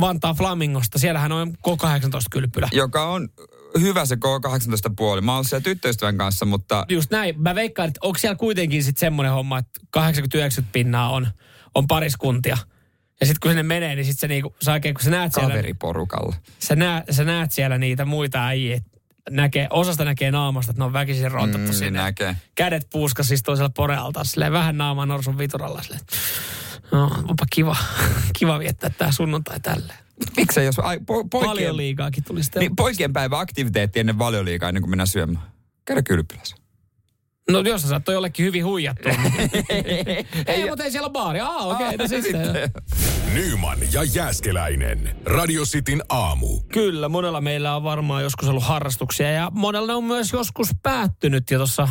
Vantaan 0.00 0.36
Flamingosta, 0.36 0.98
siellähän 0.98 1.32
on 1.32 1.54
K18 1.68 2.20
kylpylä. 2.30 2.68
Joka 2.72 3.08
on 3.08 3.28
hyvä 3.80 4.06
se 4.06 4.14
K18 4.14 4.94
puoli. 4.96 5.20
Mä 5.20 5.34
oon 5.34 5.44
siellä 5.44 5.62
tyttöystävän 5.64 6.18
kanssa, 6.18 6.44
mutta 6.44 6.86
Just 6.88 7.10
näin. 7.10 7.42
Mä 7.42 7.54
veikkaan, 7.54 7.88
että 7.88 8.00
onko 8.02 8.18
siellä 8.18 8.36
kuitenkin 8.36 8.84
sitten 8.84 9.00
semmoinen 9.00 9.32
homma, 9.32 9.58
että 9.58 9.80
80-90 9.98 10.64
pinnaa 10.72 11.10
on, 11.10 11.28
on 11.74 11.86
pariskuntia. 11.86 12.58
Ja 13.22 13.26
sitten 13.26 13.40
kun 13.42 13.50
sinne 13.50 13.62
menee, 13.62 13.94
niin 13.94 14.04
sitten 14.04 14.20
se 14.20 14.28
niinku, 14.28 14.54
sä 14.62 14.72
oikein, 14.72 14.94
kun 14.94 15.04
sä 15.04 15.10
näet 15.10 15.32
siellä, 15.34 15.48
kaveriporukalla. 15.48 16.36
sä 16.58 16.76
näet, 16.76 17.04
sä 17.10 17.24
näet 17.24 17.52
siellä 17.52 17.78
niitä 17.78 18.04
muita 18.04 18.46
äijiä, 18.46 18.76
et 18.76 18.82
näkee, 19.30 19.66
osasta 19.70 20.04
näkee 20.04 20.30
naamasta, 20.30 20.70
että 20.72 20.80
ne 20.80 20.84
on 20.84 20.92
väkisin 20.92 21.30
rontattu 21.30 21.66
Mm, 21.72 21.74
sinne. 21.74 22.00
näkee. 22.02 22.36
Kädet 22.54 22.86
puuskas 22.92 23.28
siis 23.28 23.42
toisella 23.42 23.70
porealta, 23.76 24.24
silleen 24.24 24.52
vähän 24.52 24.78
naamaa 24.78 25.06
norsun 25.06 25.38
vituralla. 25.38 25.82
Silleen. 25.82 26.02
No, 26.92 27.04
onpa 27.28 27.44
kiva, 27.52 27.76
kiva 28.38 28.58
viettää 28.58 28.90
tää 28.90 29.12
sunnuntai 29.12 29.60
tälleen. 29.60 29.98
Miksei 30.36 30.66
jos 30.66 30.78
ai, 30.78 31.00
po, 31.06 31.24
poikien, 31.24 31.76
liikaakin 31.76 32.24
tuli 32.24 32.42
sitten. 32.42 32.60
niin, 32.60 32.76
poikien 32.76 33.12
päivä 33.12 33.38
aktiviteetti 33.38 34.00
ennen 34.00 34.18
valioliikaa 34.18 34.68
ennen 34.68 34.82
kuin 34.82 34.90
mennään 34.90 35.06
syömään? 35.06 35.44
Käydä 35.84 36.02
kylpylässä. 36.02 36.56
No 37.50 37.60
jos 37.60 37.82
sä 37.82 37.88
saattoi 37.88 38.14
jollekin 38.14 38.46
hyvin 38.46 38.64
huijattu. 38.64 39.08
ei, 40.46 40.68
mutta 40.68 40.84
ei 40.84 40.90
siellä 40.90 41.06
ole 41.06 41.12
baari. 41.12 41.40
Aa, 41.40 41.56
okei, 41.56 41.86
okay, 41.86 41.96
no 41.96 42.08
sitten. 42.08 42.40
Nyman 43.34 43.78
ja 43.92 44.04
Jääskeläinen. 44.04 45.16
Radio 45.24 45.64
Cityn 45.64 46.02
aamu. 46.08 46.60
Kyllä, 46.60 47.08
monella 47.08 47.40
meillä 47.40 47.76
on 47.76 47.82
varmaan 47.82 48.22
joskus 48.22 48.48
ollut 48.48 48.64
harrastuksia 48.64 49.30
ja 49.30 49.50
monella 49.54 49.86
ne 49.86 49.94
on 49.94 50.04
myös 50.04 50.32
joskus 50.32 50.68
päättynyt. 50.82 51.50
Ja 51.50 51.58
tuossa 51.58 51.88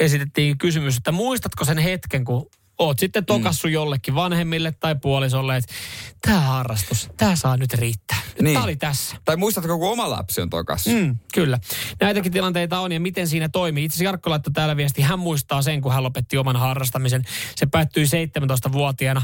esitettiin 0.00 0.58
kysymys, 0.58 0.96
että 0.96 1.12
muistatko 1.12 1.64
sen 1.64 1.78
hetken, 1.78 2.24
kun 2.24 2.50
oot 2.78 2.98
sitten 2.98 3.24
tokassu 3.24 3.68
jollekin 3.68 4.14
vanhemmille 4.14 4.72
tai 4.72 4.96
puolisolle, 5.02 5.56
että 5.56 5.74
tämä 6.22 6.40
harrastus, 6.40 7.08
tämä 7.16 7.36
saa 7.36 7.56
nyt 7.56 7.74
riittää. 7.74 8.18
Niin. 8.40 8.54
Tämä 8.54 8.64
oli 8.64 8.76
tässä. 8.76 9.16
Tai 9.24 9.36
muistatko, 9.36 9.78
kun 9.78 9.92
oma 9.92 10.10
lapsi 10.10 10.40
on 10.40 10.50
tokas? 10.50 10.86
Mm, 10.86 11.18
kyllä. 11.34 11.58
Näitäkin 12.00 12.32
tilanteita 12.32 12.80
on 12.80 12.92
ja 12.92 13.00
miten 13.00 13.28
siinä 13.28 13.48
toimii. 13.48 13.84
Itse 13.84 13.94
asiassa 13.94 14.04
Jarkko 14.04 14.30
laittoi 14.30 14.52
täällä 14.52 14.76
viesti, 14.76 15.02
hän 15.02 15.18
muistaa 15.18 15.62
sen, 15.62 15.80
kun 15.80 15.92
hän 15.92 16.02
lopetti 16.02 16.36
oman 16.36 16.56
harrastamisen. 16.56 17.24
Se 17.56 17.66
päättyi 17.66 18.04
17-vuotiaana. 18.04 19.22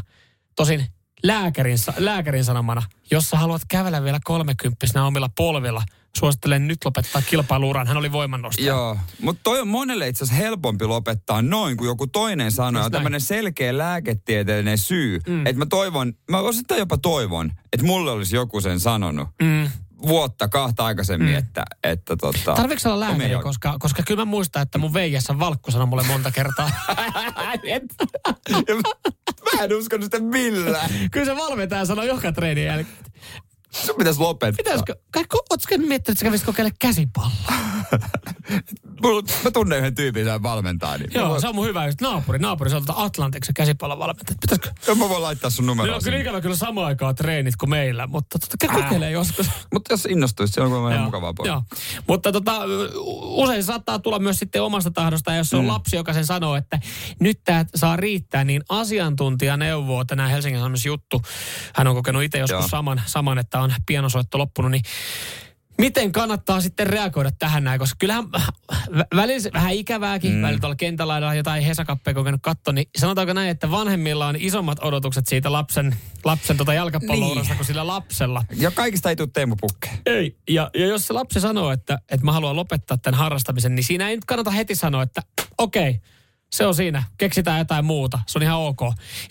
Tosin 0.56 0.86
lääkärin, 1.22 1.78
lääkärin 1.96 2.44
sanomana, 2.44 2.82
jos 3.10 3.30
sä 3.30 3.36
haluat 3.36 3.62
kävellä 3.68 4.04
vielä 4.04 4.20
kolmekymppisenä 4.24 5.06
omilla 5.06 5.30
polvilla, 5.36 5.82
suosittelen 6.18 6.68
nyt 6.68 6.84
lopettaa 6.84 7.22
kilpailuuran. 7.22 7.86
Hän 7.86 7.96
oli 7.96 8.12
voimannostaja. 8.12 8.66
Joo, 8.66 8.98
mutta 9.20 9.40
toi 9.42 9.60
on 9.60 9.68
monelle 9.68 10.08
itse 10.08 10.24
asiassa 10.24 10.42
helpompi 10.42 10.84
lopettaa 10.84 11.42
noin, 11.42 11.76
kuin 11.76 11.86
joku 11.86 12.06
toinen 12.06 12.52
sanoo. 12.52 12.80
Just 12.80 12.86
On 12.86 12.92
tämmöinen 12.92 13.20
selkeä 13.20 13.78
lääketieteellinen 13.78 14.78
syy. 14.78 15.20
Mm. 15.26 15.46
Että 15.46 15.58
mä 15.58 15.66
toivon, 15.66 16.12
mä 16.30 16.38
osittain 16.38 16.78
jopa 16.78 16.98
toivon, 16.98 17.52
että 17.72 17.86
mulle 17.86 18.10
olisi 18.10 18.36
joku 18.36 18.60
sen 18.60 18.80
sanonut. 18.80 19.28
Mm. 19.42 19.70
Vuotta 20.06 20.48
kahta 20.48 20.84
aikaisemmin, 20.84 21.30
mm. 21.30 21.38
että, 21.38 21.64
että 21.84 22.16
tota... 22.16 22.54
Tarviiko 22.54 22.80
olla 22.86 23.00
lääkäri, 23.00 23.34
koska, 23.42 23.76
koska 23.78 24.02
kyllä 24.06 24.20
mä 24.20 24.24
muistan, 24.24 24.62
että 24.62 24.78
mun 24.78 24.94
veijässä 24.94 25.38
Valkku 25.38 25.70
sanoi 25.70 25.86
mulle 25.86 26.02
monta 26.02 26.30
kertaa. 26.30 26.70
Mä 29.56 29.64
en 29.64 29.74
uskonut 29.74 30.04
sitä 30.04 30.20
millään. 30.20 30.90
kyllä 31.12 31.26
se 31.26 31.36
valmentaja 31.36 31.84
sanoi 31.84 32.06
joka 32.06 32.32
treenin 32.32 32.64
jälkeen. 32.64 33.11
Sun 33.74 33.96
pitäisi 33.98 34.20
lopettaa. 34.20 34.56
Pitäisikö, 34.56 34.94
ootko 35.50 35.68
miettinyt, 35.78 36.08
että 36.08 36.14
sä 36.14 36.24
kävisit 36.24 36.46
kokeile 36.46 36.70
käsipalloa? 36.78 37.32
mulla- 39.02 39.22
mä 39.44 39.50
tunnen 39.50 39.78
yhden 39.78 39.94
tyypin, 39.94 40.26
joka 40.26 40.42
valmentaa. 40.42 40.98
Niin 40.98 41.10
Joo, 41.14 41.34
mä, 41.34 41.40
se 41.40 41.48
on 41.48 41.54
mun 41.54 41.66
hyvä 41.66 41.86
just 41.86 42.00
naapuri. 42.00 42.38
Naapuri, 42.38 42.70
se 42.70 42.76
on 42.76 42.84
tuota 42.86 43.02
Atlantiksen 43.02 43.54
käsipallon 43.54 43.98
valmentaja. 43.98 44.36
Pitäisikö? 44.40 44.70
voin, 44.86 44.98
mä 44.98 45.08
voin 45.08 45.22
laittaa 45.22 45.50
sun 45.50 45.66
numeroa 45.66 45.96
on 45.96 46.02
kyllä 46.04 46.18
ikävä 46.18 46.40
kyllä 46.40 46.56
samaan 46.56 46.86
aikaan 46.86 47.14
treenit 47.14 47.56
kuin 47.56 47.70
meillä, 47.70 48.06
mutta 48.06 48.38
tota, 48.38 48.74
kokeilee 48.74 49.10
joskus. 49.10 49.50
Mutta 49.72 49.92
jos 49.92 50.06
innostuisi, 50.06 50.52
se 50.52 50.60
on 50.60 50.68
kuulemma 50.68 50.88
ihan 50.88 50.98
Joo, 50.98 51.04
mukavaa 51.04 51.34
pois. 51.34 51.46
Joo. 51.46 51.62
Mutta 52.08 52.32
tota, 52.32 52.60
usein 53.22 53.64
saattaa 53.64 53.98
tulla 53.98 54.18
myös 54.18 54.38
sitten 54.38 54.62
omasta 54.62 54.90
tahdosta, 54.90 55.30
ja 55.30 55.36
jos 55.36 55.50
se 55.50 55.56
on 55.56 55.64
mm. 55.64 55.68
lapsi, 55.68 55.96
joka 55.96 56.12
sen 56.12 56.26
sanoo, 56.26 56.56
että 56.56 56.80
nyt 57.20 57.40
tämä 57.44 57.64
saa 57.74 57.96
riittää, 57.96 58.44
niin 58.44 58.62
asiantuntija 58.68 59.56
neuvoo, 59.56 60.04
tänään 60.04 60.30
Helsingin 60.30 60.60
Sanomissa 60.60 60.88
juttu, 60.88 61.22
hän 61.74 61.86
on 61.86 61.94
kokenut 61.94 62.22
itse 62.22 62.38
joskus 62.38 62.60
Joo. 62.60 62.68
saman, 62.68 63.02
saman, 63.06 63.38
että 63.38 63.60
on 63.60 63.74
pianosoitto 63.86 64.38
loppunut, 64.38 64.70
niin 64.70 64.82
Miten 65.82 66.12
kannattaa 66.12 66.60
sitten 66.60 66.86
reagoida 66.86 67.30
tähän 67.38 67.64
näin, 67.64 67.78
koska 67.78 67.96
kyllähän 67.98 68.24
vä- 68.24 69.06
välillä 69.16 69.50
vähän 69.52 69.72
ikävääkin, 69.72 70.32
mm. 70.32 70.42
välillä 70.42 70.60
tuolla 70.60 70.76
kentällä 70.76 71.34
jotain 71.34 71.62
Hesakappeja 71.64 72.14
kokenut 72.14 72.40
katto, 72.42 72.72
niin 72.72 72.88
sanotaanko 72.98 73.32
näin, 73.32 73.50
että 73.50 73.70
vanhemmilla 73.70 74.26
on 74.26 74.36
isommat 74.38 74.78
odotukset 74.82 75.26
siitä 75.26 75.52
lapsen, 75.52 75.96
lapsen 76.24 76.56
tota 76.56 76.74
jalkapallourasta 76.74 77.52
Niin. 77.52 77.56
kuin 77.56 77.66
sillä 77.66 77.86
lapsella. 77.86 78.44
Ja 78.56 78.70
kaikista 78.70 79.10
ei 79.10 79.16
tule 79.16 79.28
Teemu 79.32 79.56
Pukkeen. 79.60 79.98
Ei. 80.06 80.36
Ja, 80.50 80.70
ja 80.74 80.86
jos 80.86 81.06
se 81.06 81.12
lapsi 81.12 81.40
sanoo, 81.40 81.70
että, 81.70 81.98
että 82.10 82.24
mä 82.24 82.32
haluan 82.32 82.56
lopettaa 82.56 82.96
tämän 82.96 83.18
harrastamisen, 83.18 83.74
niin 83.74 83.84
siinä 83.84 84.08
ei 84.08 84.16
nyt 84.16 84.24
kannata 84.24 84.50
heti 84.50 84.74
sanoa, 84.74 85.02
että 85.02 85.22
okei, 85.58 85.90
okay, 85.90 86.00
se 86.52 86.66
on 86.66 86.74
siinä, 86.74 87.02
keksitään 87.18 87.58
jotain 87.58 87.84
muuta, 87.84 88.18
se 88.26 88.38
on 88.38 88.42
ihan 88.42 88.58
ok. 88.58 88.80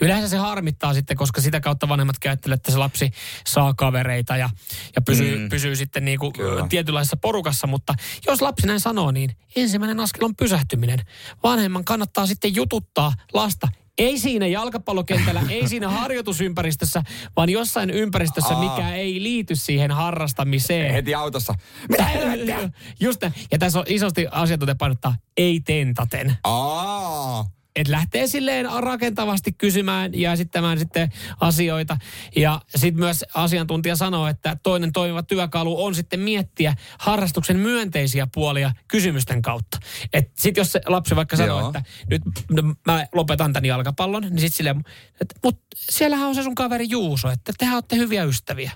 Yleensä 0.02 0.28
se 0.28 0.38
harmittaa 0.38 0.94
sitten, 0.94 1.18
koska 1.18 1.42
sitä 1.42 1.60
kautta 1.60 1.90
vanhemmat 1.90 2.20
käyttelee, 2.20 2.54
että 2.56 2.72
se 2.72 2.78
lapsi 2.78 3.12
saa 3.48 3.74
kavereita 3.74 4.38
ja, 4.38 4.50
ja 4.96 5.02
pysyy, 5.02 5.38
mm. 5.38 5.50
Pysyy 5.50 5.76
sitten 5.76 6.06
niinku 6.06 6.32
Kyllä. 6.32 6.66
tietynlaisessa 6.70 7.18
porukassa, 7.18 7.68
mutta 7.68 7.94
jos 8.28 8.42
lapsi 8.42 8.68
näin 8.68 8.80
sanoo, 8.80 9.12
niin 9.12 9.36
ensimmäinen 9.56 10.00
askel 10.00 10.26
on 10.26 10.36
pysähtyminen. 10.36 11.00
Vanhemman 11.44 11.86
kannattaa 11.86 12.28
sitten 12.28 12.56
jututtaa 12.56 13.14
lasta, 13.34 13.68
ei 13.98 14.20
siinä 14.20 14.48
jalkapallokentällä, 14.48 15.42
ei 15.50 15.68
siinä 15.68 15.90
harjoitusympäristössä, 15.90 17.04
vaan 17.36 17.50
jossain 17.50 17.90
ympäristössä, 17.90 18.54
Aa. 18.54 18.60
mikä 18.60 18.96
ei 18.96 19.24
liity 19.24 19.56
siihen 19.56 19.92
harrastamiseen. 19.92 20.94
Heti 20.94 21.16
autossa. 21.16 21.54
Mitä 21.90 22.04
helvettiä? 22.04 22.70
Just 23.00 23.22
näin. 23.22 23.34
Ja 23.52 23.58
tässä 23.58 23.80
on 23.80 23.86
isosti 23.88 24.28
asiantuntija 24.32 24.76
painottaa, 24.76 25.16
ei 25.38 25.60
tentaten. 25.60 26.38
Aa. 26.44 27.46
Että 27.76 27.92
lähtee 27.92 28.28
silleen 28.28 28.68
rakentavasti 28.80 29.52
kysymään 29.52 30.12
ja 30.14 30.34
esittämään 30.34 30.80
sitten 30.80 31.10
asioita. 31.40 31.98
Ja 32.36 32.62
sitten 32.76 33.00
myös 33.00 33.26
asiantuntija 33.34 33.96
sanoo, 33.96 34.28
että 34.28 34.58
toinen 34.64 34.92
toimiva 34.92 35.24
työkalu 35.24 35.84
on 35.86 35.96
sitten 35.96 36.20
miettiä 36.20 36.76
harrastuksen 37.00 37.58
myönteisiä 37.58 38.28
puolia 38.34 38.72
kysymysten 38.88 39.42
kautta. 39.42 39.78
Että 40.14 40.32
sitten 40.36 40.62
jos 40.62 40.72
se 40.72 40.82
lapsi 40.86 41.16
vaikka 41.16 41.38
sanoo, 41.38 41.60
Joo. 41.60 41.70
että 41.70 41.84
nyt 42.50 42.78
mä 42.86 43.08
lopetan 43.14 43.54
tämän 43.54 43.66
jalkapallon, 43.66 44.22
niin 44.22 44.32
sitten 44.32 44.58
silleen, 44.58 44.84
että 45.22 45.36
mut 45.44 45.62
siellähän 45.76 46.28
on 46.28 46.36
se 46.36 46.44
sun 46.44 46.56
kaveri 46.56 46.90
Juuso, 46.90 47.30
että 47.30 47.54
tehän 47.58 47.76
olette 47.76 47.96
hyviä 47.96 48.24
ystäviä. 48.24 48.72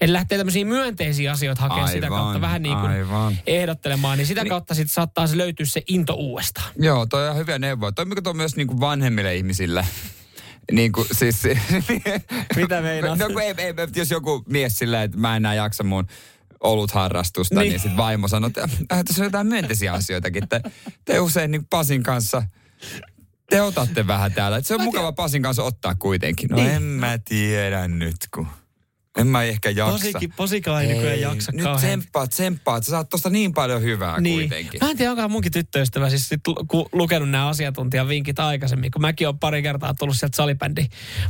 Eli 0.00 0.12
lähtee 0.12 0.38
tämmöisiä 0.38 0.64
myönteisiä 0.64 1.32
asioita 1.32 1.62
hakemaan 1.62 1.88
sitä 1.88 2.06
Aivan, 2.06 2.18
kautta 2.18 2.40
vähän 2.40 2.62
niin 2.62 2.76
kuin 2.78 2.90
aivan. 2.90 3.38
ehdottelemaan, 3.46 4.18
niin 4.18 4.26
sitä 4.26 4.44
kautta 4.44 4.74
sitten 4.74 4.94
saattaa 4.94 5.26
se 5.26 5.38
löytyä 5.38 5.66
se 5.66 5.82
into 5.86 6.14
uudestaan. 6.14 6.70
Joo, 6.78 7.06
toi 7.06 7.20
on 7.22 7.26
ihan 7.26 7.36
hyviä 7.38 7.58
neuvoja. 7.58 7.92
Toimiko 7.92 8.20
tuo 8.20 8.32
myös 8.34 8.56
niinku 8.56 8.80
vanhemmille 8.80 9.36
ihmisille? 9.36 9.86
Niin 10.72 10.92
kuin, 10.92 11.06
siis, 11.12 11.42
Mitä 12.56 12.80
meinaat? 12.80 13.18
No 13.18 13.26
ei, 13.40 13.54
ei, 13.58 13.74
jos 13.96 14.10
joku 14.10 14.44
mies 14.48 14.78
silleen, 14.78 15.02
että 15.02 15.18
mä 15.18 15.30
en 15.32 15.36
enää 15.36 15.54
jaksa 15.54 15.84
mun 15.84 16.06
olutharrastusta, 16.60 17.54
niin, 17.54 17.60
Niin. 17.62 17.70
niin 17.70 17.80
sitten 17.80 17.96
vaimo 17.96 18.28
sanoo, 18.28 18.46
että 18.48 18.68
äh, 18.92 19.04
tässä 19.04 19.22
on 19.22 19.26
jotain 19.26 19.46
myönteisiä 19.46 19.92
asioitakin. 19.92 20.48
Te, 20.48 20.60
te 21.04 21.20
usein 21.20 21.50
niin 21.50 21.66
Pasin 21.66 22.02
kanssa, 22.02 22.42
te 23.50 23.62
otatte 23.62 24.06
vähän 24.06 24.32
täällä. 24.32 24.56
Et 24.56 24.66
se 24.66 24.74
on 24.74 24.80
Mä 24.80 24.84
mukava 24.84 25.12
Pasin 25.12 25.42
kanssa 25.42 25.62
ottaa 25.62 25.94
kuitenkin. 25.94 26.48
No 26.50 26.56
Niin. 26.56 26.70
en 26.70 26.82
mä 26.82 27.18
tiedä 27.24 27.88
nyt, 27.88 28.16
kun 28.34 28.46
en 29.18 29.26
mä 29.26 29.42
ehkä 29.42 29.70
jaksa. 29.70 29.92
Posikin, 29.92 30.32
posikaan 30.36 30.82
ei 30.84 30.94
nykyään 30.94 31.20
jaksa 31.20 31.52
nyt 31.52 31.62
kauhean. 31.62 31.78
tsemppaat, 31.80 32.30
tsemppaat. 32.30 32.84
Sä 32.84 32.90
saat 32.90 33.08
tosta 33.08 33.30
niin 33.30 33.52
paljon 33.54 33.82
hyvää 33.82 34.20
Niin. 34.20 34.40
kuitenkin. 34.40 34.80
Mä 34.82 34.90
en 34.90 34.96
tiedä, 34.96 35.10
onkohan 35.10 35.30
munkin 35.30 35.52
tyttöystävä 35.52 36.10
siis 36.10 36.28
sit 36.28 36.40
lu- 36.46 36.88
lukenut 36.92 37.30
nämä 37.30 37.48
asiantuntijan 37.48 38.08
vinkit 38.08 38.38
aikaisemmin, 38.38 38.90
kun 38.90 39.02
mäkin 39.02 39.26
olen 39.28 39.38
pari 39.38 39.62
kertaa 39.62 39.94
tullut 39.94 40.16
sieltä 40.16 40.36
salibändi 40.36 40.86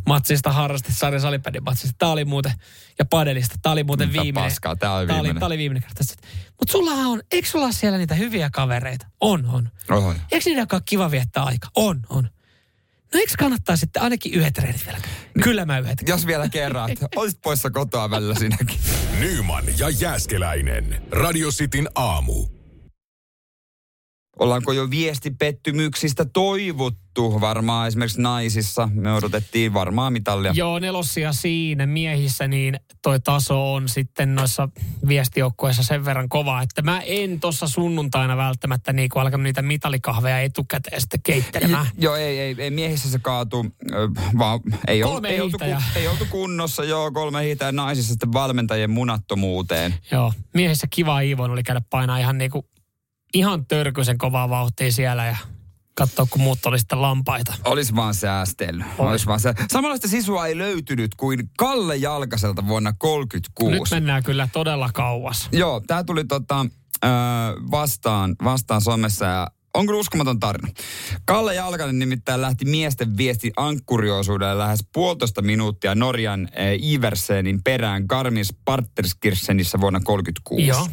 matsista 0.07 0.53
harrasti, 0.53 0.93
sarjan 0.93 1.21
salibändin 1.21 1.65
matsista. 1.65 1.95
Tää 1.99 2.09
oli 2.09 2.25
muuten, 2.25 2.53
ja 2.99 3.05
padelista, 3.05 3.55
tää 3.63 3.73
oli 3.73 3.85
muuten 3.85 4.09
Mitä 4.09 4.23
viimeinen. 4.23 4.51
paskaa, 4.51 4.77
tää 4.77 4.95
oli 4.95 5.07
tää 5.07 5.17
oli, 5.17 5.23
viimeinen. 5.23 5.41
tää 5.41 5.47
oli 5.47 5.59
viimeinen 5.59 5.83
kerta. 5.83 6.15
Mutta 6.61 6.73
sullahan 6.73 7.07
on, 7.07 7.23
eikö 7.33 7.49
sulla 7.49 7.73
siellä 7.73 7.99
niitä 7.99 8.15
hyviä 8.15 8.51
kavereita? 8.53 9.07
On, 9.21 9.47
on. 9.47 9.69
Oho. 9.91 10.15
Eikö 10.33 10.51
niiden 10.51 10.67
ole 10.73 10.83
kiva 10.85 11.11
viettää 11.11 11.43
aika? 11.45 11.69
On, 11.77 12.01
on. 12.09 12.29
No 13.15 13.21
eikö 13.21 13.33
kannattaa 13.39 13.77
sitten 13.77 14.03
ainakin 14.03 14.35
yhdet 14.35 14.53
treenit 14.53 14.87
vielä? 14.87 14.99
Kyllä 15.43 15.65
mä 15.65 15.79
yhdet. 15.79 16.03
Jos 16.09 16.27
vielä 16.27 16.49
kerran, 16.49 16.91
olisit 17.17 17.43
poissa 17.43 17.71
kotoa 17.71 18.11
välillä 18.11 18.35
sinäkin. 18.35 18.81
Nyman 19.19 19.65
ja 19.79 19.89
Jääskeläinen. 19.89 21.03
Radio 21.11 21.51
Cityn 21.51 21.89
aamu. 21.95 22.54
Ollaanko 24.39 24.73
jo 24.73 24.91
viestipettymyksistä 24.91 26.25
toivuttu? 26.25 27.05
Varmaan 27.41 27.89
esimerkiksi 27.89 28.21
naisissa. 28.21 28.89
Me 28.95 29.15
odotettiin 29.15 29.75
varmaan 29.75 30.13
mitallia. 30.13 30.53
Joo, 30.55 30.79
nelossia 30.79 31.33
siinä 31.33 31.87
miehissä, 31.87 32.49
niin 32.49 32.81
toi 33.03 33.21
taso 33.21 33.75
on 33.75 33.89
sitten 33.89 34.35
noissa 34.35 34.69
viestijoukkoissa 35.09 35.83
sen 35.83 36.05
verran 36.05 36.29
kova, 36.29 36.63
että 36.63 36.83
mä 36.83 37.01
en 37.01 37.41
tuossa 37.41 37.69
sunnuntaina 37.69 38.37
välttämättä 38.37 38.93
niin 38.93 39.09
kuin 39.09 39.23
alkanut 39.23 39.43
niitä 39.43 39.63
mitalikahveja 39.63 40.41
etukäteen 40.41 41.01
sitten 41.01 41.21
keittelemään. 41.23 41.87
J- 41.87 42.05
joo, 42.05 42.17
ei, 42.17 42.41
ei, 42.41 42.57
ei, 42.59 42.71
miehissä 42.71 43.11
se 43.11 43.19
kaatu, 43.19 43.67
vaan 44.39 44.61
ei, 44.87 45.03
ollut, 45.03 45.15
Kolme 45.15 45.29
ei, 45.29 45.41
oltu, 45.41 45.59
ei 45.97 46.09
oltu 46.09 46.27
kunnossa, 46.31 46.85
joo, 46.85 47.11
kolme 47.13 47.45
hiihtäjää 47.45 47.73
naisissa 47.73 48.11
sitten 48.11 48.33
valmentajien 48.33 48.91
munattomuuteen. 48.91 49.95
Joo, 50.11 50.33
miehissä 50.55 50.87
kiva 50.91 51.21
Iivon 51.21 51.51
oli 51.51 51.63
käydä 51.63 51.83
painaa 51.91 52.19
ihan 52.19 52.39
niinku, 52.39 52.67
ihan 53.35 53.67
törkyisen 53.67 54.19
kovaa 54.19 54.49
vauhtia 54.49 54.93
siellä 54.93 55.25
ja 55.25 55.37
katsoa, 55.95 56.27
kun 56.31 56.41
muut 56.41 56.67
oli 56.67 56.79
sitten 56.79 57.03
lampaita. 57.03 57.55
Olisi 57.65 57.97
vaan 57.97 58.15
säästellyt. 58.15 58.87
Olis 58.99 59.27
vaan 59.27 59.41
sää... 59.41 59.55
Samanlaista 59.73 60.09
sisua 60.09 60.47
ei 60.47 60.59
löytynyt 60.59 61.15
kuin 61.15 61.51
Kalle 61.59 61.97
Jalkaselta 61.97 62.67
vuonna 62.67 62.93
36. 62.99 63.75
Nyt 63.75 63.83
mennään 63.91 64.23
kyllä 64.23 64.49
todella 64.53 64.91
kauas. 64.95 65.49
Joo, 65.53 65.81
tämä 65.87 66.05
tuli 66.05 66.25
tota, 66.25 66.67
vastaan, 67.71 68.37
vastaan 68.45 68.81
somessa 68.81 69.25
ja 69.25 69.47
on 69.75 69.87
kyllä 69.87 70.01
uskomaton 70.01 70.41
tarina. 70.41 70.69
Kalle 71.25 71.55
Jalkanen 71.55 71.99
nimittäin 71.99 72.41
lähti 72.41 72.65
miesten 72.65 73.17
viestin 73.17 73.53
ankkurioisuudelle 73.57 74.59
lähes 74.59 74.87
puolitoista 74.93 75.43
minuuttia 75.43 75.95
Norjan 75.95 76.49
Iversenin 76.83 77.63
perään 77.63 78.05
Garmin 78.09 78.45
Sparterskirchenissä 78.45 79.81
vuonna 79.81 80.01
36. 80.05 80.67
Joo. 80.67 80.89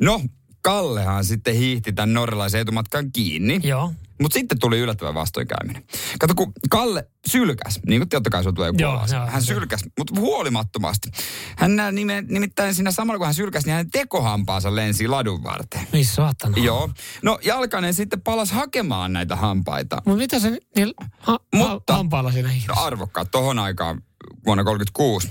No, 0.00 0.20
Kallehan 0.66 1.24
sitten 1.24 1.54
hiihti 1.54 1.92
tämän 1.92 2.12
norjalaisen 2.12 2.60
etumatkan 2.60 3.12
kiinni. 3.12 3.60
Joo. 3.62 3.92
Mutta 4.22 4.34
sitten 4.34 4.58
tuli 4.58 4.78
yllättävä 4.78 5.14
vastoinkäyminen. 5.14 5.84
Kato, 6.18 6.34
kun 6.34 6.52
Kalle 6.70 7.08
sylkäs, 7.26 7.80
niin 7.86 8.00
kuin 8.00 8.08
totta 8.08 8.30
kai 8.30 8.44
se 8.44 8.52
tulee 8.52 8.72
Joo, 8.78 9.00
joo, 9.12 9.26
Hän 9.26 9.42
sylkäs, 9.42 9.84
mutta 9.98 10.20
huolimattomasti. 10.20 11.10
Hän 11.56 11.70
nime, 11.92 12.24
nimittäin 12.28 12.74
siinä 12.74 12.90
samalla, 12.90 13.18
kun 13.18 13.26
hän 13.26 13.34
sylkäs, 13.34 13.64
niin 13.64 13.72
hänen 13.72 13.90
tekohampaansa 13.90 14.74
lensi 14.74 15.08
ladun 15.08 15.42
varteen. 15.44 15.86
Missä 15.92 16.14
saatana? 16.14 16.56
Joo. 16.58 16.90
No 17.22 17.38
Jalkanen 17.44 17.94
sitten 17.94 18.20
palasi 18.20 18.54
hakemaan 18.54 19.12
näitä 19.12 19.36
hampaita. 19.36 20.02
Mutta 20.06 20.18
mitä 20.22 20.38
se 20.38 20.58
niillä 20.76 20.94
ha- 21.18 21.38
Mutta- 21.54 21.92
ha- 21.92 21.96
hampaalla 21.96 22.32
siinä 22.32 22.48
No 22.48 22.52
hiihdessä? 22.54 22.80
arvokkaat 22.80 23.30
tohon 23.30 23.58
aikaan 23.58 24.02
vuonna 24.46 24.64
36. 24.64 25.30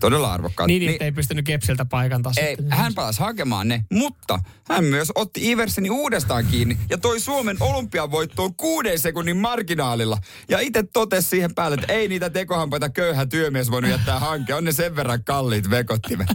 Todella 0.00 0.32
arvokkaat. 0.32 0.66
Niin, 0.68 0.80
niin, 0.86 1.02
ei 1.02 1.12
pystynyt 1.12 1.44
kepsiltä 1.44 1.84
paikantaa 1.84 2.32
Ei, 2.36 2.56
sitten. 2.56 2.78
hän 2.78 2.94
palasi 2.94 3.20
hakemaan 3.20 3.68
ne, 3.68 3.84
mutta 3.92 4.38
hän 4.68 4.84
myös 4.84 5.12
otti 5.14 5.50
Iverseni 5.50 5.90
uudestaan 5.90 6.46
kiinni 6.46 6.78
ja 6.90 6.98
toi 6.98 7.20
Suomen 7.20 7.56
olympiavoittoon 7.60 8.54
kuuden 8.54 8.98
sekunnin 8.98 9.36
marginaalilla. 9.36 10.18
Ja 10.48 10.58
itse 10.60 10.82
totesi 10.92 11.28
siihen 11.28 11.54
päälle, 11.54 11.74
että 11.80 11.92
ei 11.92 12.08
niitä 12.08 12.30
tekohampaita 12.30 12.88
köyhä 12.88 13.26
työmies 13.26 13.70
voinut 13.70 13.90
jättää 13.90 14.18
hanke. 14.20 14.54
On 14.54 14.64
ne 14.64 14.72
sen 14.72 14.96
verran 14.96 15.24
kalliit 15.24 15.70
vekottimet. 15.70 16.28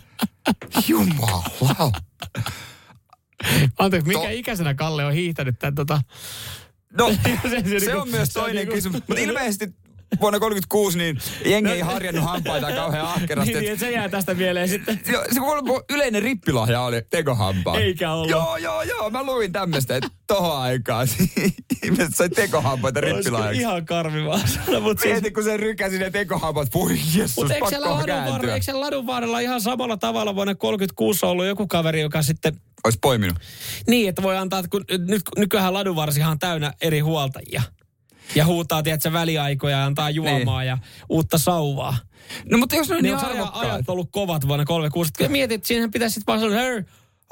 Jumala. 0.87 1.43
Anteeksi, 3.79 4.07
mikä 4.07 4.19
To- 4.19 4.29
ikäisenä 4.29 4.73
Kalle 4.73 5.05
on 5.05 5.13
hiihtänyt 5.13 5.59
tämän 5.59 5.75
tota... 5.75 6.01
No, 6.97 7.09
Se- 7.13 7.19
se 7.49 7.49
se 7.49 7.85
niinku- 7.85 8.01
on 8.01 8.09
myös 8.09 8.29
toinen 8.29 8.55
niinku- 8.55 8.73
kysymys. 8.75 9.01
Mutta 9.07 9.21
ilmeisesti 9.21 9.67
vuonna 10.19 10.39
36, 10.39 10.97
niin 10.97 11.17
jengi 11.45 11.71
ei 11.71 11.79
harjannut 11.79 12.25
hampaita 12.25 12.71
kauhean 12.71 13.05
ahkerasti. 13.05 13.53
Niin, 13.53 13.63
niin, 13.63 13.79
se 13.79 13.91
jää 13.91 14.09
tästä 14.09 14.33
mieleen 14.33 14.69
sitten. 14.69 14.99
Joo, 15.13 15.23
se 15.31 15.39
yleinen 15.89 16.23
rippilahja 16.23 16.81
oli 16.81 17.01
tekohampaa. 17.09 17.79
Eikä 17.79 18.11
ollut. 18.11 18.29
Joo, 18.29 18.57
joo, 18.57 18.81
joo. 18.81 19.09
Mä 19.09 19.23
luin 19.23 19.51
tämmöistä, 19.51 19.95
että 19.95 20.09
tohon 20.27 20.57
aikaan 20.57 21.07
ihmiset 21.83 22.15
sai 22.15 22.29
tekohampaita 22.29 23.01
rippilahjaksi. 23.01 23.61
ihan 23.61 23.85
karmivaa 23.85 24.47
sana, 24.47 24.79
mutta 24.79 25.01
siis... 25.01 25.13
Mieti, 25.13 25.31
kun 25.31 25.43
se 25.43 25.57
rykäsi 25.57 25.99
ne 25.99 26.09
tekohampat. 26.09 26.73
Voi 26.73 26.91
jessus, 27.15 27.35
Mutta 27.35 27.53
eikö 27.53 27.67
siellä, 27.69 27.89
ladun 27.89 28.49
eikö 28.49 28.63
siellä 28.63 28.81
ladun 28.81 29.07
varrella 29.07 29.39
ihan 29.39 29.61
samalla 29.61 29.97
tavalla 29.97 30.35
vuonna 30.35 30.55
36 30.55 31.25
ollut 31.25 31.45
joku 31.45 31.67
kaveri, 31.67 32.01
joka 32.01 32.21
sitten... 32.21 32.61
Olisi 32.83 32.99
poiminut. 33.01 33.37
Niin, 33.87 34.09
että 34.09 34.21
voi 34.21 34.37
antaa, 34.37 34.59
että 34.59 34.69
kun 34.69 34.85
nyt 35.07 35.21
nykyään 35.37 35.73
ladunvarsihan 35.73 36.31
on 36.31 36.39
täynnä 36.39 36.73
eri 36.81 36.99
huoltajia 36.99 37.61
ja 38.35 38.45
huutaa, 38.45 38.83
tiedätkö, 38.83 39.13
väliaikoja 39.13 39.77
ja 39.77 39.85
antaa 39.85 40.09
juomaa 40.09 40.59
niin. 40.59 40.67
ja 40.67 40.77
uutta 41.09 41.37
sauvaa. 41.37 41.97
No 42.51 42.57
mutta 42.57 42.75
jos 42.75 42.89
ne 42.89 42.95
on 42.95 43.03
niin, 43.03 43.17
niin 43.17 43.25
ajat, 43.25 43.49
ajat 43.53 43.89
ollut 43.89 44.09
kovat 44.11 44.47
vuonna 44.47 44.65
36. 44.65 45.13
Kyllä 45.17 45.31
mietit, 45.31 45.55
että 45.55 45.67
siinähän 45.67 45.91
pitäisi 45.91 46.13
sitten 46.13 46.33
vaan 46.33 46.39
sanoa, 46.39 46.61
hei, 46.61 46.71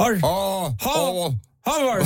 hei, 0.02 0.20
oh, 0.22 0.76
oh. 0.86 1.36
Howard. 1.66 2.06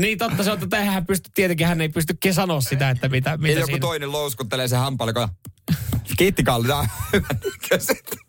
niin 0.00 0.18
totta 0.18 0.44
se 0.44 0.52
on, 0.52 0.62
että 0.62 0.84
hän 0.84 1.06
pysty, 1.06 1.30
tietenkin 1.34 1.66
hän 1.66 1.80
ei 1.80 1.88
pysty 1.88 2.14
sanoa 2.32 2.60
sitä, 2.60 2.90
että 2.90 3.08
mitä, 3.08 3.36
mitä 3.36 3.54
joku 3.54 3.66
siinä. 3.66 3.80
toinen 3.80 4.12
louskuttelee 4.12 4.68
sen 4.68 4.78
hampaalle, 4.78 5.12
kun 5.12 5.28
kiitti 6.18 6.42
Kalli, 6.42 6.68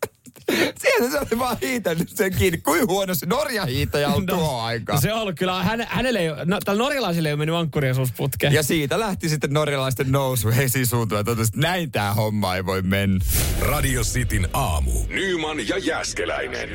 Sieltä 0.56 1.10
se 1.10 1.18
oli 1.18 1.38
vaan 1.38 1.56
hiitänyt 1.62 2.08
sen 2.08 2.34
kiinni. 2.34 2.58
Kuin 2.58 2.86
huono 2.86 3.14
se 3.14 3.26
Norja 3.26 3.66
hiitäjä 3.66 4.08
on 4.08 4.26
no, 4.26 4.36
tuohon 4.36 4.64
aikaan. 4.64 5.00
Se 5.02 5.12
on 5.12 5.20
ollut 5.20 5.38
kyllä. 5.38 5.62
Hän, 5.62 5.86
hänelle 5.90 6.18
ei, 6.18 6.28
no, 6.44 6.58
tällä 6.64 6.82
norjalaisille 6.82 7.28
ei 7.28 7.32
ole 7.32 7.38
mennyt 7.38 7.56
ankkuriosuusputkeen. 7.56 8.52
Ja 8.52 8.62
siitä 8.62 9.00
lähti 9.00 9.28
sitten 9.28 9.52
norjalaisten 9.52 10.12
nousu 10.12 10.48
esisuuntua. 10.48 11.18
Ja 11.18 11.24
totesi, 11.24 11.48
että 11.48 11.60
näin 11.60 11.90
tämä 11.90 12.14
homma 12.14 12.56
ei 12.56 12.66
voi 12.66 12.82
mennä. 12.82 13.24
Radio 13.60 14.02
Cityn 14.02 14.48
aamu. 14.52 14.92
Nyman 15.08 15.68
ja 15.68 15.78
Jäskeläinen. 15.78 16.68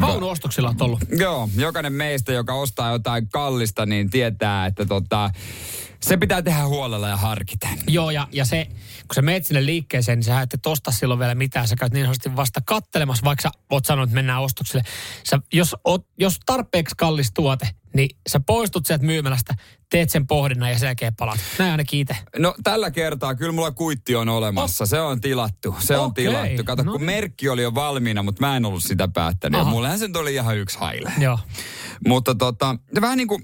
Vaunuostoksilla 0.00 0.68
on 0.68 0.76
ollut. 0.80 1.00
Joo, 1.10 1.48
jokainen 1.56 1.92
meistä, 1.92 2.32
joka 2.32 2.54
ostaa 2.54 2.92
jotain 2.92 3.28
kallista, 3.28 3.86
niin 3.86 4.10
tietää, 4.10 4.66
että 4.66 4.86
tota, 4.86 5.30
se 6.00 6.16
pitää 6.16 6.42
tehdä 6.42 6.66
huolella 6.66 7.08
ja 7.08 7.16
harkita. 7.16 7.68
Joo, 7.86 8.10
ja, 8.10 8.28
ja 8.32 8.44
se, 8.44 8.66
kun 9.08 9.14
sä 9.14 9.22
meet 9.22 9.46
sinne 9.46 9.66
liikkeeseen, 9.66 10.18
niin 10.18 10.24
sä 10.24 10.40
et 10.40 10.54
tosta 10.62 10.90
silloin 10.90 11.20
vielä 11.20 11.34
mitään. 11.34 11.68
Sä 11.68 11.76
käyt 11.76 11.92
niin 11.92 12.06
sanotusti 12.06 12.36
vasta 12.36 12.60
kattelemassa, 12.64 13.24
vaikka 13.24 13.42
sä 13.42 13.50
oot 13.70 13.84
sanonut, 13.84 14.08
että 14.08 14.14
mennään 14.14 14.42
ostoksille. 14.42 14.82
Sä, 15.30 15.38
jos, 15.52 15.76
oot, 15.84 16.06
jos 16.18 16.40
tarpeeksi 16.46 16.94
kallis 16.98 17.32
tuote, 17.34 17.68
niin 17.98 18.16
sä 18.28 18.40
poistut 18.40 18.86
sieltä 18.86 19.04
myymälästä, 19.04 19.54
teet 19.90 20.10
sen 20.10 20.26
pohdinnan 20.26 20.70
ja 20.70 20.78
sen 20.78 20.86
jälkeen 20.86 21.16
palat. 21.16 21.38
Näin 21.58 21.70
ainakin 21.70 22.00
itse. 22.00 22.16
No 22.38 22.54
tällä 22.64 22.90
kertaa 22.90 23.34
kyllä 23.34 23.52
mulla 23.52 23.70
kuitti 23.70 24.16
on 24.16 24.28
olemassa. 24.28 24.84
Oh. 24.84 24.88
Se 24.88 25.00
on 25.00 25.20
tilattu. 25.20 25.76
Se 25.78 25.96
on 25.96 26.06
okay. 26.06 26.24
tilattu. 26.24 26.64
Kato, 26.64 26.82
no. 26.82 26.92
kun 26.92 27.00
niin. 27.00 27.06
merkki 27.06 27.48
oli 27.48 27.62
jo 27.62 27.74
valmiina, 27.74 28.22
mutta 28.22 28.46
mä 28.46 28.56
en 28.56 28.64
ollut 28.64 28.84
sitä 28.84 29.08
päättänyt. 29.08 29.60
Aha. 29.60 29.70
Ja 29.70 29.72
mullehän 29.72 29.98
se 29.98 30.08
oli 30.18 30.34
ihan 30.34 30.56
yksi 30.56 30.78
haile. 30.78 31.12
Joo. 31.18 31.38
Mutta 32.06 32.34
tota, 32.34 32.76
vähän 33.00 33.18
niin 33.18 33.28
kuin 33.28 33.42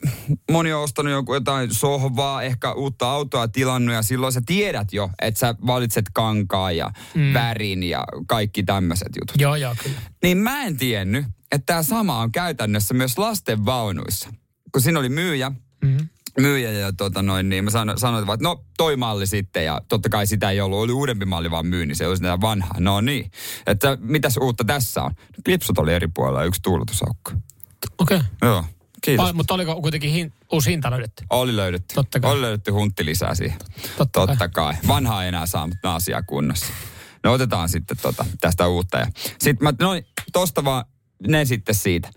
moni 0.50 0.72
on 0.72 0.82
ostanut 0.82 1.12
joku 1.12 1.34
jotain 1.34 1.74
sohvaa, 1.74 2.42
ehkä 2.42 2.72
uutta 2.72 3.10
autoa 3.10 3.48
tilannut 3.48 3.94
ja 3.94 4.02
silloin 4.02 4.32
sä 4.32 4.42
tiedät 4.46 4.92
jo, 4.92 5.10
että 5.22 5.40
sä 5.40 5.54
valitset 5.66 6.04
kankaa 6.12 6.72
ja 6.72 6.90
mm. 7.14 7.34
värin 7.34 7.82
ja 7.82 8.04
kaikki 8.26 8.62
tämmöiset 8.62 9.12
jutut. 9.20 9.40
Joo, 9.40 9.56
joo, 9.56 9.74
kyllä. 9.82 10.00
Niin 10.22 10.38
mä 10.38 10.62
en 10.62 10.76
tiennyt, 10.76 11.26
että 11.52 11.66
tämä 11.66 11.82
sama 11.82 12.18
on 12.18 12.32
käytännössä 12.32 12.94
myös 12.94 13.18
lasten 13.18 13.64
vaunuissa. 13.64 14.28
Kun 14.74 14.82
siinä 14.82 14.98
oli 14.98 15.08
myyjä, 15.08 15.50
mm-hmm 15.84 16.08
myyjä 16.40 16.70
ja 16.70 16.92
tota 16.92 17.22
noin, 17.22 17.48
niin 17.48 17.64
mä 17.64 17.70
sanoin, 17.70 17.98
sanoin 17.98 18.30
että 18.30 18.48
no 18.48 18.64
toi 18.76 18.96
malli 18.96 19.26
sitten 19.26 19.64
ja 19.64 19.80
totta 19.88 20.08
kai 20.08 20.26
sitä 20.26 20.50
ei 20.50 20.60
ollut, 20.60 20.78
oli 20.78 20.92
uudempi 20.92 21.24
malli 21.24 21.50
vaan 21.50 21.66
myynnin, 21.66 21.96
se 21.96 22.06
oli 22.06 22.16
sitä 22.16 22.40
vanha. 22.40 22.74
No 22.78 23.00
niin, 23.00 23.30
että 23.66 23.98
mitäs 24.00 24.36
uutta 24.36 24.64
tässä 24.64 25.02
on? 25.02 25.10
Klipsut 25.44 25.78
oli 25.78 25.94
eri 25.94 26.08
puolella 26.14 26.44
yksi 26.44 26.62
tuuletusaukko. 26.62 27.32
Okei. 27.98 28.16
Okay. 28.16 28.28
Joo. 28.42 28.64
Kiitos. 29.02 29.34
Mutta 29.34 29.54
oliko 29.54 29.82
kuitenkin 29.82 30.10
hin, 30.10 30.32
uusi 30.52 30.70
hinta 30.70 30.90
löydetty? 30.90 31.24
Oli 31.30 31.56
löydetty. 31.56 31.94
Totta 31.94 32.20
kai. 32.20 32.32
Oli 32.32 32.40
löydetty 32.40 32.70
huntti 32.70 33.04
lisää 33.04 33.34
siihen. 33.34 33.58
Totta, 33.96 34.26
Totta 34.26 34.48
kai. 34.48 34.48
kai. 34.48 34.74
Vanhaa 34.88 35.22
ei 35.22 35.28
enää 35.28 35.46
saa, 35.46 35.66
mutta 35.66 35.94
asia 35.94 36.22
kunnossa. 36.22 36.66
No 37.24 37.32
otetaan 37.32 37.68
sitten 37.68 37.96
tota, 38.02 38.24
tästä 38.40 38.66
uutta. 38.66 38.98
Ja 38.98 39.06
sitten 39.38 39.56
mä, 39.60 39.72
no 39.80 39.90
tosta 40.32 40.64
vaan 40.64 40.84
ne 41.28 41.44
sitten 41.44 41.74
siitä. 41.74 42.10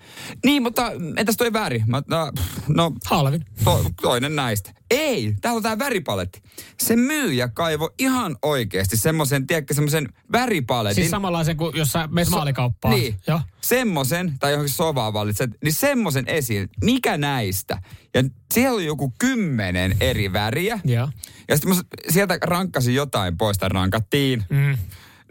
Niin, 0.46 0.64
mutta 0.64 0.92
entäs 1.18 1.38
toi 1.38 1.54
väri? 1.54 1.84
Mä, 1.88 2.02
no, 2.08 2.32
no 2.68 2.92
Halvin. 3.06 3.46
To, 3.64 3.86
toinen 4.02 4.36
näistä. 4.36 4.72
Ei, 4.92 5.36
täällä 5.42 5.58
on 5.58 5.64
tää 5.64 5.80
väripaletti. 5.80 6.42
Se 6.80 6.96
myyjä 6.96 7.48
kaivo 7.48 7.90
ihan 8.00 8.38
oikeasti 8.42 8.98
semmoisen, 8.98 9.48
tiedätkö, 9.48 9.74
semmoisen 9.74 10.10
väripaletin. 10.32 10.96
Siis 10.96 11.12
samanlaisen 11.12 11.58
kuin 11.58 11.78
jos 11.78 11.92
sä 11.92 12.08
menet 12.12 12.30
maalikauppaan. 12.30 12.96
Niin, 12.96 13.16
Joo. 13.28 13.42
semmoisen, 13.62 14.34
tai 14.40 14.52
johonkin 14.52 14.74
sovaan 14.74 15.14
valitset, 15.14 15.52
niin 15.64 15.74
semmoisen 15.74 16.24
esiin. 16.28 16.70
Mikä 16.84 17.18
näistä? 17.18 17.82
Ja 18.14 18.24
siellä 18.54 18.76
oli 18.76 18.86
joku 18.86 19.14
kymmenen 19.20 19.98
eri 20.00 20.34
väriä. 20.34 20.80
Joo. 20.86 21.10
Ja 21.48 21.58
sitten 21.58 21.76
mä 21.76 21.82
sieltä 22.10 22.38
rankkasin 22.42 22.96
jotain 22.96 23.38
pois, 23.38 23.58
tai 23.58 23.70
rankattiin. 23.70 24.44
Mm. 24.50 24.78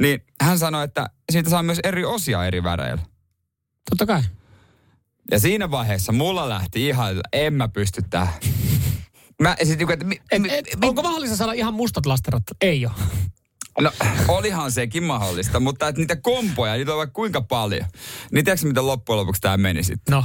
Niin 0.00 0.24
hän 0.40 0.58
sanoi, 0.58 0.84
että 0.84 1.10
siitä 1.32 1.50
saa 1.50 1.62
myös 1.62 1.80
eri 1.84 2.04
osia 2.04 2.44
eri 2.46 2.62
väreillä. 2.62 3.02
Totta 3.90 4.06
kai. 4.06 4.22
Ja 5.30 5.40
siinä 5.40 5.70
vaiheessa 5.70 6.12
mulla 6.12 6.48
lähti 6.48 6.86
ihan, 6.86 7.20
en 7.32 7.54
mä 7.54 7.68
pysty 7.68 8.02
tähän. 8.10 8.34
Mä 9.42 9.56
sit, 9.64 9.78
niinku, 9.78 9.92
että, 9.92 10.06
mi, 10.06 10.20
et, 10.32 10.42
et, 10.48 10.80
mi, 10.80 10.88
onko 10.88 11.02
mahdollista 11.02 11.36
saada 11.36 11.52
ihan 11.52 11.74
mustat 11.74 12.06
lastenrattat? 12.06 12.56
Ei 12.60 12.86
ole. 12.86 12.94
No, 13.80 13.92
olihan 14.28 14.72
sekin 14.72 15.02
mahdollista, 15.02 15.60
mutta 15.60 15.88
että 15.88 16.00
niitä 16.00 16.16
kompoja, 16.16 16.74
niitä 16.74 16.92
on 16.92 16.98
vaikka 16.98 17.12
kuinka 17.12 17.40
paljon. 17.40 17.86
Niin 18.32 18.44
tiedätkö, 18.44 18.66
miten 18.66 18.86
loppujen 18.86 19.18
lopuksi 19.18 19.40
tämä 19.40 19.56
meni 19.56 19.82
sitten? 19.82 20.12
No. 20.12 20.24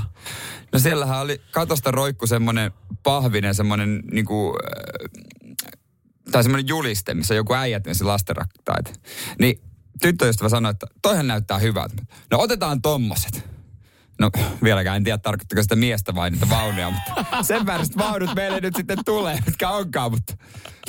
No 0.74 0.80
siellähän 0.80 1.20
oli 1.20 1.42
katosta 1.52 1.92
roikku 1.92 2.28
semmoinen 2.28 2.72
pahvinen, 3.04 3.56
semmoinen 3.56 4.04
niinku, 4.12 4.58
äh, 4.66 5.34
tai 6.32 6.44
semmoinen 6.44 6.68
juliste, 6.68 7.14
missä 7.14 7.36
joku 7.36 7.54
äijät 7.54 7.86
meni 7.86 7.98
lastenraktaita. 8.02 8.92
Niin 9.40 9.62
tyttöystävä 10.02 10.50
sanoi, 10.50 10.72
että 10.72 10.88
toihan 11.02 11.28
näyttää 11.28 11.58
hyvältä. 11.58 12.04
No 12.32 12.40
otetaan 12.40 12.82
tommoset. 12.82 13.51
No 14.22 14.32
vieläkään 14.64 14.98
en 14.98 15.04
tiedä 15.04 15.18
tarkoittako 15.18 15.62
sitä 15.62 15.76
miestä 15.76 16.16
vai 16.16 16.32
niitä 16.32 16.50
vaunuja, 16.50 16.90
mutta 16.90 17.44
sen 17.44 17.66
väriset 17.66 17.98
vaunut 17.98 18.36
meille 18.36 18.60
nyt 18.60 18.76
sitten 18.76 18.98
tulee, 19.06 19.40
mitkä 19.46 19.70
onkaan, 19.70 20.12
mutta 20.12 20.34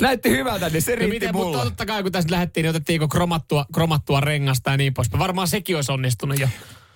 näytti 0.01 0.29
hyvältä, 0.29 0.69
niin 0.69 0.81
se 0.81 0.91
no 0.91 0.99
riitti 0.99 1.15
miten, 1.15 1.35
mulle. 1.35 1.57
Mutta 1.57 1.69
totta 1.69 1.85
kai 1.85 2.03
kun 2.03 2.11
tästä 2.11 2.31
lähdettiin, 2.31 2.63
niin 2.63 2.69
otettiinko 2.69 3.07
kromattua, 3.07 3.65
kromattua 3.73 4.19
rengasta 4.19 4.71
ja 4.71 4.77
niin 4.77 4.93
poispäin. 4.93 5.19
Varmaan 5.19 5.47
sekin 5.47 5.75
olisi 5.75 5.91
onnistunut 5.91 6.39
jo. 6.39 6.47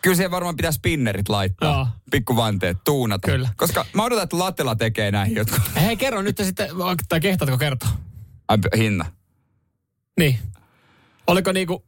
Kyllä 0.01 0.15
siihen 0.15 0.31
varmaan 0.31 0.55
pitää 0.55 0.71
spinnerit 0.71 1.29
laittaa. 1.29 1.73
Joo. 1.73 1.87
Pikkuvanteet, 2.11 2.77
tuunata. 2.83 3.31
Kyllä. 3.31 3.49
Koska 3.55 3.85
mä 3.93 4.03
odotan, 4.03 4.23
että 4.23 4.39
Latela 4.39 4.75
tekee 4.75 5.11
näin 5.11 5.35
jotkut. 5.35 5.61
Hei, 5.81 5.97
kerro 5.97 6.21
nyt 6.21 6.37
sitten, 6.37 6.69
tai 7.09 7.19
kehtaatko 7.19 7.57
kertoa? 7.57 7.89
hinna. 8.77 9.05
Niin. 10.19 10.39
Oliko 11.27 11.51
niinku 11.51 11.85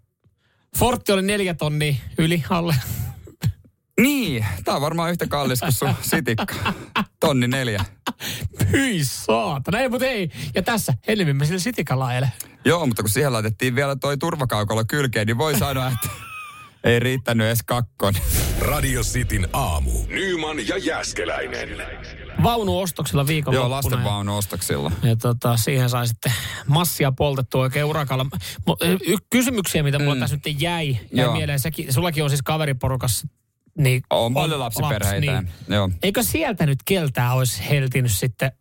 Fortti 0.77 1.11
oli 1.11 1.21
neljä 1.21 1.53
tonnia 1.53 1.93
yli 2.17 2.43
alle. 2.49 2.75
Niin, 4.01 4.45
tää 4.65 4.75
on 4.75 4.81
varmaan 4.81 5.11
yhtä 5.11 5.27
kallis 5.27 5.59
kuin 5.59 5.71
sun 5.71 5.93
sitikka. 6.01 6.73
Tonni 7.19 7.47
neljä. 7.47 7.85
Hyi 8.71 9.05
saatana, 9.05 9.79
ei, 9.79 9.89
mutta 9.89 10.05
ei. 10.05 10.29
Ja 10.55 10.61
tässä, 10.63 10.93
helmimme 11.07 11.45
sillä 11.45 11.59
sitikalla 11.59 12.07
ajele. 12.07 12.31
Joo, 12.65 12.85
mutta 12.85 13.03
kun 13.03 13.09
siihen 13.09 13.33
laitettiin 13.33 13.75
vielä 13.75 13.95
toi 13.95 14.17
turvakaukalo 14.17 14.83
kylkeen, 14.87 15.27
niin 15.27 15.37
voi 15.37 15.57
sanoa, 15.57 15.87
että 15.87 16.09
ei 16.83 16.99
riittänyt 16.99 17.47
edes 17.47 17.63
kakkon. 17.63 18.13
Radio 18.59 19.01
Cityn 19.01 19.47
aamu. 19.53 19.91
Nyman 20.07 20.67
ja 20.67 20.77
Jäskeläinen. 20.77 21.69
Vaunuostoksilla 22.43 23.27
viikonloppuna. 23.27 23.75
Joo, 23.75 23.75
lasten 23.75 24.03
vaunuostoksilla. 24.03 24.91
Ja, 25.03 25.09
ja 25.09 25.15
tota, 25.15 25.57
siihen 25.57 25.89
sai 25.89 26.07
sitten 26.07 26.33
massia 26.67 27.11
poltettua 27.11 27.61
oikein 27.61 27.85
urakalla. 27.85 28.25
Y- 29.07 29.17
kysymyksiä, 29.29 29.83
mitä 29.83 29.99
mulla 29.99 30.15
mm. 30.15 30.19
tässä 30.19 30.35
nyt 30.35 30.61
jäi, 30.61 30.87
jäi 30.87 31.25
Joo. 31.25 31.33
mieleen. 31.33 31.59
Säkin, 31.59 31.93
sullakin 31.93 32.23
on 32.23 32.29
siis 32.29 32.41
kaveriporukassa 32.41 33.27
niin, 33.79 34.01
on 34.09 34.33
paljon 34.33 34.59
lapsiperheitä. 34.59 35.33
Lapsi, 35.33 35.51
niin. 35.67 35.75
Joo. 35.75 35.89
Eikö 36.03 36.23
sieltä 36.23 36.65
nyt 36.65 36.79
keltää 36.85 37.33
olisi 37.33 37.69
heltinyt 37.69 38.11
sitten 38.11 38.51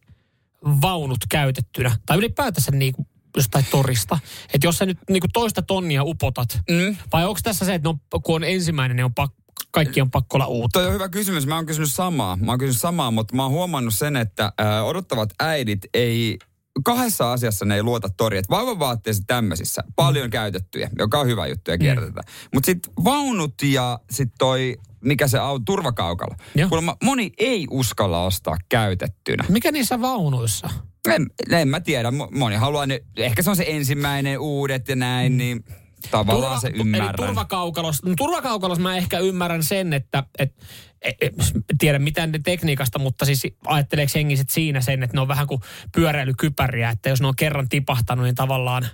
vaunut 0.64 1.18
käytettynä? 1.28 1.96
Tai 2.06 2.18
ylipäätänsä 2.18 2.70
niin 2.70 2.92
kuin 2.92 3.08
jostain 3.36 3.66
torista. 3.70 4.18
Että 4.54 4.66
jos 4.66 4.78
sä 4.78 4.86
nyt 4.86 4.98
niin 5.10 5.20
kuin 5.20 5.32
toista 5.32 5.62
tonnia 5.62 6.02
upotat, 6.04 6.60
mm. 6.70 6.96
vai 7.12 7.24
onko 7.24 7.40
tässä 7.42 7.64
se, 7.64 7.74
että 7.74 7.88
on, 7.88 7.98
kun 8.22 8.34
on 8.34 8.44
ensimmäinen, 8.44 8.96
niin 8.96 9.04
on 9.04 9.14
pakko 9.14 9.38
kaikki 9.70 10.00
on 10.00 10.10
pakko 10.10 10.36
olla 10.36 10.46
uutta? 10.46 10.78
Toi 10.78 10.86
on 10.86 10.94
hyvä 10.94 11.08
kysymys. 11.08 11.46
Mä 11.46 11.54
oon 11.54 11.66
kysynyt 11.66 11.92
samaa. 11.92 12.36
Mä 12.36 12.52
oon 12.52 12.58
kysynyt 12.58 12.80
samaa, 12.80 13.10
mutta 13.10 13.36
mä 13.36 13.42
oon 13.42 13.52
huomannut 13.52 13.94
sen, 13.94 14.16
että 14.16 14.52
äh, 14.60 14.84
odottavat 14.86 15.30
äidit 15.40 15.80
ei 15.94 16.38
kahdessa 16.84 17.32
asiassa 17.32 17.64
ne 17.64 17.74
ei 17.74 17.82
luota 17.82 18.08
tori. 18.16 18.38
Että 18.38 18.56
vaatteessa 18.78 19.22
tämmöisissä, 19.26 19.84
paljon 19.96 20.26
mm. 20.26 20.30
käytettyjä, 20.30 20.90
joka 20.98 21.20
on 21.20 21.26
hyvä 21.26 21.46
juttu 21.46 21.70
ja 21.70 21.78
kierrätetään. 21.78 22.24
Mm. 22.26 22.48
Mutta 22.54 22.66
sitten 22.66 22.92
vaunut 23.04 23.54
ja 23.62 24.00
sitten 24.10 24.38
toi 24.38 24.76
mikä 25.04 25.28
se 25.28 25.40
on, 25.40 25.64
turvakaukalo. 25.64 26.34
Joo. 26.54 26.68
Kuulemma 26.68 26.96
moni 27.04 27.32
ei 27.38 27.66
uskalla 27.70 28.24
ostaa 28.24 28.56
käytettynä. 28.68 29.44
Mikä 29.48 29.72
niissä 29.72 30.00
vaunuissa? 30.00 30.70
En, 31.08 31.26
en 31.50 31.68
mä 31.68 31.80
tiedä, 31.80 32.10
Mo- 32.10 32.38
moni 32.38 32.56
haluaa 32.56 32.86
ne, 32.86 33.00
ehkä 33.16 33.42
se 33.42 33.50
on 33.50 33.56
se 33.56 33.64
ensimmäinen 33.68 34.38
uudet 34.38 34.88
ja 34.88 34.96
näin, 34.96 35.36
niin 35.38 35.64
tavallaan 36.10 36.60
se 36.60 36.68
Eli 36.68 36.80
ymmärrän. 36.80 37.14
turvakaukalos, 37.16 38.02
no, 38.02 38.14
turvakaukalos 38.16 38.78
mä 38.78 38.96
ehkä 38.96 39.18
ymmärrän 39.18 39.62
sen, 39.62 39.92
että 39.92 40.22
et, 40.38 40.54
et, 41.02 41.16
et, 41.20 41.34
tiedä 41.78 41.98
mitään 41.98 42.32
ne 42.32 42.40
tekniikasta, 42.44 42.98
mutta 42.98 43.24
siis 43.24 43.46
ajatteleeko 43.66 44.12
jengi 44.14 44.36
sit 44.36 44.50
siinä 44.50 44.80
sen, 44.80 45.02
että 45.02 45.16
ne 45.16 45.20
on 45.20 45.28
vähän 45.28 45.46
kuin 45.46 45.60
pyöräilykypäriä, 45.94 46.90
että 46.90 47.08
jos 47.08 47.20
ne 47.20 47.26
on 47.26 47.36
kerran 47.36 47.68
tipahtanut, 47.68 48.24
niin 48.24 48.34
tavallaan 48.34 48.86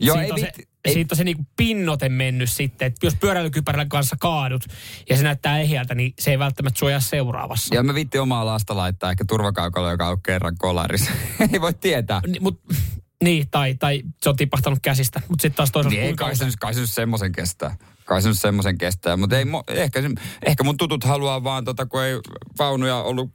Joo, 0.00 0.16
ei 0.18 0.40
se, 0.40 0.52
ei- 0.84 0.94
siitä 0.94 1.12
on 1.12 1.16
se 1.16 1.24
niinku 1.24 1.46
pinnote 1.56 2.08
mennyt 2.08 2.50
sitten, 2.50 2.86
että 2.86 3.06
jos 3.06 3.14
pyöräilykypärän 3.14 3.88
kanssa 3.88 4.16
kaadut 4.20 4.64
ja 5.10 5.16
se 5.16 5.22
näyttää 5.22 5.58
ehjältä, 5.58 5.94
niin 5.94 6.14
se 6.18 6.30
ei 6.30 6.38
välttämättä 6.38 6.78
suojaa 6.78 7.00
seuraavassa. 7.00 7.74
Ja 7.74 7.82
mä 7.82 7.94
vitti 7.94 8.18
omaa 8.18 8.46
lasta 8.46 8.76
laittaa 8.76 9.10
ehkä 9.10 9.24
turvakaukalo, 9.28 9.90
joka 9.90 10.08
on 10.08 10.22
kerran 10.22 10.56
kolarissa. 10.58 11.10
ei 11.52 11.60
voi 11.60 11.74
tietää. 11.74 12.20
Ni, 12.26 12.40
mut, 12.40 12.60
niin, 13.24 13.46
tai, 13.50 13.74
tai 13.74 14.02
se 14.22 14.28
on 14.28 14.36
tipahtanut 14.36 14.78
käsistä, 14.82 15.20
mutta 15.28 15.42
sitten 15.42 15.56
taas 15.56 15.70
toisaalta 15.72 16.00
Niin 16.00 16.16
kai 16.16 16.36
se, 16.36 16.46
kai 16.60 16.74
se 16.74 16.80
nyt 16.80 16.90
semmoisen 16.90 17.32
kestää. 17.32 17.76
Kai 18.04 18.22
se 18.22 18.28
nyt 18.28 18.38
semmoisen 18.40 18.78
kestää. 18.78 19.16
Mutta 19.16 19.38
ei, 19.38 19.44
ehkä, 19.68 20.00
ehkä 20.46 20.64
mun 20.64 20.76
tutut 20.76 21.04
haluaa 21.04 21.44
vaan, 21.44 21.64
tota, 21.64 21.86
kun 21.86 22.02
ei 22.02 22.14
vaunuja 22.58 22.96
ollut 22.96 23.30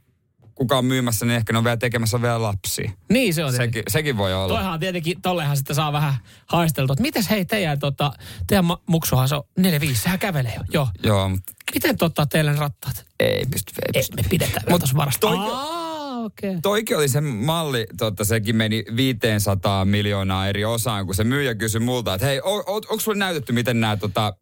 kukaan 0.60 0.84
myymässä, 0.84 1.26
niin 1.26 1.36
ehkä 1.36 1.52
ne 1.52 1.58
on 1.58 1.64
vielä 1.64 1.76
tekemässä 1.76 2.22
vielä 2.22 2.42
lapsia. 2.42 2.90
Niin 3.10 3.34
se 3.34 3.44
on. 3.44 3.52
Sekin, 3.52 3.82
sekin 3.88 4.16
voi 4.16 4.34
olla. 4.34 4.48
Toihan 4.54 4.80
tietenkin, 4.80 5.22
tollehan 5.22 5.56
sitten 5.56 5.76
saa 5.76 5.92
vähän 5.92 6.14
haisteltua, 6.46 6.92
että 6.94 7.02
mites 7.02 7.30
hei 7.30 7.44
teidän, 7.44 7.78
tota, 7.78 8.12
teidän 8.46 8.64
ma- 8.64 8.80
muksuhan 8.86 9.28
se 9.28 9.34
on 9.34 9.42
4-5, 9.60 9.94
sehän 9.94 10.18
kävelee 10.18 10.54
jo. 10.56 10.62
Joo. 10.72 10.88
Joo, 11.04 11.28
mutta 11.28 11.52
Miten 11.74 11.96
tota 11.96 12.26
teille 12.26 12.56
rattaat? 12.56 13.06
ei 13.20 13.44
pysty. 13.50 13.72
Ei 13.76 13.90
Ei, 13.94 14.00
pysty. 14.00 14.16
me 14.16 14.22
pidetään 14.30 14.62
Mut 14.62 14.70
Mut 14.70 14.80
tuossa 14.80 14.96
varasta. 14.96 15.20
toi- 15.20 15.36
Aa. 15.38 15.80
Okay. 16.24 16.58
Toikin 16.62 16.96
oli 16.96 17.08
se 17.08 17.20
malli, 17.20 17.86
totta, 17.98 18.24
sekin 18.24 18.56
meni 18.56 18.84
500 18.96 19.84
miljoonaa 19.84 20.48
eri 20.48 20.64
osaan, 20.64 21.06
kun 21.06 21.14
se 21.14 21.24
myyjä 21.24 21.54
kysyi 21.54 21.80
multa, 21.80 22.14
että 22.14 22.26
hei, 22.26 22.40
o, 22.40 22.54
o, 22.54 22.74
onko 22.74 23.00
sulle 23.00 23.18
näytetty, 23.18 23.52
miten 23.52 23.80
nämä 23.80 23.96
tota, 23.96 24.34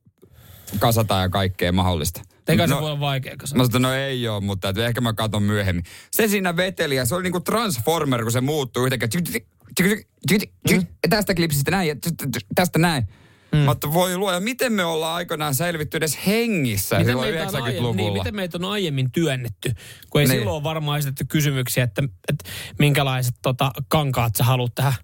kasataan 0.78 1.22
ja 1.22 1.28
kaikkea 1.28 1.72
mahdollista? 1.72 2.20
Eikä 2.48 2.66
se 2.66 2.74
no, 2.74 2.80
voi 2.80 2.90
olla 2.90 3.00
vaikea, 3.00 3.34
se... 3.44 3.56
Mä 3.56 3.64
sanoin, 3.64 3.82
no 3.82 3.92
ei 3.92 4.28
ole, 4.28 4.40
mutta 4.40 4.68
että 4.68 4.86
ehkä 4.86 5.00
mä 5.00 5.12
katon 5.12 5.42
myöhemmin. 5.42 5.84
Se 6.10 6.28
siinä 6.28 6.56
veteli 6.56 6.96
ja 6.96 7.04
se 7.04 7.14
oli 7.14 7.22
niinku 7.22 7.40
Transformer, 7.40 8.22
kun 8.22 8.32
se 8.32 8.40
muuttuu 8.40 8.84
yhtäkkiä. 8.84 9.08
Tsk, 9.08 9.22
tsk, 9.24 9.32
tsk, 9.74 9.86
tsk, 9.86 10.08
tsk, 10.28 10.50
tsk, 10.66 10.74
ja 11.02 11.08
Tästä 11.10 11.34
klipsistä 11.34 11.70
näin 11.70 11.88
ja 11.88 11.94
tsk, 11.96 12.14
tsk, 12.16 12.30
tsk, 12.30 12.46
tästä 12.54 12.78
näin. 12.78 13.04
Mm. 13.52 13.58
Mutta 13.58 13.92
voi 13.92 14.16
luoja, 14.16 14.40
miten 14.40 14.72
me 14.72 14.84
ollaan 14.84 15.14
aikanaan 15.14 15.54
selvitty 15.54 15.96
edes 15.96 16.18
hengissä 16.26 16.98
Miten 16.98 17.12
silloin 17.12 17.34
meitä, 17.34 17.48
on 17.48 17.62
aiemmin, 17.62 17.82
90-luvulla. 17.82 17.96
niin, 17.96 18.12
miten 18.12 18.36
meitä 18.36 18.58
on 18.58 18.64
aiemmin 18.64 19.12
työnnetty, 19.12 19.72
kun 20.10 20.20
ei 20.20 20.26
Niin. 20.26 20.38
silloin 20.38 20.64
varmaan 20.64 20.98
esitetty 20.98 21.24
kysymyksiä, 21.28 21.84
että, 21.84 22.02
että 22.28 22.50
minkälaiset 22.78 23.34
tota, 23.42 23.70
kankaat 23.88 24.36
sä 24.36 24.44
haluat 24.44 24.74
tähän, 24.74 24.94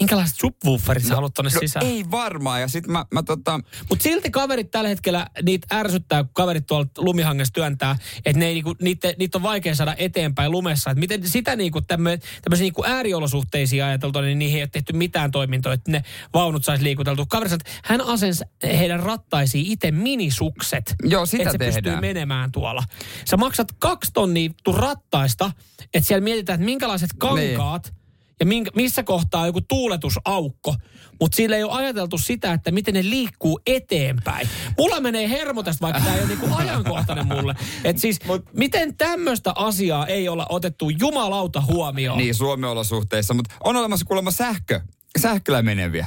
minkälaiset 0.00 0.36
subwooferit 0.40 1.04
sä 1.04 1.14
haluat 1.14 1.34
tonne 1.34 1.50
no, 1.54 1.60
sisään. 1.60 1.86
ei 1.86 2.04
varmaan. 2.10 2.60
Ja 2.60 2.68
sit 2.68 2.86
mä, 2.86 3.06
mä 3.14 3.22
tota, 3.22 3.60
Mutta 3.88 4.02
silti 4.02 4.30
kaverit 4.30 4.70
tällä 4.70 4.88
hetkellä, 4.88 5.26
niitä 5.42 5.66
ärsyttää, 5.78 6.24
kun 6.24 6.32
kaverit 6.34 6.66
tuolla 6.66 6.86
lumihangessa 6.98 7.52
työntää, 7.52 7.96
että 8.24 8.38
ne 8.38 8.46
ei 8.46 8.54
niinku, 8.54 8.74
niitä, 8.82 9.14
niitä 9.18 9.38
on 9.38 9.42
vaikea 9.42 9.74
saada 9.74 9.94
eteenpäin 9.98 10.50
lumessa. 10.50 10.90
Et 10.90 10.98
miten 10.98 11.28
sitä 11.28 11.56
niinku 11.56 11.80
tämmöisiä 11.80 12.20
niinku 12.58 12.84
ääriolosuhteisiin 12.84 13.84
ajateltu, 13.84 14.20
niin 14.20 14.38
niihin 14.38 14.56
ei 14.56 14.62
ole 14.62 14.68
tehty 14.72 14.92
mitään 14.92 15.30
toimintoa, 15.30 15.72
että 15.72 15.90
ne 15.90 16.02
vaunut 16.34 16.64
saisi 16.64 16.84
liikuteltua. 16.84 17.26
Kaveri 17.28 17.48
sanoi, 17.50 17.58
että 17.66 17.80
hän 17.84 18.00
asensi 18.00 18.44
heidän 18.62 19.00
rattaisiin 19.00 19.66
itse 19.66 19.90
minisukset. 19.90 20.94
Joo, 21.04 21.26
sitä 21.26 21.42
että 21.42 21.52
se 21.52 21.58
pystyy 21.58 21.82
tehdään. 21.82 22.00
menemään 22.00 22.52
tuolla. 22.52 22.84
Sä 23.24 23.36
maksat 23.36 23.68
kaksi 23.78 24.10
tonnia 24.12 24.50
tu 24.64 24.72
rattaista, 24.72 25.50
että 25.94 26.06
siellä 26.08 26.24
mietitään, 26.24 26.54
että 26.54 26.64
minkälaiset 26.64 27.10
kankaat, 27.18 27.84
Niin. 27.86 28.01
Ja 28.42 28.46
minkä, 28.46 28.70
missä 28.74 29.02
kohtaa 29.02 29.40
on 29.40 29.46
joku 29.46 29.60
tuuletusaukko, 29.60 30.74
mutta 31.20 31.36
sillä 31.36 31.56
ei 31.56 31.64
ole 31.64 31.72
ajateltu 31.72 32.18
sitä, 32.18 32.52
että 32.52 32.70
miten 32.70 32.94
ne 32.94 33.02
liikkuu 33.02 33.60
eteenpäin. 33.66 34.48
Mulla 34.78 35.00
menee 35.00 35.30
hermo 35.30 35.62
tästä, 35.62 35.80
vaikka 35.80 36.00
tämä 36.00 36.14
ei 36.14 36.20
ole 36.20 36.28
niinku 36.28 36.48
ajankohtainen 36.54 37.26
mulle. 37.26 37.54
Et 37.84 37.98
siis, 37.98 38.18
miten 38.52 38.96
tämmöistä 38.96 39.52
asiaa 39.56 40.06
ei 40.06 40.28
olla 40.28 40.46
otettu 40.48 40.90
jumalauta 40.90 41.60
huomioon? 41.60 42.18
niin 42.18 42.34
Suomi-olosuhteissa, 42.34 43.34
mutta 43.34 43.54
on 43.64 43.76
olemassa 43.76 44.06
kuulemma 44.06 44.30
sähkö, 44.30 44.80
sähköllä 45.20 45.62
meneviä. 45.62 46.06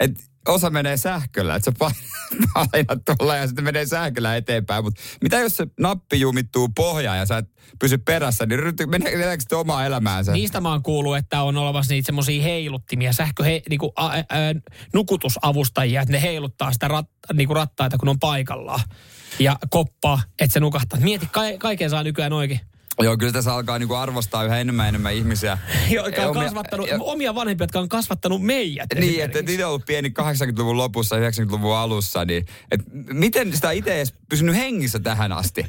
Et 0.00 0.27
osa 0.48 0.70
menee 0.70 0.96
sähköllä, 0.96 1.54
että 1.54 1.70
sä 1.70 1.76
painat 2.54 3.02
tuolla 3.04 3.36
ja 3.36 3.46
sitten 3.46 3.64
menee 3.64 3.86
sähköllä 3.86 4.36
eteenpäin. 4.36 4.84
Mutta 4.84 5.00
mitä 5.22 5.38
jos 5.38 5.56
se 5.56 5.66
nappi 5.80 6.20
jumittuu 6.20 6.68
pohjaan 6.76 7.18
ja 7.18 7.26
sä 7.26 7.38
et 7.38 7.50
pysy 7.78 7.98
perässä, 7.98 8.46
niin 8.46 8.60
meneekö 8.90 9.40
sitten 9.40 9.58
omaa 9.58 9.86
elämäänsä? 9.86 10.32
Niistä 10.32 10.60
mä 10.60 10.70
oon 10.70 10.82
kuullut, 10.82 11.16
että 11.16 11.42
on 11.42 11.56
olemassa 11.56 11.92
niitä 11.94 12.06
semmoisia 12.06 12.42
heiluttimia, 12.42 13.12
sähkö, 13.12 13.44
he, 13.44 13.62
niinku, 13.68 13.92
a, 13.96 14.06
a, 14.06 14.14
nukutusavustajia, 14.94 16.02
että 16.02 16.12
ne 16.12 16.22
heiluttaa 16.22 16.72
sitä 16.72 16.88
rat, 16.88 17.06
niinku 17.32 17.54
rattaita, 17.54 17.98
kun 17.98 18.08
on 18.08 18.18
paikallaan. 18.18 18.80
Ja 19.38 19.56
koppaa, 19.70 20.22
että 20.40 20.52
se 20.52 20.60
nukahtaa. 20.60 21.00
Mieti, 21.00 21.28
ka, 21.32 21.40
kaiken 21.58 21.90
saa 21.90 22.02
nykyään 22.02 22.32
oikein. 22.32 22.60
Joo, 23.02 23.16
kyllä 23.16 23.32
tässä 23.32 23.54
alkaa 23.54 23.78
niinku 23.78 23.94
arvostaa 23.94 24.44
yhä 24.44 24.58
enemmän 24.60 24.84
ja 24.84 24.88
enemmän 24.88 25.14
ihmisiä. 25.14 25.58
Jotka 25.90 26.22
on 26.22 26.30
Omia- 26.36 26.44
kasvattanut, 26.44 26.88
ja- 26.88 26.96
omia 27.00 27.34
vanhempia, 27.34 27.62
jotka 27.64 27.80
on 27.80 27.88
kasvattanut 27.88 28.42
meidät. 28.42 28.86
Niin, 28.94 29.08
että 29.08 29.24
esimerkiksi. 29.24 29.42
niitä 29.52 29.66
on 29.66 29.68
ollut 29.68 29.86
pieni 29.86 30.08
80-luvun 30.08 30.76
lopussa, 30.76 31.16
90-luvun 31.16 31.76
alussa, 31.76 32.24
niin 32.24 32.46
et 32.70 32.80
miten 33.12 33.52
sitä 33.54 33.70
itse 33.70 33.94
edes 33.96 34.14
pysynyt 34.28 34.54
hengissä 34.56 34.98
tähän 34.98 35.32
asti? 35.32 35.66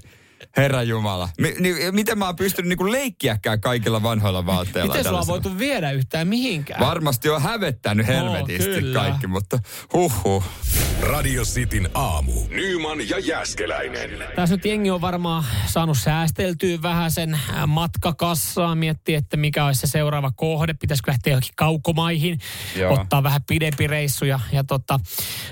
Herra 0.57 0.83
Jumala. 0.83 1.29
Mi- 1.39 1.55
niin, 1.59 1.95
miten 1.95 2.17
mä 2.17 2.25
oon 2.25 2.35
pystynyt 2.35 2.69
niinku 2.69 2.91
leikkiäkään 2.91 3.61
kaikilla 3.61 4.03
vanhoilla 4.03 4.45
vaatteilla? 4.45 4.93
Miten 4.93 5.05
sulla 5.05 5.19
on 5.19 5.27
voitu 5.27 5.57
viedä 5.57 5.91
yhtään 5.91 6.27
mihinkään? 6.27 6.79
Varmasti 6.79 7.29
on 7.29 7.41
hävettänyt 7.41 8.07
helvetisti 8.07 8.69
kyllä. 8.69 8.99
kaikki, 8.99 9.27
mutta 9.27 9.59
huhhuh. 9.93 10.43
Radio 11.01 11.43
Cityn 11.43 11.89
aamu. 11.93 12.31
Nyman 12.49 13.09
ja 13.09 13.19
Jäskeläinen. 13.19 14.09
Tässä 14.35 14.55
nyt 14.55 14.65
jengi 14.65 14.91
on 14.91 15.01
varmaan 15.01 15.45
saanut 15.65 15.97
säästeltyä 15.97 16.81
vähän 16.81 17.11
sen 17.11 17.33
äh, 17.33 17.67
matkakassaa, 17.67 18.75
miettiä, 18.75 19.17
että 19.17 19.37
mikä 19.37 19.65
olisi 19.65 19.81
se 19.81 19.87
seuraava 19.87 20.31
kohde. 20.35 20.73
Pitäisikö 20.73 21.11
lähteä 21.11 21.31
johonkin 21.31 21.53
kaukomaihin, 21.55 22.39
Joo. 22.75 22.93
ottaa 22.93 23.23
vähän 23.23 23.43
pidempi 23.43 23.87
reissu 23.87 24.25
ja, 24.25 24.39
ja 24.51 24.63
tota, 24.63 24.99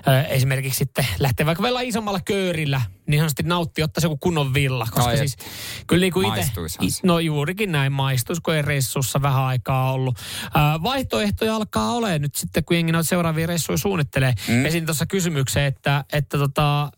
äh, 0.07 0.31
esimerkiksi 0.31 0.77
sitten 0.77 1.07
lähteä 1.19 1.45
vaikka 1.45 1.63
vielä 1.63 1.81
isommalla 1.81 2.19
köörillä, 2.25 2.81
niin 3.07 3.19
sanotusti 3.19 3.43
nauttia, 3.43 3.85
ottaa 3.85 4.01
se 4.01 4.05
joku 4.05 4.17
kunnon 4.17 4.53
villa. 4.53 4.87
Koska 4.91 5.09
Ai, 5.09 5.17
siis 5.17 5.37
kyllä 5.87 6.01
niin 6.01 6.13
kuin 6.13 6.39
itse, 6.39 6.51
no 7.03 7.19
juurikin 7.19 7.71
näin 7.71 7.91
maistuisi, 7.91 8.41
kun 8.41 8.55
ei 8.55 8.61
reissussa 8.61 9.21
vähän 9.21 9.43
aikaa 9.43 9.91
ollut. 9.93 10.17
Äh, 10.43 10.83
vaihtoehtoja 10.83 11.55
alkaa 11.55 11.91
olemaan 11.91 12.21
nyt 12.21 12.35
sitten, 12.35 12.65
kun 12.65 12.75
jengi 12.75 12.91
noita 12.91 13.09
seuraavia 13.09 13.47
reissuja 13.47 13.77
suunnittelee. 13.77 14.33
Mm. 14.47 14.65
Esitin 14.65 14.85
tuossa 14.85 15.05
kysymyksen, 15.05 15.63
että, 15.63 16.05
että 16.13 16.37
tota, 16.37 16.83
äh, 16.83 16.91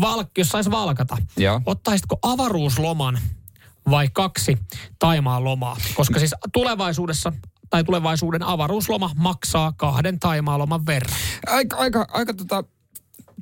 val, 0.00 0.24
jos 0.38 0.48
saisi 0.48 0.70
valkata, 0.70 1.16
Joo. 1.36 1.60
ottaisitko 1.66 2.18
avaruusloman 2.22 3.18
vai 3.90 4.08
kaksi 4.12 4.58
Taimaan 4.98 5.44
lomaa? 5.44 5.76
Koska 5.94 6.18
siis 6.18 6.34
tulevaisuudessa 6.52 7.32
tai 7.70 7.84
tulevaisuuden 7.84 8.42
avaruusloma 8.42 9.10
maksaa 9.16 9.72
kahden 9.72 10.20
Taimaan 10.20 10.58
loman 10.58 10.86
verran. 10.86 11.18
Aika, 11.46 11.76
aika, 11.76 12.06
aika 12.10 12.34
tota, 12.34 12.64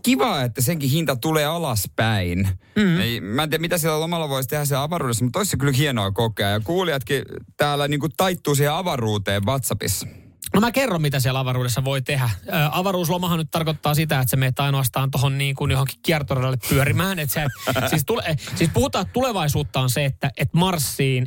kiva, 0.02 0.42
että 0.42 0.62
senkin 0.62 0.90
hinta 0.90 1.16
tulee 1.16 1.44
alaspäin. 1.44 2.48
Mm. 2.76 3.00
Ei, 3.00 3.20
mä 3.20 3.42
en 3.42 3.50
tiedä, 3.50 3.61
mitä 3.61 3.78
siellä 3.78 4.00
lomalla 4.00 4.28
voisi 4.28 4.48
tehdä 4.48 4.64
siellä 4.64 4.83
avaruudessa, 4.83 5.24
mutta 5.24 5.38
olisi 5.38 5.57
kyllä 5.57 5.72
hienoa 5.72 6.11
kokea. 6.11 6.48
Ja 6.48 6.61
kuulijatkin 6.61 7.22
täällä 7.57 7.88
niin 7.88 8.00
kuin 8.00 8.12
taittuu 8.16 8.55
siihen 8.55 8.72
avaruuteen 8.72 9.46
WhatsAppissa. 9.46 10.07
No 10.55 10.61
mä 10.61 10.72
kerron, 10.72 11.02
mitä 11.02 11.20
siellä 11.20 11.40
avaruudessa 11.40 11.85
voi 11.85 12.02
tehdä. 12.02 12.31
Ö, 12.48 12.50
avaruuslomahan 12.70 13.38
nyt 13.38 13.50
tarkoittaa 13.50 13.94
sitä, 13.94 14.20
että 14.20 14.31
se 14.31 14.37
meet 14.37 14.61
ainoastaan 14.61 15.11
tuohon 15.11 15.38
niin 15.38 15.55
kuin 15.55 15.70
johonkin 15.70 15.98
kiertoradalle 16.02 16.59
pyörimään. 16.68 17.18
Että 17.18 17.35
se, 17.35 17.46
siis, 17.90 18.02
tule, 18.07 18.37
siis 18.55 18.70
puhutaan, 18.74 19.02
että 19.02 19.12
tulevaisuutta 19.12 19.81
on 19.81 19.90
se, 19.90 20.05
että, 20.05 20.31
että 20.37 20.59
Marsiin 20.59 21.26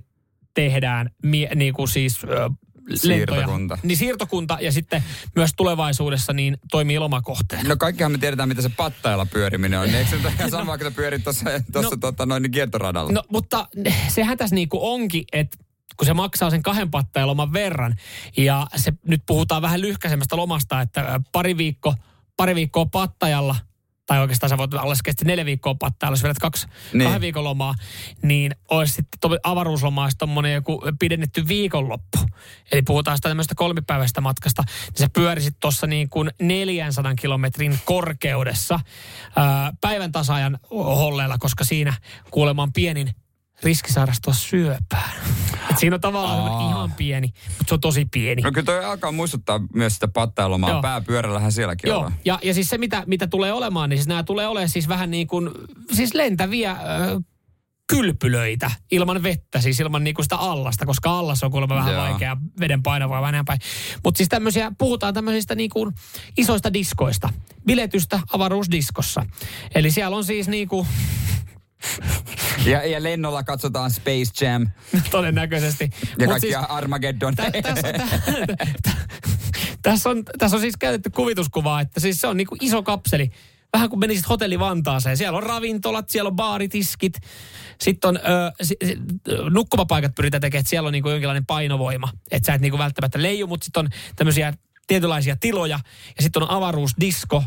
tehdään 0.54 1.10
mie, 1.24 1.56
niin 1.56 1.74
kuin 1.74 1.88
siis. 1.88 2.20
Siirtokunta. 2.94 3.78
Niin 3.84 3.98
siirtokunta 3.98 4.58
ja 4.62 4.72
sitten 4.72 5.04
myös 5.36 5.52
tulevaisuudessa 5.58 6.34
niin 6.34 6.58
toimii 6.72 7.00
lomakohteena. 7.00 7.70
No 7.70 7.78
kaikkihan 7.78 8.12
me 8.12 8.18
tiedetään, 8.18 8.50
mitä 8.50 8.62
se 8.62 8.70
pattailla 8.70 9.26
pyöriminen 9.26 9.80
on. 9.80 9.90
Eikö 9.90 10.10
se 10.10 10.16
nyt 10.16 10.34
ihan 10.40 10.52
sama, 10.52 10.78
kun 10.78 10.88
sä 10.88 10.92
pyörit 10.92 11.24
tuossa 11.24 11.50
no, 11.74 11.82
No- 11.82 11.90
tota, 12.00 12.26
noin 12.26 12.44
niin 12.44 12.52
kiertoradalla? 12.52 13.12
No, 13.12 13.24
mutta 13.30 13.68
sehän 14.08 14.38
tässä 14.38 14.56
niinku 14.56 14.80
onkin, 14.82 15.24
että 15.34 15.58
kun 15.98 16.06
se 16.06 16.14
maksaa 16.14 16.50
sen 16.50 16.64
kahden 16.64 16.92
pattajan 16.92 17.28
loman 17.28 17.54
verran, 17.54 17.96
ja 18.38 18.68
se 18.76 18.94
nyt 19.08 19.24
puhutaan 19.26 19.62
vähän 19.62 19.82
lyhkäisemmästä 19.82 20.36
lomasta, 20.36 20.82
että 20.82 21.20
pari, 21.32 21.58
viikko, 21.58 21.96
pari 22.38 22.56
viikkoa 22.56 22.86
pattajalla 22.86 23.56
tai 24.06 24.20
oikeastaan 24.20 24.50
sä 24.50 24.58
voit 24.58 24.74
laskea 24.74 25.14
neljä 25.24 25.46
viikkoa 25.46 25.76
pattaa, 25.76 26.10
jos 26.10 26.24
vedät 26.24 26.38
kaksi, 26.40 26.68
Niin. 26.94 27.04
kahden 27.04 27.22
viikon 27.22 27.44
lomaa, 27.44 27.76
niin 28.22 28.56
olisi 28.70 28.94
sitten 28.94 29.20
to, 29.20 29.30
avaruuslomaa 29.44 30.10
tommonen 30.18 30.54
joku 30.54 30.82
pidennetty 31.00 31.48
viikonloppu. 31.48 32.18
Eli 32.72 32.82
puhutaan 32.82 33.18
sitä 33.18 33.30
tämmöistä 33.30 33.56
kolmipäiväistä 33.56 34.22
matkasta, 34.22 34.64
niin 34.88 35.00
sä 35.00 35.08
pyörisit 35.14 35.56
tuossa 35.60 35.88
niin 35.88 36.10
kuin 36.10 36.32
400 36.42 37.16
kilometrin 37.16 37.80
korkeudessa 37.86 38.80
ää, 39.36 39.74
päivän 39.82 40.12
tasaajan 40.12 40.60
holleilla, 40.72 41.38
koska 41.38 41.64
siinä 41.64 41.94
kuulemaan 42.32 42.74
pienin 42.74 43.16
riski 43.64 43.94
sairastua 43.94 44.34
syöpään. 44.34 45.12
Et 45.72 45.78
siinä 45.78 45.94
on 45.96 46.02
tavallaan 46.02 46.52
Aa. 46.52 46.70
ihan 46.70 46.92
pieni, 46.94 47.28
mutta 47.48 47.66
se 47.68 47.74
on 47.74 47.80
tosi 47.82 48.06
pieni. 48.12 48.42
No 48.42 48.52
kyllä 48.52 48.66
toi 48.66 48.86
alkaa 48.86 49.12
muistuttaa 49.12 49.60
myös 49.74 49.94
sitä 49.94 50.08
pattailomaa. 50.08 50.70
Joo. 50.70 50.82
Pääpyörällähän 50.82 51.52
sielläkin 51.52 51.88
Joo, 51.88 51.98
ollaan. 51.98 52.14
ja, 52.26 52.40
ja 52.44 52.54
siis 52.54 52.70
se 52.70 52.78
mitä, 52.78 53.04
mitä 53.06 53.28
tulee 53.28 53.54
olemaan, 53.54 53.90
niin 53.90 53.98
siis 53.98 54.08
nämä 54.08 54.24
tulee 54.24 54.48
olemaan 54.48 54.70
siis 54.70 54.88
vähän 54.88 55.12
niin 55.12 55.28
kuin, 55.28 55.50
siis 55.92 56.14
lentäviä 56.14 56.72
ö, 56.72 57.22
kylpylöitä 57.90 58.72
ilman 58.92 59.24
vettä, 59.24 59.62
siis 59.62 59.80
ilman 59.80 60.04
niin 60.04 60.14
kuin 60.16 60.26
sitä 60.26 60.36
allasta, 60.36 60.86
koska 60.86 61.20
allas 61.20 61.44
on 61.44 61.52
kuulemma 61.52 61.76
vähän 61.76 61.94
Joo. 61.94 62.04
vaikea 62.04 62.38
veden 62.60 62.84
painavaa 62.84 63.22
vähän 63.22 63.34
näin 63.34 63.46
päin. 63.46 63.60
Mutta 64.04 64.18
siis 64.18 64.30
tämmöisiä, 64.30 64.72
puhutaan 64.78 65.14
tämmöisistä 65.14 65.56
niin 65.56 65.70
kuin 65.70 65.94
isoista 66.38 66.74
diskoista, 66.74 67.30
biletystä 67.66 68.20
avaruusdiskossa. 68.34 69.26
Eli 69.76 69.92
siellä 69.92 70.18
on 70.18 70.24
siis 70.24 70.48
niin 70.48 70.68
kuin, 70.68 70.88
Ja, 72.66 72.86
ja 72.86 73.04
lennolla 73.04 73.44
katsotaan 73.44 73.92
Space 73.92 74.46
Jam 74.46 74.68
todennäköisesti. 75.12 75.90
ja 75.94 76.08
Mut 76.20 76.28
kaikkia 76.28 76.60
siis, 76.60 76.72
Armageddon. 76.72 77.36
tä- 77.36 77.52
tässä, 77.62 77.94
tä- 77.94 78.08
tä- 78.84 78.92
tässä 79.82 80.10
on, 80.10 80.24
tässä 80.38 80.58
on 80.58 80.62
siis 80.62 80.78
käytetty 80.78 81.10
kuvituskuvaa, 81.10 81.82
että 81.82 82.00
siis 82.00 82.22
se 82.22 82.28
on 82.28 82.38
niin 82.38 82.48
kuin 82.48 82.60
iso 82.64 82.84
kapseli. 82.84 83.32
Vähän 83.74 83.90
kuin 83.90 84.00
menisit 84.00 84.30
hotelli 84.30 84.60
Vantaaseen. 84.60 85.18
Siellä 85.18 85.38
on 85.38 85.44
ravintolat, 85.44 86.10
siellä 86.10 86.28
on 86.28 86.36
baaritiskit. 86.36 87.14
Sitten 87.82 88.08
on 88.08 88.18
ö, 88.18 88.52
si, 88.62 88.76
si, 88.86 88.98
nukkumapaikat 89.50 90.16
pyritään 90.16 90.42
tekemään, 90.42 90.60
että 90.62 90.70
siellä 90.70 90.88
on 90.88 90.94
niin 90.94 91.04
kuin 91.04 91.12
jonkinlainen 91.12 91.46
painovoima. 91.46 92.10
Että 92.32 92.46
sä 92.48 92.54
et 92.54 92.62
niin 92.62 92.72
kuin 92.72 92.80
välttämättä 92.80 93.22
leiju, 93.22 93.48
mutta 93.48 93.66
sitten 93.66 93.86
on 93.86 93.90
tämmöisiä 94.16 94.54
tietynlaisia 94.88 95.36
tiloja. 95.36 95.80
Ja 96.18 96.24
sitten 96.24 96.44
on 96.44 96.50
avaruusdisko, 96.52 97.44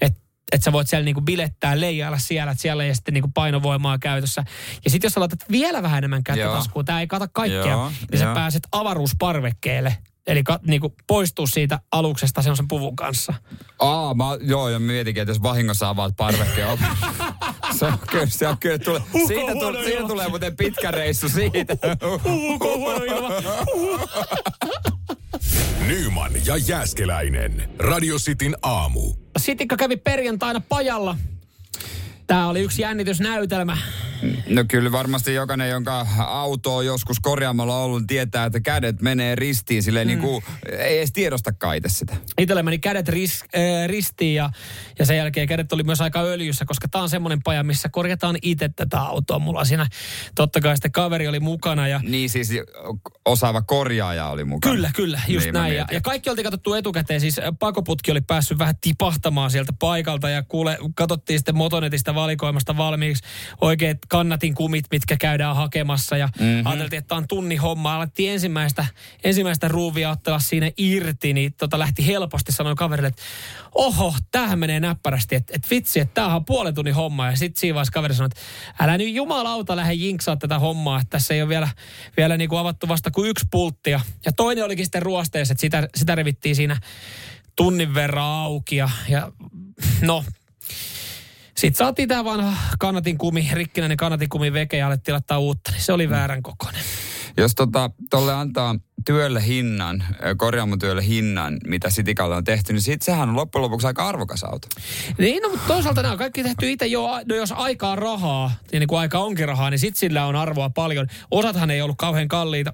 että 0.00 0.20
että 0.52 0.64
sä 0.64 0.72
voit 0.72 0.88
siellä 0.88 1.04
niinku 1.04 1.20
bilettää, 1.20 1.80
leijailla 1.80 2.18
siellä, 2.18 2.52
että 2.52 2.62
siellä 2.62 2.84
ei 2.84 2.94
sitten 2.94 3.14
niinku 3.14 3.30
painovoimaa 3.34 3.98
käytössä. 3.98 4.44
Ja 4.84 4.90
sitten 4.90 5.06
jos 5.06 5.12
sä 5.12 5.20
laitat 5.20 5.44
vielä 5.50 5.82
vähän 5.82 5.98
enemmän 5.98 6.24
kättä 6.24 6.42
Joo. 6.42 6.54
taskuun, 6.54 6.84
tämä 6.84 7.00
ei 7.00 7.06
kata 7.06 7.28
kaikkea, 7.32 7.66
Joo, 7.66 7.92
niin 8.10 8.18
sä 8.18 8.24
joo. 8.24 8.34
pääset 8.34 8.62
avaruusparvekkeelle. 8.72 9.96
Eli 10.26 10.42
ka, 10.42 10.60
niinku 10.66 10.94
poistuu 11.06 11.46
siitä 11.46 11.80
aluksesta 11.92 12.42
sen 12.42 12.68
puvun 12.68 12.96
kanssa. 12.96 13.34
Aa, 13.78 14.14
mä, 14.14 14.24
joo, 14.40 14.68
ja 14.68 14.78
mietinkin, 14.78 15.20
että 15.22 15.30
jos 15.30 15.42
vahingossa 15.42 15.88
avaat 15.88 16.16
parvekkeen 16.16 16.78
se 17.78 17.86
on 17.86 17.98
kyllä, 18.10 18.26
se 18.26 18.48
on 18.48 18.58
kyllä 18.58 18.78
tule, 18.78 19.02
siitä, 19.26 19.40
huono 19.40 19.60
tule, 19.60 19.84
siitä 19.84 20.02
tulee 20.08 20.28
muuten 20.28 20.56
pitkä 20.56 20.90
reissu 20.90 21.28
siitä. 21.28 21.74
Nyman 25.86 26.32
ja 26.46 26.56
Jääskeläinen. 26.56 27.70
Radio 27.78 28.16
Cityn 28.16 28.56
aamu. 28.62 29.14
Sitikka 29.38 29.76
kävi 29.76 29.96
perjantaina 29.96 30.60
pajalla. 30.68 31.16
Tämä 32.28 32.48
oli 32.48 32.60
yksi 32.60 32.82
jännitysnäytelmä. 32.82 33.78
No 34.48 34.64
kyllä 34.68 34.92
varmasti 34.92 35.34
jokainen, 35.34 35.70
jonka 35.70 36.06
auto 36.18 36.76
on 36.76 36.86
joskus 36.86 37.20
korjaamalla 37.20 37.76
ollut, 37.76 38.02
tietää, 38.06 38.44
että 38.44 38.60
kädet 38.60 39.02
menee 39.02 39.34
ristiin. 39.34 39.82
Silleen 39.82 40.06
mm. 40.06 40.08
niin 40.08 40.18
kuin, 40.18 40.44
ei 40.78 40.98
edes 40.98 41.12
tiedosta 41.12 41.52
kaite 41.52 41.88
sitä. 41.88 42.16
Itsellä 42.38 42.62
meni 42.62 42.78
kädet 42.78 43.08
ris, 43.08 43.42
äh, 43.42 43.88
ristiin 43.88 44.34
ja, 44.34 44.50
ja 44.98 45.06
sen 45.06 45.16
jälkeen 45.16 45.48
kädet 45.48 45.72
oli 45.72 45.82
myös 45.82 46.00
aika 46.00 46.20
öljyssä, 46.20 46.64
koska 46.64 46.88
tämä 46.88 47.02
on 47.02 47.08
semmoinen 47.08 47.42
paja, 47.42 47.62
missä 47.62 47.88
korjataan 47.88 48.36
itse 48.42 48.68
tätä 48.76 49.00
autoa. 49.00 49.38
Mulla 49.38 49.64
siinä 49.64 49.86
totta 50.34 50.60
kai 50.60 50.76
sitten 50.76 50.92
kaveri 50.92 51.28
oli 51.28 51.40
mukana 51.40 51.88
ja 51.88 52.00
Niin 52.04 52.30
siis 52.30 52.50
osaava 53.24 53.62
korjaaja 53.62 54.28
oli 54.28 54.44
mukana. 54.44 54.74
Kyllä, 54.74 54.90
kyllä, 54.96 55.20
just 55.28 55.44
Niin, 55.44 55.54
näin. 55.54 55.76
Ja, 55.76 55.86
ja 55.90 56.00
kaikki 56.00 56.30
oltiin 56.30 56.44
katsottu 56.44 56.74
etukäteen, 56.74 57.20
siis 57.20 57.40
pakoputki 57.58 58.10
oli 58.10 58.20
päässyt 58.20 58.58
vähän 58.58 58.74
tipahtamaan 58.80 59.50
sieltä 59.50 59.72
paikalta 59.78 60.28
ja 60.28 60.42
kuule, 60.42 60.78
katsottiin 60.94 61.38
sitten 61.38 61.56
Motonetista 61.56 62.14
valikoimasta 62.20 62.76
valmiiksi 62.76 63.24
oikeat 63.60 63.98
kannatin 64.08 64.54
kumit, 64.54 64.84
mitkä 64.90 65.16
käydään 65.16 65.56
hakemassa 65.56 66.16
ja 66.16 66.28
Mhm. 66.38 66.44
mm-hmm. 66.44 66.66
ajateltiin, 66.66 66.98
että 66.98 67.08
tämä 67.08 67.16
on 67.16 67.28
tunni 67.28 67.56
homma. 67.56 67.94
Alettiin 67.94 68.32
ensimmäistä, 68.32 68.86
ensimmäistä 69.24 69.68
ruuvia 69.68 70.10
ottaa 70.10 70.38
siinä 70.38 70.70
irti, 70.76 71.32
niin 71.32 71.54
tota 71.54 71.78
lähti 71.78 72.06
helposti 72.06 72.52
sanoin 72.52 72.76
kaverille, 72.76 73.08
että 73.08 73.22
oho, 73.74 74.14
tämähän 74.30 74.58
menee 74.58 74.80
näppärästi, 74.80 75.34
että, 75.34 75.52
että 75.56 75.68
vitsi, 75.70 76.00
että 76.00 76.14
tämähän 76.14 76.36
on 76.36 76.44
puolen 76.44 76.74
tunnin 76.74 76.94
homma. 76.94 77.30
Ja 77.30 77.36
sitten 77.36 77.60
siinä 77.60 77.74
vaiheessa 77.74 77.92
kaveri 77.92 78.14
sanoi, 78.14 78.26
että 78.26 78.40
älä 78.84 78.98
nyt 78.98 79.14
jumalauta 79.14 79.76
lähde 79.76 79.92
jinksaa 79.94 80.36
tätä 80.36 80.58
hommaa, 80.58 81.00
että 81.00 81.10
tässä 81.10 81.34
ei 81.34 81.42
ole 81.42 81.48
vielä, 81.48 81.68
vielä 82.16 82.36
niin 82.36 82.48
kuin 82.48 82.58
avattu 82.58 82.88
vasta 82.88 83.10
kuin 83.10 83.30
yksi 83.30 83.44
pulttia. 83.50 84.00
Ja 84.24 84.32
toinen 84.32 84.64
olikin 84.64 84.84
sitten 84.84 85.02
ruosteessa, 85.02 85.52
että 85.52 85.60
sitä, 85.60 85.88
sitä 85.94 86.14
revittiin 86.14 86.56
siinä 86.56 86.76
tunnin 87.56 87.94
verran 87.94 88.24
auki 88.24 88.76
ja, 88.76 88.90
ja 89.08 89.32
no, 90.00 90.24
sitten 91.58 91.78
saatiin 91.78 92.08
tämä 92.08 92.24
vanha 92.24 92.56
kannatin 92.78 93.18
kumi, 93.18 93.48
rikkinäinen 93.52 93.96
kannatin 93.96 94.28
kumi 94.28 94.52
veke 94.52 94.76
ja 94.76 94.86
alettiin 94.86 95.12
laittaa 95.12 95.38
uutta, 95.38 95.72
niin 95.72 95.82
se 95.82 95.92
oli 95.92 96.10
väärän 96.10 96.42
kokoinen. 96.42 96.82
Jos 97.36 97.54
tota, 97.54 97.90
tolle 98.10 98.34
antaa 98.34 98.76
työlle 99.06 99.46
hinnan, 99.46 100.04
korjaamotyölle 100.36 101.06
hinnan, 101.06 101.56
mitä 101.66 101.90
Sitikalle 101.90 102.36
on 102.36 102.44
tehty, 102.44 102.72
niin 102.72 102.82
sit 102.82 103.02
sehän 103.02 103.28
on 103.28 103.36
loppujen 103.36 103.62
lopuksi 103.62 103.86
aika 103.86 104.08
arvokas 104.08 104.44
auto. 104.44 104.68
Niin, 105.18 105.42
no, 105.42 105.48
mutta 105.48 105.66
toisaalta 105.66 106.02
nämä 106.02 106.12
on 106.12 106.18
kaikki 106.18 106.42
tehty 106.42 106.70
itse 106.70 106.86
jo, 106.86 107.08
no 107.28 107.34
jos 107.34 107.52
aikaa 107.52 107.92
on 107.92 107.98
rahaa, 107.98 108.52
niin 108.72 108.88
kuin 108.88 109.00
aika 109.00 109.18
onkin 109.18 109.48
rahaa, 109.48 109.70
niin 109.70 109.78
sit 109.78 109.96
sillä 109.96 110.26
on 110.26 110.36
arvoa 110.36 110.70
paljon. 110.70 111.06
Osathan 111.30 111.70
ei 111.70 111.82
ollut 111.82 111.98
kauhean 111.98 112.28
kalliita. 112.28 112.72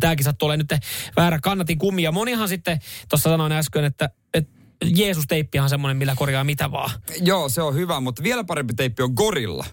Tämäkin 0.00 0.24
sattuu 0.24 0.46
olemaan 0.46 0.66
nyt 0.70 0.80
väärä 1.16 1.38
kannatin 1.42 1.78
kumi. 1.78 2.02
Ja 2.02 2.12
monihan 2.12 2.48
sitten, 2.48 2.78
tuossa 3.08 3.30
sanoin 3.30 3.52
äsken, 3.52 3.84
että, 3.84 4.10
että 4.34 4.57
Jeesus-teippi 4.84 5.58
on 5.58 5.68
semmoinen, 5.68 5.96
millä 5.96 6.14
korjaa 6.16 6.44
mitä 6.44 6.70
vaan. 6.72 6.90
Joo, 7.20 7.48
se 7.48 7.62
on 7.62 7.74
hyvä, 7.74 8.00
mutta 8.00 8.22
vielä 8.22 8.44
parempi 8.44 8.74
teippi 8.74 9.02
on 9.02 9.12
Gorilla. 9.16 9.64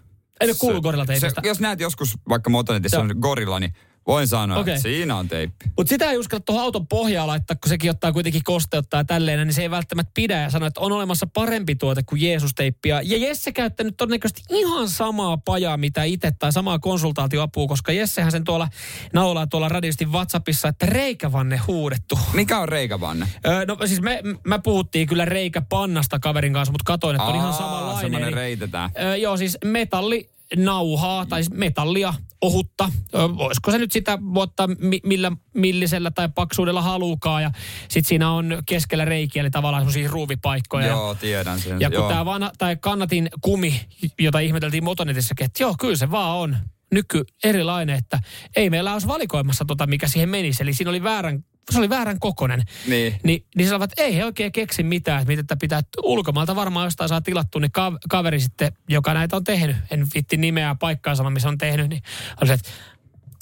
En 0.41 0.49
ole 0.49 0.55
kuullut 0.59 0.83
Se- 0.83 0.87
Gorilla-teipistä. 0.87 1.41
Se, 1.41 1.47
jos 1.47 1.59
näet 1.59 1.79
joskus 1.79 2.17
vaikka 2.29 2.49
Motonetissa 2.49 2.97
Joo. 2.97 3.03
on 3.03 3.15
Gorilla, 3.19 3.59
niin 3.59 3.73
voin 4.07 4.27
sanoa, 4.27 4.59
Okei. 4.59 4.73
että 4.73 4.81
siinä 4.81 5.15
on 5.15 5.27
teippi. 5.27 5.65
Mutta 5.77 5.89
sitä 5.89 6.11
ei 6.11 6.17
uskalla 6.17 6.43
tuohon 6.45 6.63
auton 6.63 6.87
pohjaa 6.87 7.27
laittaa, 7.27 7.55
kun 7.55 7.69
sekin 7.69 7.91
ottaa 7.91 8.13
kuitenkin 8.13 8.41
kosteuttaa 8.43 8.99
ja 8.99 9.03
tälleen, 9.03 9.47
niin 9.47 9.53
se 9.53 9.61
ei 9.61 9.71
välttämättä 9.71 10.11
pidä 10.13 10.41
ja 10.41 10.49
sanoo, 10.49 10.67
että 10.67 10.81
on 10.81 10.91
olemassa 10.91 11.27
parempi 11.27 11.75
tuote 11.75 12.03
kuin 12.03 12.21
Jeesus-teippi. 12.21 12.89
Ja 12.89 13.01
ja 13.03 13.17
Jesse 13.17 13.51
käyttänyt 13.51 13.97
todennäköisesti 13.97 14.41
ihan 14.49 14.89
samaa 14.89 15.37
pajaa, 15.37 15.77
mitä 15.77 16.03
itse, 16.03 16.31
tai 16.31 16.53
samaa 16.53 16.79
konsultaatioapua, 16.79 17.67
koska 17.67 17.91
Jessehän 17.91 18.31
sen 18.31 18.43
tuolla 18.43 18.67
naulaa 19.13 19.47
tuolla 19.47 19.69
radiosti 19.69 20.05
WhatsAppissa, 20.05 20.67
että 20.67 20.85
reikävanne 20.85 21.57
huudettu. 21.57 22.19
Mikä 22.33 22.59
on 22.59 22.69
reikävanne? 22.69 23.27
Öö, 23.47 23.65
no 23.65 23.77
siis 23.85 24.01
me, 24.01 24.21
me 24.47 24.59
puhuttiin 24.63 25.07
kyllä 25.07 25.25
reikäpannasta 25.25 26.19
kaverin 26.19 26.53
kanssa, 26.53 26.71
mutta 26.71 26.83
katoin, 26.85 27.15
että 27.15 27.27
on 27.27 27.35
ihan 27.35 27.53
samanlainen. 27.53 28.01
semmoinen 28.01 28.33
reitetään. 28.33 28.89
Öö, 28.99 29.15
joo, 29.15 29.37
siis 29.37 29.57
metalli 29.65 30.34
nauhaa 30.55 31.25
tai 31.25 31.43
siis 31.43 31.57
metallia, 31.57 32.13
ohutta. 32.41 32.91
Olisiko 33.37 33.71
se 33.71 33.77
nyt 33.77 33.91
sitä 33.91 34.19
vuotta 34.33 34.67
mi- 34.67 35.01
millä 35.03 35.31
millisellä 35.53 36.11
tai 36.11 36.29
paksuudella 36.35 36.81
haluukaan. 36.81 37.43
Ja 37.43 37.51
sitten 37.81 38.09
siinä 38.09 38.31
on 38.31 38.57
keskellä 38.65 39.05
reikiä, 39.05 39.41
eli 39.41 39.51
tavallaan 39.51 39.81
semmoisia 39.81 40.11
ruuvipaikkoja. 40.11 40.87
Joo, 40.87 41.15
tiedän 41.15 41.59
sen. 41.59 41.81
Ja 41.81 41.89
kun 41.89 41.99
joo. 41.99 42.09
tämä 42.09 42.25
vanha, 42.25 42.51
tai 42.57 42.75
kannatin 42.75 43.29
kumi, 43.41 43.81
jota 44.19 44.39
ihmeteltiin 44.39 44.83
Motonetissakin, 44.83 45.45
että 45.45 45.63
joo, 45.63 45.75
kyllä 45.79 45.95
se 45.95 46.11
vaan 46.11 46.37
on 46.37 46.57
nyky 46.91 47.25
erilainen, 47.43 47.95
että 47.95 48.19
ei 48.55 48.69
meillä 48.69 48.93
olisi 48.93 49.07
valikoimassa 49.07 49.65
tota, 49.65 49.87
mikä 49.87 50.07
siihen 50.07 50.29
menisi. 50.29 50.63
Eli 50.63 50.73
siinä 50.73 50.89
oli 50.89 51.03
väärän, 51.03 51.45
se 51.71 51.79
oli 51.79 51.89
väärän 51.89 52.19
kokonen. 52.19 52.63
Niin. 52.87 53.19
Niin, 53.23 53.45
niin 53.55 53.67
sanoivat, 53.67 53.91
että 53.91 54.03
ei 54.03 54.15
he 54.15 54.25
oikein 54.25 54.51
keksi 54.51 54.83
mitään, 54.83 55.21
että 55.21 55.31
miten 55.31 55.47
tätä 55.47 55.59
pitää, 55.59 55.81
ulkomailta 56.03 56.55
varmaan 56.55 56.85
jostain 56.85 57.09
saa 57.09 57.21
tilattu, 57.21 57.59
niin 57.59 57.71
ka- 57.71 57.97
kaveri 58.09 58.39
sitten, 58.39 58.73
joka 58.89 59.13
näitä 59.13 59.35
on 59.35 59.43
tehnyt, 59.43 59.75
en 59.91 60.07
vitti 60.15 60.37
nimeä 60.37 60.75
paikkaa 60.79 61.15
sanoa, 61.15 61.29
missä 61.29 61.49
on 61.49 61.57
tehnyt, 61.57 61.89
niin 61.89 62.01
on 62.41 62.47
se, 62.47 62.53
että 62.53 62.69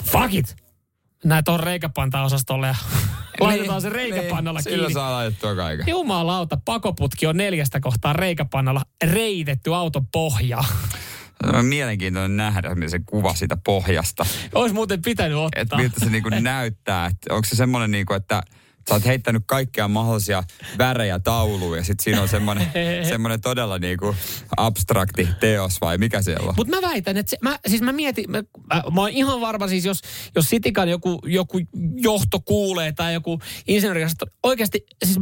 fuck 0.04 0.34
it, 0.34 0.56
näitä 1.24 1.52
on 1.52 1.60
reikäpanta-osastolle 1.60 2.68
ja 2.68 2.76
laitetaan 3.40 3.82
se 3.82 3.90
reikäpannalla 3.90 4.60
niin, 4.60 4.64
kiinni. 4.64 4.88
Sillä 4.88 5.02
saa 5.02 5.12
laitettua 5.12 5.56
kaiken. 5.56 5.88
Jumalauta, 5.88 6.58
pakoputki 6.66 7.28
on 7.28 7.38
neljästä 7.38 7.80
kohtaa 7.80 8.14
reikäpannalla 8.14 8.82
reitetty 9.04 9.76
auton 9.76 10.08
pohja. 10.08 10.64
Mielenkiintoinen 11.62 12.38
nähdä 12.38 12.70
se 12.88 13.00
kuva 13.06 13.36
siitä 13.36 13.58
pohjasta. 13.66 14.26
Olisi 14.56 14.76
muuten 14.76 15.02
pitänyt 15.02 15.38
Että 15.56 15.62
ottaa. 15.62 15.80
miltä 15.80 16.00
se 16.00 16.10
niinku 16.10 16.30
näyttää. 16.30 17.06
Että 17.06 17.34
onko 17.34 17.48
se 17.48 17.56
semmoinen, 17.56 17.92
niinku, 17.92 18.14
että 18.14 18.44
sä 18.90 18.96
oot 18.96 19.06
heittänyt 19.06 19.44
kaikkia 19.46 19.88
mahdollisia 19.88 20.44
värejä 20.78 21.20
tauluun 21.20 21.78
ja 21.78 21.84
sitten 21.84 22.04
siinä 22.04 22.22
on 22.22 22.28
semmoinen, 22.28 22.68
semmoinen 23.10 23.42
todella 23.42 23.80
niinku 23.80 24.16
abstrakti 24.58 25.28
teos 25.40 25.82
vai 25.82 25.98
mikä 25.98 26.22
siellä 26.22 26.50
on? 26.50 26.54
Mutta 26.58 26.76
mä 26.76 26.82
väitän, 26.82 27.18
että 27.18 27.30
se, 27.30 27.38
mä, 27.42 27.60
siis 27.68 27.82
mä 27.82 27.92
mietin, 27.92 28.32
mä, 28.32 28.44
mä, 28.74 28.84
mä 28.94 29.02
oon 29.02 29.10
ihan 29.10 29.42
varma 29.42 29.68
siis, 29.68 29.86
jos, 29.86 30.02
jos 30.36 30.50
Sitikan 30.50 30.90
joku, 30.90 31.20
joku 31.26 31.60
johto 31.96 32.40
kuulee 32.40 32.92
tai 32.92 33.14
joku 33.14 33.40
insinööri, 33.68 34.06
oikeasti 34.44 34.86
siis 35.06 35.20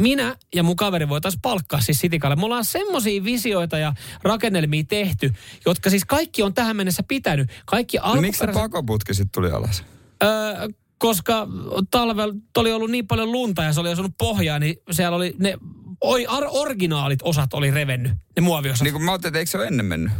minä 0.00 0.36
ja 0.54 0.62
mun 0.62 0.76
kaveri 0.76 1.08
voitaisiin 1.08 1.40
palkkaa 1.42 1.80
siis 1.80 2.00
Sitikalle. 2.00 2.36
Me 2.36 2.44
ollaan 2.44 2.64
semmoisia 2.64 3.24
visioita 3.24 3.78
ja 3.78 3.94
rakennelmia 4.22 4.84
tehty, 4.88 5.34
jotka 5.66 5.90
siis 5.90 6.04
kaikki 6.04 6.42
on 6.42 6.54
tähän 6.54 6.76
mennessä 6.76 7.02
pitänyt. 7.08 7.50
Kaikki 7.66 7.96
No, 7.96 8.14
miksi 8.20 8.38
se 8.38 8.44
alkuperäiset... 8.44 8.62
pakoputki 8.62 9.14
sitten 9.14 9.32
tuli 9.32 9.50
alas? 9.50 9.84
Öö, 10.22 10.68
koska 10.98 11.48
talvella 11.90 12.34
oli 12.56 12.72
ollut 12.72 12.90
niin 12.90 13.06
paljon 13.06 13.32
lunta 13.32 13.62
ja 13.62 13.72
se 13.72 13.80
oli 13.80 13.92
osunut 13.92 14.12
pohjaan, 14.18 14.60
niin 14.60 14.76
siellä 14.90 15.16
oli 15.16 15.34
ne 15.38 15.58
oi, 16.00 16.26
ar, 16.26 16.44
originaalit 16.48 17.20
osat 17.22 17.54
oli 17.54 17.70
revennyt, 17.70 18.12
ne 18.36 18.42
muoviosat. 18.42 18.84
Niin 18.84 18.92
kuin 18.94 19.04
mä 19.04 19.10
ajattelin, 19.10 19.30
että 19.30 19.38
eikö 19.38 19.50
se 19.50 19.58
ole 19.58 19.66
ennen 19.66 19.86
mennyt? 19.86 20.12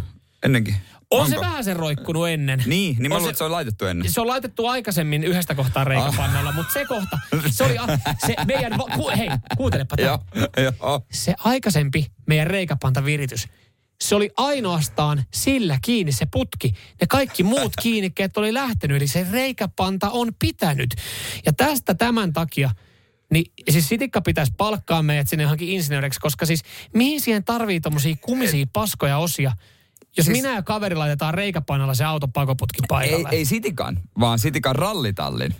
Ennenkin. 0.42 0.74
On 1.20 1.28
se 1.28 1.36
Onko? 1.36 1.46
vähän 1.46 1.64
sen 1.64 1.76
roikkunut 1.76 2.28
ennen. 2.28 2.62
Niin, 2.66 2.96
niin 2.98 3.08
mä 3.08 3.14
luulen, 3.14 3.30
että 3.30 3.38
se 3.38 3.44
on 3.44 3.52
laitettu 3.52 3.84
ennen. 3.84 4.12
Se 4.12 4.20
on 4.20 4.26
laitettu 4.26 4.66
aikaisemmin 4.66 5.24
yhdestä 5.24 5.54
kohtaa 5.54 5.84
reikapannalla, 5.84 6.52
mutta 6.52 6.72
se 6.72 6.84
kohta, 6.84 7.18
se 7.50 7.64
oli 7.64 7.76
se 8.26 8.34
meidän, 8.46 8.72
ku, 8.94 9.10
hei, 9.16 9.28
kuuntelepa 9.56 9.96
tämä. 9.96 10.18
Se 11.12 11.34
aikaisempi 11.38 12.06
meidän 12.26 12.46
reikapantaviritys, 12.46 13.48
se 14.00 14.14
oli 14.14 14.30
ainoastaan 14.36 15.24
sillä 15.34 15.78
kiinni 15.82 16.12
se 16.12 16.26
putki. 16.26 16.74
Ne 17.00 17.06
kaikki 17.08 17.42
muut 17.42 17.72
kiinnikkeet 17.82 18.36
oli 18.36 18.54
lähtenyt, 18.54 18.96
eli 18.96 19.06
se 19.06 19.26
reikapanta 19.32 20.10
on 20.10 20.32
pitänyt. 20.38 20.94
Ja 21.46 21.52
tästä 21.52 21.94
tämän 21.94 22.32
takia, 22.32 22.70
niin 23.30 23.52
siis 23.70 23.88
Sitikka 23.88 24.20
pitäisi 24.20 24.52
palkkaa 24.56 25.02
meidät 25.02 25.28
sinne 25.28 25.42
johonkin 25.42 25.68
insinööriksi, 25.68 26.20
koska 26.20 26.46
siis 26.46 26.62
mihin 26.94 27.20
siihen 27.20 27.44
tarvii 27.44 27.80
tommosia 27.80 28.16
kumisia 28.20 28.66
paskoja 28.72 29.18
osia, 29.18 29.52
jos 30.16 30.26
Siis- 30.26 30.38
minä 30.38 30.54
ja 30.54 30.62
kaveri 30.62 30.94
laitetaan 30.96 31.34
reikapannalla 31.34 31.94
se 31.94 32.04
auto 32.04 32.28
pakoputkin 32.28 32.84
Ei, 32.84 32.88
paikalle. 32.88 33.28
ei 33.32 33.44
Sitikan, 33.44 34.00
vaan 34.20 34.38
Sitikan 34.38 34.76
rallitallin. 34.76 35.54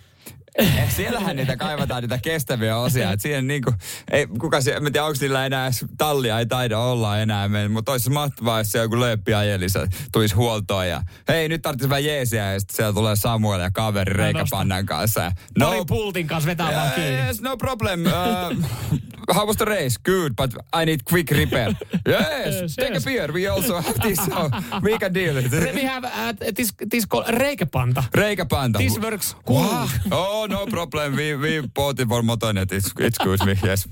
Eh, 0.59 0.91
Siellähän 0.97 1.37
niitä 1.37 1.57
kaivataan 1.57 2.03
niitä 2.03 2.19
kestäviä 2.19 2.77
osia. 2.77 3.13
Et 3.13 3.21
siihen 3.21 3.47
niinku, 3.47 3.73
ei, 4.11 4.27
kuka 4.27 4.61
siellä, 4.61 4.87
en 4.87 4.93
tiedä 4.93 5.05
onko 5.07 5.19
niillä 5.21 5.47
enää 5.47 5.71
tallia, 5.99 6.39
ei 6.39 6.47
taida 6.47 6.79
olla 6.79 7.19
enää. 7.19 7.49
Mutta 7.69 7.93
olisi 7.93 8.11
mahtavaa, 8.11 8.59
jos 8.61 8.73
siellä 8.73 8.85
joku 8.85 9.01
lööppi 9.01 9.35
ajeli, 9.35 9.69
se 9.69 9.87
tulisi 10.13 10.35
huoltoon 10.35 10.89
ja 10.89 11.03
hei 11.29 11.49
nyt 11.49 11.63
tarvitsisi 11.63 11.89
vähän 11.91 12.05
jeesiä 12.05 12.53
ja 12.53 12.61
sitten 12.61 12.77
siellä 12.77 12.93
tulee 12.93 13.17
Samuel 13.17 13.61
ja 13.61 13.71
kaveri 13.71 14.13
reikapannan 14.13 14.87
kanssa. 14.87 15.21
Ja, 15.21 15.33
No, 15.59 15.67
Pari 15.67 15.85
pultin 15.89 16.27
kanssa 16.27 16.47
vetää 16.47 16.73
vaan 16.75 16.91
kiinni. 16.91 17.19
Yes, 17.27 17.41
no 17.41 17.57
problem. 17.57 18.01
Uh, 18.07 18.65
how 19.37 19.47
was 19.47 19.57
the 19.57 19.65
race? 19.65 19.97
Good, 20.05 20.33
but 20.37 20.53
I 20.83 20.85
need 20.85 21.01
quick 21.11 21.31
repair. 21.31 21.73
Yes, 22.09 22.55
Yes, 22.63 22.77
take 22.77 22.93
yes. 22.95 23.03
a 23.03 23.11
beer. 23.11 23.33
We 23.33 23.47
also 23.49 23.81
have 23.81 23.99
this, 24.03 24.19
so 24.19 24.51
we 24.83 24.99
can 24.99 25.15
deal 25.15 25.37
it. 25.39 25.51
We 25.75 25.85
have 25.85 26.05
uh, 26.05 26.33
this, 26.55 26.73
this 26.91 27.07
called 27.07 27.27
reikapanta. 27.27 28.03
Reikapanta. 28.15 28.79
This 28.79 28.99
works 28.99 29.35
cool. 29.47 29.57
Wow. 29.63 29.87
Oh, 30.13 30.44
no 30.47 30.67
problem. 30.67 31.17
We, 31.17 31.37
we 31.37 31.63
bought 31.75 32.01
it 32.01 32.09
for 32.09 32.23
Motonet. 32.23 32.73
It's, 32.73 32.93
it's 33.01 33.25
good. 33.25 33.39
Me, 33.45 33.57
yes. 33.65 33.89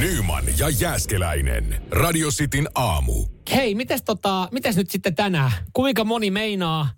Nyman 0.00 0.44
ja 0.58 0.68
Jääskeläinen. 0.68 1.82
Radio 1.90 2.30
Cityn 2.30 2.68
aamu. 2.74 3.26
Hei, 3.54 3.74
mites, 3.74 4.02
tota, 4.02 4.48
mites 4.52 4.76
nyt 4.76 4.90
sitten 4.90 5.14
tänään? 5.14 5.52
Kuinka 5.72 6.04
moni 6.04 6.30
meinaa 6.30 6.90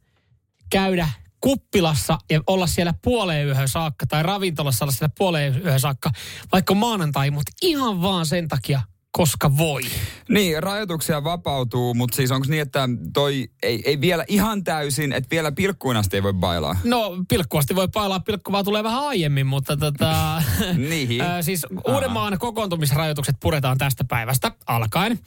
käydä 0.70 1.08
kuppilassa 1.40 2.18
ja 2.30 2.40
olla 2.46 2.66
siellä 2.66 2.94
puoleen 3.02 3.46
yöhön 3.46 3.68
saakka 3.68 4.06
tai 4.06 4.22
ravintolassa 4.22 4.84
olla 4.84 4.92
siellä 4.92 5.14
puoleen 5.18 5.62
yöhön 5.64 5.80
saakka, 5.80 6.10
vaikka 6.52 6.74
maanantai, 6.74 7.30
mutta 7.30 7.52
ihan 7.62 8.02
vaan 8.02 8.26
sen 8.26 8.48
takia, 8.48 8.82
koska 9.12 9.56
voi. 9.56 9.82
Niin, 10.28 10.62
rajoituksia 10.62 11.24
vapautuu, 11.24 11.94
mutta 11.94 12.16
siis 12.16 12.30
onko 12.30 12.46
niin, 12.48 12.62
että 12.62 12.88
toi 13.14 13.48
ei, 13.62 13.82
ei 13.84 14.00
vielä 14.00 14.24
ihan 14.28 14.64
täysin, 14.64 15.12
että 15.12 15.30
vielä 15.30 15.52
pilkkuun 15.52 15.96
asti 15.96 16.16
ei 16.16 16.22
voi 16.22 16.32
bailaa? 16.32 16.76
No, 16.84 17.10
pilkkuasti 17.28 17.76
voi 17.76 17.88
pailaa, 17.88 18.20
pilkku 18.20 18.52
vaan 18.52 18.64
tulee 18.64 18.84
vähän 18.84 19.02
aiemmin, 19.02 19.46
mutta 19.46 19.76
tota, 19.76 20.42
Niin. 20.88 21.20
Ö, 21.20 21.42
siis 21.42 21.66
Uudenmaan 21.88 22.38
kokoontumisrajoitukset 22.38 23.36
puretaan 23.40 23.78
tästä 23.78 24.04
päivästä 24.04 24.52
alkaen. 24.66 25.18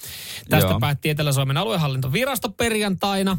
Tästä 0.49 0.69
Joo. 0.69 0.79
päätti 0.79 1.09
Etelä-Suomen 1.09 1.57
aluehallintovirasto 1.57 2.49
perjantaina. 2.49 3.37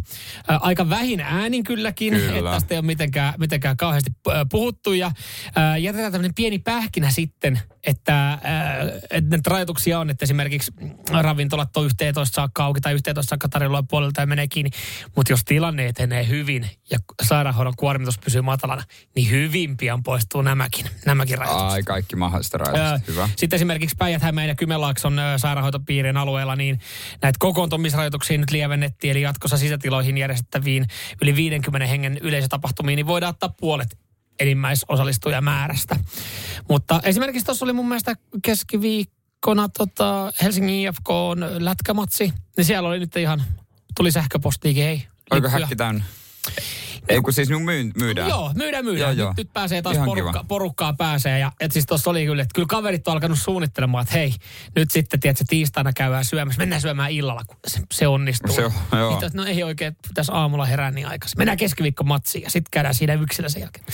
Ä, 0.51 0.57
aika 0.57 0.91
vähin 0.91 1.21
äänin 1.21 1.65
kylläkin, 1.65 2.15
Kyllä. 2.15 2.39
että 2.39 2.51
tästä 2.51 2.75
ei 2.75 2.79
ole 2.79 2.87
mitenkään, 2.87 3.35
mitenkään 3.39 3.77
kauheasti 3.77 4.11
ö, 4.29 4.31
puhuttu. 4.51 4.93
Ja 4.93 5.11
ä, 5.59 5.77
jätetään 5.77 6.13
tämmöinen 6.13 6.35
pieni 6.35 6.59
pähkinä 6.59 7.11
sitten, 7.11 7.61
että, 7.85 8.33
ä, 8.33 8.39
että 9.11 9.31
näitä 9.31 9.51
rajoituksia 9.51 10.01
on, 10.01 10.11
että 10.11 10.27
esimerkiksi 10.37 10.73
ravintolat 11.23 11.77
on 11.77 11.87
11 11.87 12.35
saakka 12.35 12.65
auki 12.65 12.81
tai 12.81 12.95
11 12.95 13.29
saakka 13.31 13.49
tarjolla 13.49 13.83
puolelta 13.83 14.21
ja 14.21 14.27
menee 14.27 14.49
kiinni. 14.49 14.71
Mutta 15.17 15.33
jos 15.33 15.45
tilanne 15.45 15.87
etenee 15.87 16.29
hyvin 16.29 16.71
ja 16.91 16.99
sairaanhoidon 17.23 17.77
kuormitus 17.77 18.19
pysyy 18.19 18.41
matalana, 18.41 18.83
niin 19.15 19.31
hyvin 19.31 19.77
pian 19.77 20.03
poistuu 20.03 20.43
nämäkin, 20.43 20.87
nämäkin 21.07 21.39
rajoitukset. 21.39 21.73
Ai, 21.73 21.83
kaikki 21.83 22.17
mahdollista 22.17 22.59
Öö, 22.59 22.65
rajoitusta. 22.65 23.13
Hyvä. 23.13 23.29
Sitten 23.37 23.57
esimerkiksi 23.57 23.97
Päijät-Hämeen 23.99 24.49
ja 24.49 24.55
Kymenlaakson 24.55 25.19
ö, 25.19 25.23
sairaanhoitopiirien 25.37 26.17
alueella, 26.17 26.57
niin 26.57 26.81
näitä 27.23 27.37
kokoontumisrajoituksia 27.39 28.39
nyt 28.39 28.51
lievennettiin, 28.51 29.11
eli 29.11 29.23
jatkossa 29.23 29.57
sisätiloihin 29.57 30.19
järjestettäviin 30.19 30.87
yli 31.23 31.37
50 31.37 31.87
hengen 31.87 32.19
yleisötapahtumiin, 32.19 32.97
niin 32.97 33.07
voidaan 33.07 33.31
ottaa 33.31 33.55
puolet 33.61 33.99
enimmäisosallistujamäärästä. 34.41 35.97
Mutta 36.69 37.01
esimerkiksi 37.05 37.47
tuossa 37.47 37.65
oli 37.65 37.73
mun 37.73 37.89
mielestä 37.89 38.15
keskiviikkona 39.47 39.69
tota 39.69 40.33
Helsingin 40.43 40.75
IFK 40.75 41.11
on 41.11 41.47
lätkämatsi, 41.59 42.33
niin 42.57 42.65
siellä 42.65 42.89
oli 42.89 42.99
nyt 42.99 43.17
ihan, 43.17 43.43
tuli 43.97 44.13
sähköpostiikin, 44.13 44.85
hei. 44.85 45.07
Oliko 45.31 45.49
häkki 45.49 45.77
täynnä? 45.77 46.05
Ei 47.09 47.21
kun 47.21 47.33
siis 47.33 47.49
nyt 47.49 47.63
myy, 47.63 47.91
myydään. 48.01 48.29
Joo, 48.29 48.53
myydään, 48.57 48.85
myydään. 48.85 49.01
Joo, 49.01 49.11
nyt, 49.11 49.19
joo. 49.19 49.35
nyt 49.37 49.53
pääsee 49.53 49.83
taas 49.83 49.95
Ihan 49.97 50.07
porukka, 50.07 50.33
kiva. 50.33 50.45
porukkaa 50.49 50.93
pääsee. 50.95 51.39
Ja 51.39 51.53
et 51.61 51.73
siis 51.73 51.87
tuossa 51.87 52.11
oli 52.11 52.27
kyllä, 52.27 52.43
että 52.43 52.55
kyllä 52.55 52.67
kaverit 52.67 53.09
on 53.09 53.15
alkanut 53.15 53.39
suunnittelemaan, 53.39 54.03
että 54.03 54.15
hei, 54.15 54.35
nyt 54.77 54.91
sitten 54.91 55.21
tiedätkö, 55.21 55.45
tiistaina 55.49 55.93
käydään 55.93 56.25
syömässä. 56.25 56.59
Mennään 56.59 56.83
syömään 56.83 57.11
illalla, 57.11 57.45
kun 57.47 57.57
se, 57.67 57.81
se 57.95 58.07
onnistuu. 58.07 58.55
Se 58.55 58.65
on- 58.65 58.73
joo. 58.99 59.21
Niin, 59.21 59.31
no 59.35 59.45
ei 59.45 59.63
oikein, 59.63 59.97
pitäisi 60.09 60.33
aamulla 60.35 60.65
herää 60.65 60.91
niin 60.91 61.07
aikaisin. 61.07 61.39
Mennään 61.39 61.59
keskiviikko 61.59 62.05
matsiin 62.05 62.45
ja 62.45 62.51
sitten 62.51 62.71
käydään 62.71 62.95
siinä 62.95 63.15
yksilö 63.15 63.49
sen 63.49 63.61
jälkeen. 63.61 63.85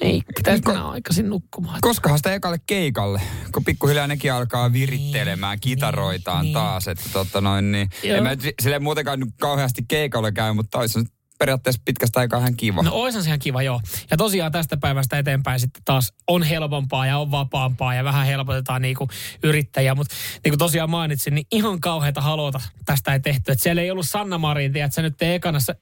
Ei, 0.00 0.22
pitäisi 0.36 0.62
mennä 0.66 0.88
aikaisin 0.88 1.28
nukkumaan. 1.30 1.78
Koskahan 1.80 2.18
sitä 2.18 2.34
ekalle 2.34 2.58
keikalle, 2.66 3.20
kun 3.52 3.64
pikkuhiljaa 3.64 4.06
nekin 4.06 4.32
alkaa 4.32 4.72
virittelemään 4.72 5.60
kitaroitaan 5.60 6.42
niin. 6.42 6.52
taas. 6.52 6.88
Että 6.88 7.04
totta 7.12 7.40
noin, 7.40 7.72
niin. 7.72 7.88
Joo. 8.02 8.16
En 8.16 8.22
mä 8.22 8.30
nyt 8.30 8.54
silleen 8.62 8.82
muutenkaan 8.82 9.20
nyt 9.20 9.28
kauheasti 9.40 9.82
keikalle 9.88 10.32
käy, 10.32 10.52
mutta 10.52 10.78
olisi 10.78 10.98
nyt 10.98 11.08
periaatteessa 11.42 11.82
pitkästä 11.84 12.20
aikaa 12.20 12.40
ihan 12.40 12.56
kiva. 12.56 12.82
No 12.82 12.90
oishan 12.92 13.22
se 13.22 13.28
ihan 13.28 13.38
kiva, 13.38 13.62
joo. 13.62 13.80
Ja 14.10 14.16
tosiaan 14.16 14.52
tästä 14.52 14.76
päivästä 14.76 15.18
eteenpäin 15.18 15.60
sitten 15.60 15.82
taas 15.84 16.12
on 16.28 16.42
helpompaa 16.42 17.06
ja 17.06 17.18
on 17.18 17.30
vapaampaa 17.30 17.94
ja 17.94 18.04
vähän 18.04 18.26
helpotetaan 18.26 18.82
niinku 18.82 19.08
yrittäjiä. 19.42 19.94
Mutta 19.94 20.14
niin 20.44 20.50
kuin 20.50 20.58
tosiaan 20.58 20.90
mainitsin, 20.90 21.34
niin 21.34 21.46
ihan 21.52 21.80
kauheita 21.80 22.20
haluta 22.20 22.60
tästä 22.84 23.12
ei 23.12 23.20
tehty. 23.20 23.52
Että 23.52 23.62
siellä 23.62 23.82
ei 23.82 23.90
ollut 23.90 24.08
Sanna 24.08 24.38
Marin, 24.38 24.76
että 24.76 24.94
sä 24.94 25.02
nyt 25.02 25.22
ekanassa 25.22 25.74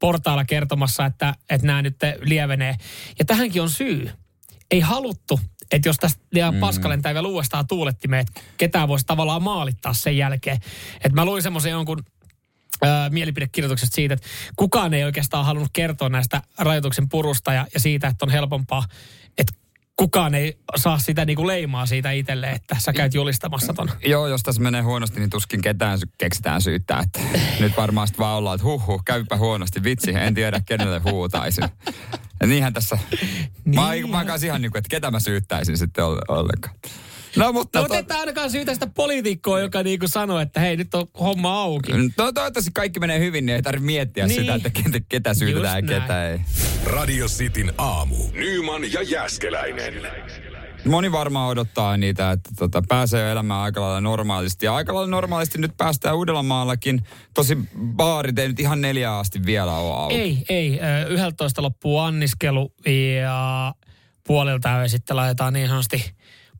portailla 0.00 0.44
kertomassa, 0.44 1.06
että, 1.06 1.34
että 1.50 1.66
nämä 1.66 1.82
nyt 1.82 1.96
lievenee. 2.20 2.76
Ja 3.18 3.24
tähänkin 3.24 3.62
on 3.62 3.70
syy. 3.70 4.10
Ei 4.70 4.80
haluttu, 4.80 5.40
että 5.70 5.88
jos 5.88 5.96
tästä 5.96 6.22
mm. 6.50 6.60
paska 6.60 6.88
lentää 6.88 7.14
vielä 7.14 7.28
uudestaan 7.28 7.66
tuulettimeen, 7.66 8.20
että 8.28 8.40
ketään 8.56 8.88
voisi 8.88 9.06
tavallaan 9.06 9.42
maalittaa 9.42 9.92
sen 9.94 10.16
jälkeen. 10.16 10.58
Että 10.94 11.14
mä 11.14 11.24
luin 11.24 11.42
semmoisen 11.42 11.70
jonkun 11.70 12.04
mielipidekirjoituksesta 13.10 13.94
siitä, 13.94 14.14
että 14.14 14.26
kukaan 14.56 14.94
ei 14.94 15.04
oikeastaan 15.04 15.44
halunnut 15.44 15.70
kertoa 15.72 16.08
näistä 16.08 16.42
rajoituksen 16.58 17.08
purusta 17.08 17.52
ja, 17.52 17.66
ja 17.74 17.80
siitä, 17.80 18.08
että 18.08 18.24
on 18.24 18.30
helpompaa, 18.30 18.84
että 19.38 19.52
kukaan 19.96 20.34
ei 20.34 20.58
saa 20.76 20.98
sitä 20.98 21.24
niinku 21.24 21.46
leimaa 21.46 21.86
siitä 21.86 22.10
itselle, 22.10 22.50
että 22.50 22.76
sä 22.78 22.92
käyt 22.92 23.14
julistamassa 23.14 23.74
ton. 23.74 23.90
Joo, 24.06 24.26
jos 24.26 24.42
tässä 24.42 24.62
menee 24.62 24.82
huonosti, 24.82 25.20
niin 25.20 25.30
tuskin 25.30 25.62
ketään 25.62 25.98
sy- 25.98 26.08
keksitään 26.18 26.62
syyttää. 26.62 27.00
Että 27.00 27.20
nyt 27.60 27.76
varmaan 27.76 28.08
sit 28.08 28.18
vaan 28.18 28.38
ollaan, 28.38 28.54
että 28.54 28.66
huh, 28.66 28.86
huh 28.86 29.02
käypä 29.04 29.36
huonosti. 29.36 29.82
Vitsi, 29.82 30.10
en 30.10 30.34
tiedä 30.34 30.60
kenelle 30.66 30.98
huutaisin. 30.98 31.64
Ja 32.40 32.46
niinhän 32.46 32.72
tässä, 32.72 32.98
niin. 33.64 34.10
mä, 34.10 34.24
mä 34.24 34.34
ihan 34.46 34.62
niin 34.62 34.72
kuin, 34.72 34.78
että 34.78 34.88
ketä 34.88 35.10
mä 35.10 35.20
syyttäisin 35.20 35.78
sitten 35.78 36.04
oll- 36.04 36.24
ollenkaan. 36.28 36.74
No 37.36 37.52
mutta... 37.52 37.78
No 37.78 37.82
mutta 37.82 37.98
et 37.98 38.10
ainakaan 38.10 38.50
syytä 38.50 38.74
sitä 38.74 38.86
poliitikkoa, 38.86 39.60
joka 39.60 39.82
niinku 39.82 40.08
sanoo, 40.08 40.38
että 40.40 40.60
hei 40.60 40.76
nyt 40.76 40.94
on 40.94 41.06
homma 41.20 41.62
auki. 41.62 41.92
No 41.92 42.32
toivottavasti 42.32 42.70
kaikki 42.74 43.00
menee 43.00 43.18
hyvin, 43.18 43.46
niin 43.46 43.56
ei 43.56 43.62
tarvitse 43.62 43.86
miettiä 43.86 44.26
Niin. 44.26 44.40
sitä, 44.40 44.54
että 44.54 44.70
ketä, 44.70 45.00
ketä 45.08 45.34
syytetään 45.34 45.88
ja 45.88 46.00
ketä 46.00 46.30
ei. 46.30 46.40
Radio 46.84 47.26
Cityn 47.26 47.72
aamu. 47.78 48.16
Nyman 48.32 48.92
ja 48.92 49.02
Jääskeläinen. 49.02 49.94
Moni 50.84 51.12
varmaan 51.12 51.48
odottaa 51.50 51.96
niitä, 51.96 52.30
että 52.30 52.50
tota, 52.58 52.82
pääsee 52.88 53.32
elämään 53.32 53.60
aika 53.60 53.80
lailla 53.80 54.00
normaalisti. 54.00 54.66
Ja 54.66 54.74
aika 54.74 54.94
lailla 54.94 55.10
normaalisti 55.10 55.58
nyt 55.58 55.76
päästään 55.76 56.16
Uudellamaallakin. 56.16 57.00
Tosi 57.34 57.58
baarit 57.96 58.38
ei 58.38 58.48
nyt 58.48 58.60
ihan 58.60 58.80
neljä 58.80 59.18
asti 59.18 59.46
vielä 59.46 59.76
ole 59.76 59.94
auki. 59.94 60.14
Ei, 60.14 60.44
ei. 60.48 60.80
Ö, 60.80 61.06
11 61.08 61.62
loppuu 61.62 61.98
anniskelu 61.98 62.72
ja 63.22 63.74
puolilta 64.26 64.68
ja 64.68 64.88
sitten 64.88 65.16
laitetaan 65.16 65.52
niin 65.52 65.68
sanotusti 65.68 66.04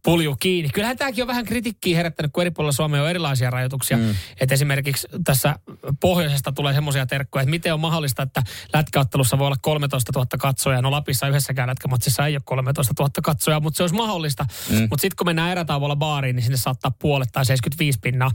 pulju 0.05 0.37
kiinni. 0.41 0.71
Kyllähän 0.71 0.97
tämäkin 0.97 1.25
on 1.25 1.29
vähän 1.29 1.45
kritiikkiä 1.45 1.97
herättänyt, 1.97 2.33
kun 2.33 2.41
eri 2.41 2.51
puolilla 2.51 2.73
Suomea 2.73 3.03
on 3.03 3.11
erilaisia 3.11 3.51
rajoituksia. 3.51 3.97
Mm. 3.97 4.15
Että 4.41 4.55
esimerkiksi 4.55 5.09
tässä 5.25 5.55
pohjoisesta 6.01 6.53
tulee 6.53 6.75
semmoisia 6.75 7.07
terkkoja, 7.07 7.43
että 7.43 7.51
miten 7.51 7.75
on 7.75 7.81
mahdollista, 7.81 8.23
että 8.23 8.43
lätkäottelussa 8.75 9.39
voi 9.39 9.47
olla 9.47 9.57
13 9.63 10.13
000 10.15 10.27
katsojaa. 10.39 10.83
No 10.83 10.91
Lapissa 10.91 11.29
yhdessäkään 11.29 11.69
lätkämatsissa 11.69 12.27
ei 12.27 12.35
ole 12.35 12.43
13 12.45 12.95
000 12.99 13.11
katsojaa, 13.23 13.61
mutta 13.61 13.77
se 13.77 13.83
olisi 13.83 13.95
mahdollista. 13.95 14.47
Mm. 14.71 14.81
Mutta 14.91 15.01
sitten 15.01 15.17
kun 15.17 15.27
mennään 15.27 15.53
erätauolla 15.53 15.97
baariin, 15.97 16.37
niin 16.37 16.45
sinne 16.45 16.57
saattaa 16.57 16.91
puolet 16.99 17.29
tai 17.33 17.47
75 17.47 17.99
pinnaa. 18.03 18.31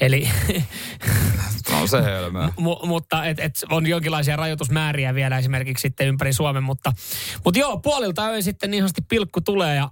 Eli... 0.00 0.28
no 1.72 1.86
se 1.86 2.02
helmää. 2.02 2.48
M- 2.48 2.88
mutta 2.88 3.24
et, 3.24 3.38
et 3.40 3.64
on 3.70 3.86
jonkinlaisia 3.86 4.36
rajoitusmääriä 4.36 5.14
vielä 5.14 5.38
esimerkiksi 5.38 5.82
sitten 5.82 6.06
ympäri 6.06 6.32
Suomen. 6.32 6.62
Mutta, 6.62 6.92
mutta 7.44 7.60
joo, 7.60 7.78
puolilta 7.78 8.34
ei 8.34 8.42
sitten 8.42 8.74
ihan 8.74 8.90
pilkku 9.08 9.40
tulee 9.40 9.76
ja 9.76 9.90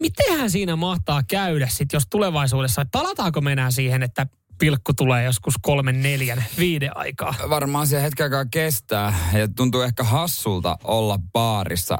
mitenhän 0.00 0.50
siinä 0.50 0.76
mahtaa 0.76 1.22
käydä 1.22 1.68
sitten, 1.68 1.96
jos 1.96 2.06
tulevaisuudessa, 2.10 2.86
palataanko 2.92 3.40
me 3.40 3.52
enää 3.52 3.70
siihen, 3.70 4.02
että 4.02 4.26
pilkku 4.58 4.92
tulee 4.92 5.24
joskus 5.24 5.54
kolmen, 5.62 6.02
neljän, 6.02 6.44
viiden 6.58 6.96
aikaa? 6.96 7.34
Varmaan 7.50 7.86
se 7.86 8.02
hetken 8.02 8.24
aikaa 8.24 8.44
kestää 8.44 9.14
ja 9.32 9.48
tuntuu 9.48 9.80
ehkä 9.80 10.04
hassulta 10.04 10.76
olla 10.84 11.18
baarissa 11.32 11.98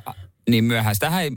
niin 0.50 0.64
myöhään. 0.64 0.94
Sitähän 0.94 1.22
ei, 1.22 1.30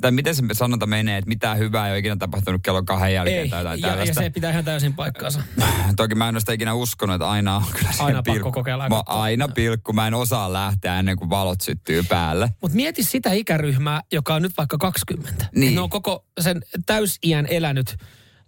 tai 0.00 0.10
miten 0.10 0.34
se 0.34 0.42
sanonta 0.52 0.86
menee, 0.86 1.18
että 1.18 1.28
mitään 1.28 1.58
hyvää 1.58 1.86
ei 1.86 1.92
ole 1.92 1.98
ikinä 1.98 2.16
tapahtunut 2.16 2.62
kello 2.64 2.82
kahden 2.82 3.14
jälkeen 3.14 3.42
ei, 3.42 3.48
tai 3.48 3.60
jotain 3.60 3.80
ja, 3.80 4.04
ja, 4.04 4.14
se 4.14 4.30
pitää 4.30 4.50
ihan 4.50 4.64
täysin 4.64 4.94
paikkaansa. 4.94 5.42
Toki 5.96 6.14
mä 6.14 6.28
en 6.28 6.34
ole 6.34 6.40
sitä 6.40 6.52
ikinä 6.52 6.74
uskonut, 6.74 7.14
että 7.14 7.30
aina 7.30 7.56
on 7.56 7.64
kyllä 7.72 7.90
Aina 7.98 8.22
pilkku. 8.22 8.44
pakko 8.44 8.60
kokeilla. 8.60 8.88
Mä, 8.88 9.02
aina 9.06 9.48
pilkku. 9.48 9.92
Mä 9.92 10.06
en 10.06 10.14
osaa 10.14 10.52
lähteä 10.52 10.98
ennen 10.98 11.16
kuin 11.16 11.30
valot 11.30 11.60
syttyy 11.60 12.02
päälle. 12.02 12.50
Mutta 12.60 12.76
mieti 12.76 13.02
sitä 13.02 13.32
ikäryhmää, 13.32 14.00
joka 14.12 14.34
on 14.34 14.42
nyt 14.42 14.52
vaikka 14.56 14.78
20. 14.78 15.46
Niin. 15.54 15.74
ne 15.74 15.80
on 15.80 15.90
koko 15.90 16.24
sen 16.40 16.62
täysiän 16.86 17.46
elänyt 17.50 17.96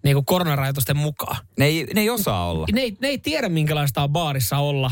niin 0.04 0.14
kuin 0.14 0.26
koronarajoitusten 0.26 0.96
mukaan. 0.96 1.36
Ne 1.58 1.64
ei, 1.64 1.86
ne 1.94 2.00
ei 2.00 2.10
osaa 2.10 2.50
olla. 2.50 2.66
Ne 2.72 2.80
ei, 2.80 2.96
ne 3.00 3.08
ei 3.08 3.18
tiedä, 3.18 3.48
minkälaista 3.48 4.02
on 4.02 4.10
baarissa 4.10 4.58
olla 4.58 4.90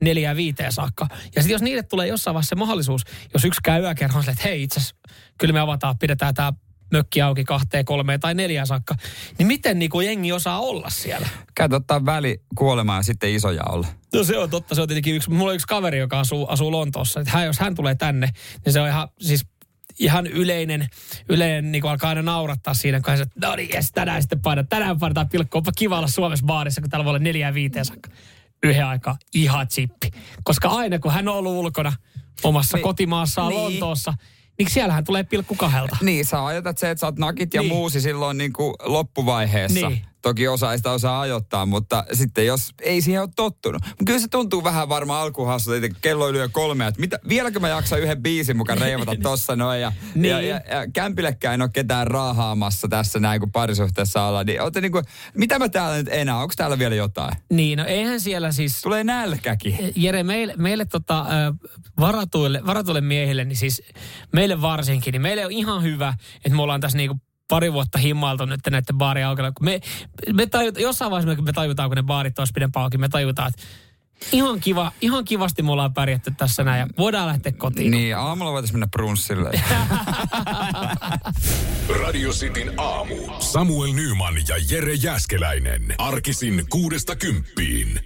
neljää 0.00 0.36
viiteen 0.36 0.72
saakka. 0.72 1.06
Ja 1.10 1.42
sitten 1.42 1.54
jos 1.54 1.62
niille 1.62 1.82
tulee 1.82 2.06
jossain 2.06 2.34
vaiheessa 2.34 2.48
se 2.48 2.54
mahdollisuus, 2.54 3.02
jos 3.34 3.44
yksi 3.44 3.60
käy 3.64 3.82
yökerhoon, 3.82 4.28
että 4.28 4.42
hei 4.44 4.62
itse 4.62 4.80
kyllä 5.38 5.52
me 5.52 5.60
avataan, 5.60 5.98
pidetään 5.98 6.34
tämä 6.34 6.52
mökki 6.92 7.22
auki 7.22 7.44
kahteen, 7.44 7.84
kolmeen 7.84 8.20
tai 8.20 8.34
neljään 8.34 8.66
saakka, 8.66 8.94
niin 9.38 9.46
miten 9.46 9.78
niin 9.78 9.90
kuin 9.90 10.06
jengi 10.06 10.32
osaa 10.32 10.60
olla 10.60 10.90
siellä? 10.90 11.28
Käyt 11.54 11.72
ottaa 11.72 12.04
väli 12.04 12.40
kuolemaan 12.54 12.98
ja 12.98 13.02
sitten 13.02 13.30
isoja 13.34 13.62
olla. 13.68 13.86
No 14.14 14.24
se 14.24 14.38
on 14.38 14.50
totta, 14.50 14.74
se 14.74 14.82
on 14.82 14.88
tietenkin 14.88 15.14
yksi. 15.14 15.30
Mulla 15.30 15.50
on 15.50 15.54
yksi 15.54 15.66
kaveri, 15.66 15.98
joka 15.98 16.20
asuu, 16.20 16.46
asuu 16.46 16.72
Lontoossa. 16.72 17.20
Että 17.20 17.32
hän, 17.32 17.46
jos 17.46 17.58
hän 17.58 17.74
tulee 17.74 17.94
tänne, 17.94 18.28
niin 18.64 18.72
se 18.72 18.80
on 18.80 18.88
ihan, 18.88 19.08
siis 19.20 19.46
ihan 19.98 20.26
yleinen, 20.26 20.88
yleinen 21.28 21.72
niin 21.72 21.82
kuin 21.82 21.90
alkaa 21.90 22.08
aina 22.08 22.22
naurattaa 22.22 22.74
siinä, 22.74 23.00
kun 23.00 23.08
hän 23.10 23.18
sanoo, 23.18 23.50
no 23.50 23.56
niin, 23.56 23.70
jes, 23.74 23.92
tänään 23.92 24.22
sitten 24.22 24.40
painat, 24.40 24.68
tänään 24.68 24.98
painetaan 24.98 25.28
pilkkoa, 25.28 25.58
onpa 25.58 25.72
kiva 25.76 25.98
olla 25.98 26.08
Suomessa 26.08 26.46
baarissa, 26.46 26.80
kun 26.80 26.90
täällä 26.90 27.04
voi 27.04 27.10
olla 27.10 27.18
neljää 27.18 27.54
viiteen 27.54 27.84
saakka. 27.84 28.10
Yhden 28.62 28.86
aikaa 28.86 29.16
ihan 29.34 29.68
chippi. 29.68 30.10
Koska 30.44 30.68
aina 30.68 30.98
kun 30.98 31.12
hän 31.12 31.28
on 31.28 31.34
ollut 31.34 31.52
ulkona 31.52 31.92
omassa 32.44 32.76
Niin. 32.76 32.82
kotimaassaan 32.82 33.48
Niin. 33.48 33.62
Lontoossa, 33.62 34.14
niin 34.58 34.70
siellähän 34.70 35.04
tulee 35.04 35.24
pilkku 35.24 35.54
kahdelta. 35.54 35.96
Niin, 36.02 36.24
sä 36.24 36.46
ajatat 36.46 36.78
se, 36.78 36.90
että 36.90 37.00
sä 37.00 37.06
oot 37.06 37.18
nakit 37.18 37.54
ja 37.54 37.60
Niin. 37.60 37.72
muusi 37.72 38.00
silloin 38.00 38.38
niin 38.38 38.52
kuin 38.52 38.74
loppuvaiheessa. 38.82 39.88
Niin. 39.88 40.06
Toki 40.26 40.48
osa 40.48 40.72
ei 40.72 40.78
sitä 40.78 40.90
osaa 40.90 41.20
ajoittaa, 41.20 41.66
mutta 41.66 42.04
sitten 42.12 42.46
jos 42.46 42.70
ei 42.82 43.00
siihen 43.02 43.22
ole 43.22 43.28
tottunut. 43.36 43.82
Mutta 43.86 44.04
kyllä 44.06 44.20
se 44.20 44.28
tuntuu 44.28 44.64
vähän 44.64 44.88
varmaan 44.88 45.22
alkuun 45.22 45.48
hassulta, 45.48 45.86
että 45.86 45.98
kello 46.00 46.28
yli 46.28 46.38
jo 46.38 46.48
kolme, 46.52 46.86
että 46.86 47.00
mitä, 47.00 47.18
vieläkö 47.28 47.60
mä 47.60 47.68
jaksan 47.68 48.00
yhden 48.00 48.22
biisin 48.22 48.56
mukaan 48.56 48.78
reivata 48.78 49.16
tossa 49.22 49.56
noin. 49.56 49.80
Ja, 49.80 49.92
Niin. 50.14 50.30
ja, 50.30 50.40
ja, 50.40 50.54
ja 50.70 50.86
kämpillekään 50.92 51.54
en 51.54 51.62
ole 51.62 51.70
ketään 51.72 52.06
raahaamassa 52.06 52.88
tässä 52.88 53.18
näin, 53.18 53.40
kun 53.40 53.52
parisuhteessa 53.52 54.22
ollaan. 54.22 54.46
Niin, 54.46 54.62
ootte 54.62 54.80
niin 54.80 54.92
kuin, 54.92 55.04
mitä 55.34 55.58
mä 55.58 55.68
täällä 55.68 55.96
nyt 55.96 56.08
enää, 56.10 56.38
onko 56.38 56.54
täällä 56.56 56.78
vielä 56.78 56.94
jotain? 56.94 57.32
Niin, 57.50 57.78
no 57.78 57.84
eihän 57.84 58.20
siellä 58.20 58.52
siis... 58.52 58.80
Tulee 58.80 59.04
nälkäkin. 59.04 59.92
Jere, 59.96 60.22
meille, 60.22 60.54
meille 60.56 60.84
tota, 60.84 61.26
varatuille, 62.00 62.62
varatuille 62.66 63.00
miehille, 63.00 63.44
niin 63.44 63.56
siis 63.56 63.82
meille 64.32 64.60
varsinkin, 64.60 65.12
niin 65.12 65.22
meille 65.22 65.46
on 65.46 65.52
ihan 65.52 65.82
hyvä, 65.82 66.14
että 66.36 66.56
me 66.56 66.62
ollaan 66.62 66.80
tässä 66.80 66.98
niinku 66.98 67.16
pari 67.48 67.72
vuotta 67.72 67.98
himmailtu 67.98 68.44
nyt 68.44 68.60
näiden 68.70 68.98
baarien 68.98 69.26
aukella. 69.26 69.52
Kun 69.52 69.64
me, 69.64 69.80
me 70.32 70.46
tajut, 70.46 70.78
jossain 70.78 71.10
vaiheessa 71.10 71.36
me, 71.36 71.46
me 71.46 71.52
tajutaan, 71.52 71.90
kun 71.90 71.96
ne 71.96 72.02
baarit 72.02 72.38
olisi 72.38 72.52
pidempään 72.52 72.84
auki, 72.84 72.98
me 72.98 73.08
tajutaan, 73.08 73.48
että 73.48 73.62
ihan, 74.32 74.60
kiva, 74.60 74.92
ihan 75.00 75.24
kivasti 75.24 75.62
me 75.62 75.72
ollaan 75.72 75.94
pärjätty 75.94 76.32
tässä 76.36 76.64
näin 76.64 76.80
ja 76.80 76.86
voidaan 76.98 77.26
lähteä 77.26 77.52
kotiin. 77.52 77.90
Niin, 77.90 78.16
aamulla 78.16 78.52
voitaisiin 78.52 78.74
mennä 78.74 78.86
brunssille. 78.86 79.50
Radio 82.02 82.30
Cityn 82.30 82.80
aamu. 82.80 83.14
Samuel 83.38 83.92
Nyman 83.92 84.34
ja 84.48 84.56
Jere 84.70 84.94
Jäskeläinen. 84.94 85.94
Arkisin 85.98 86.64
kuudesta 86.70 87.16
kymppiin. 87.16 88.00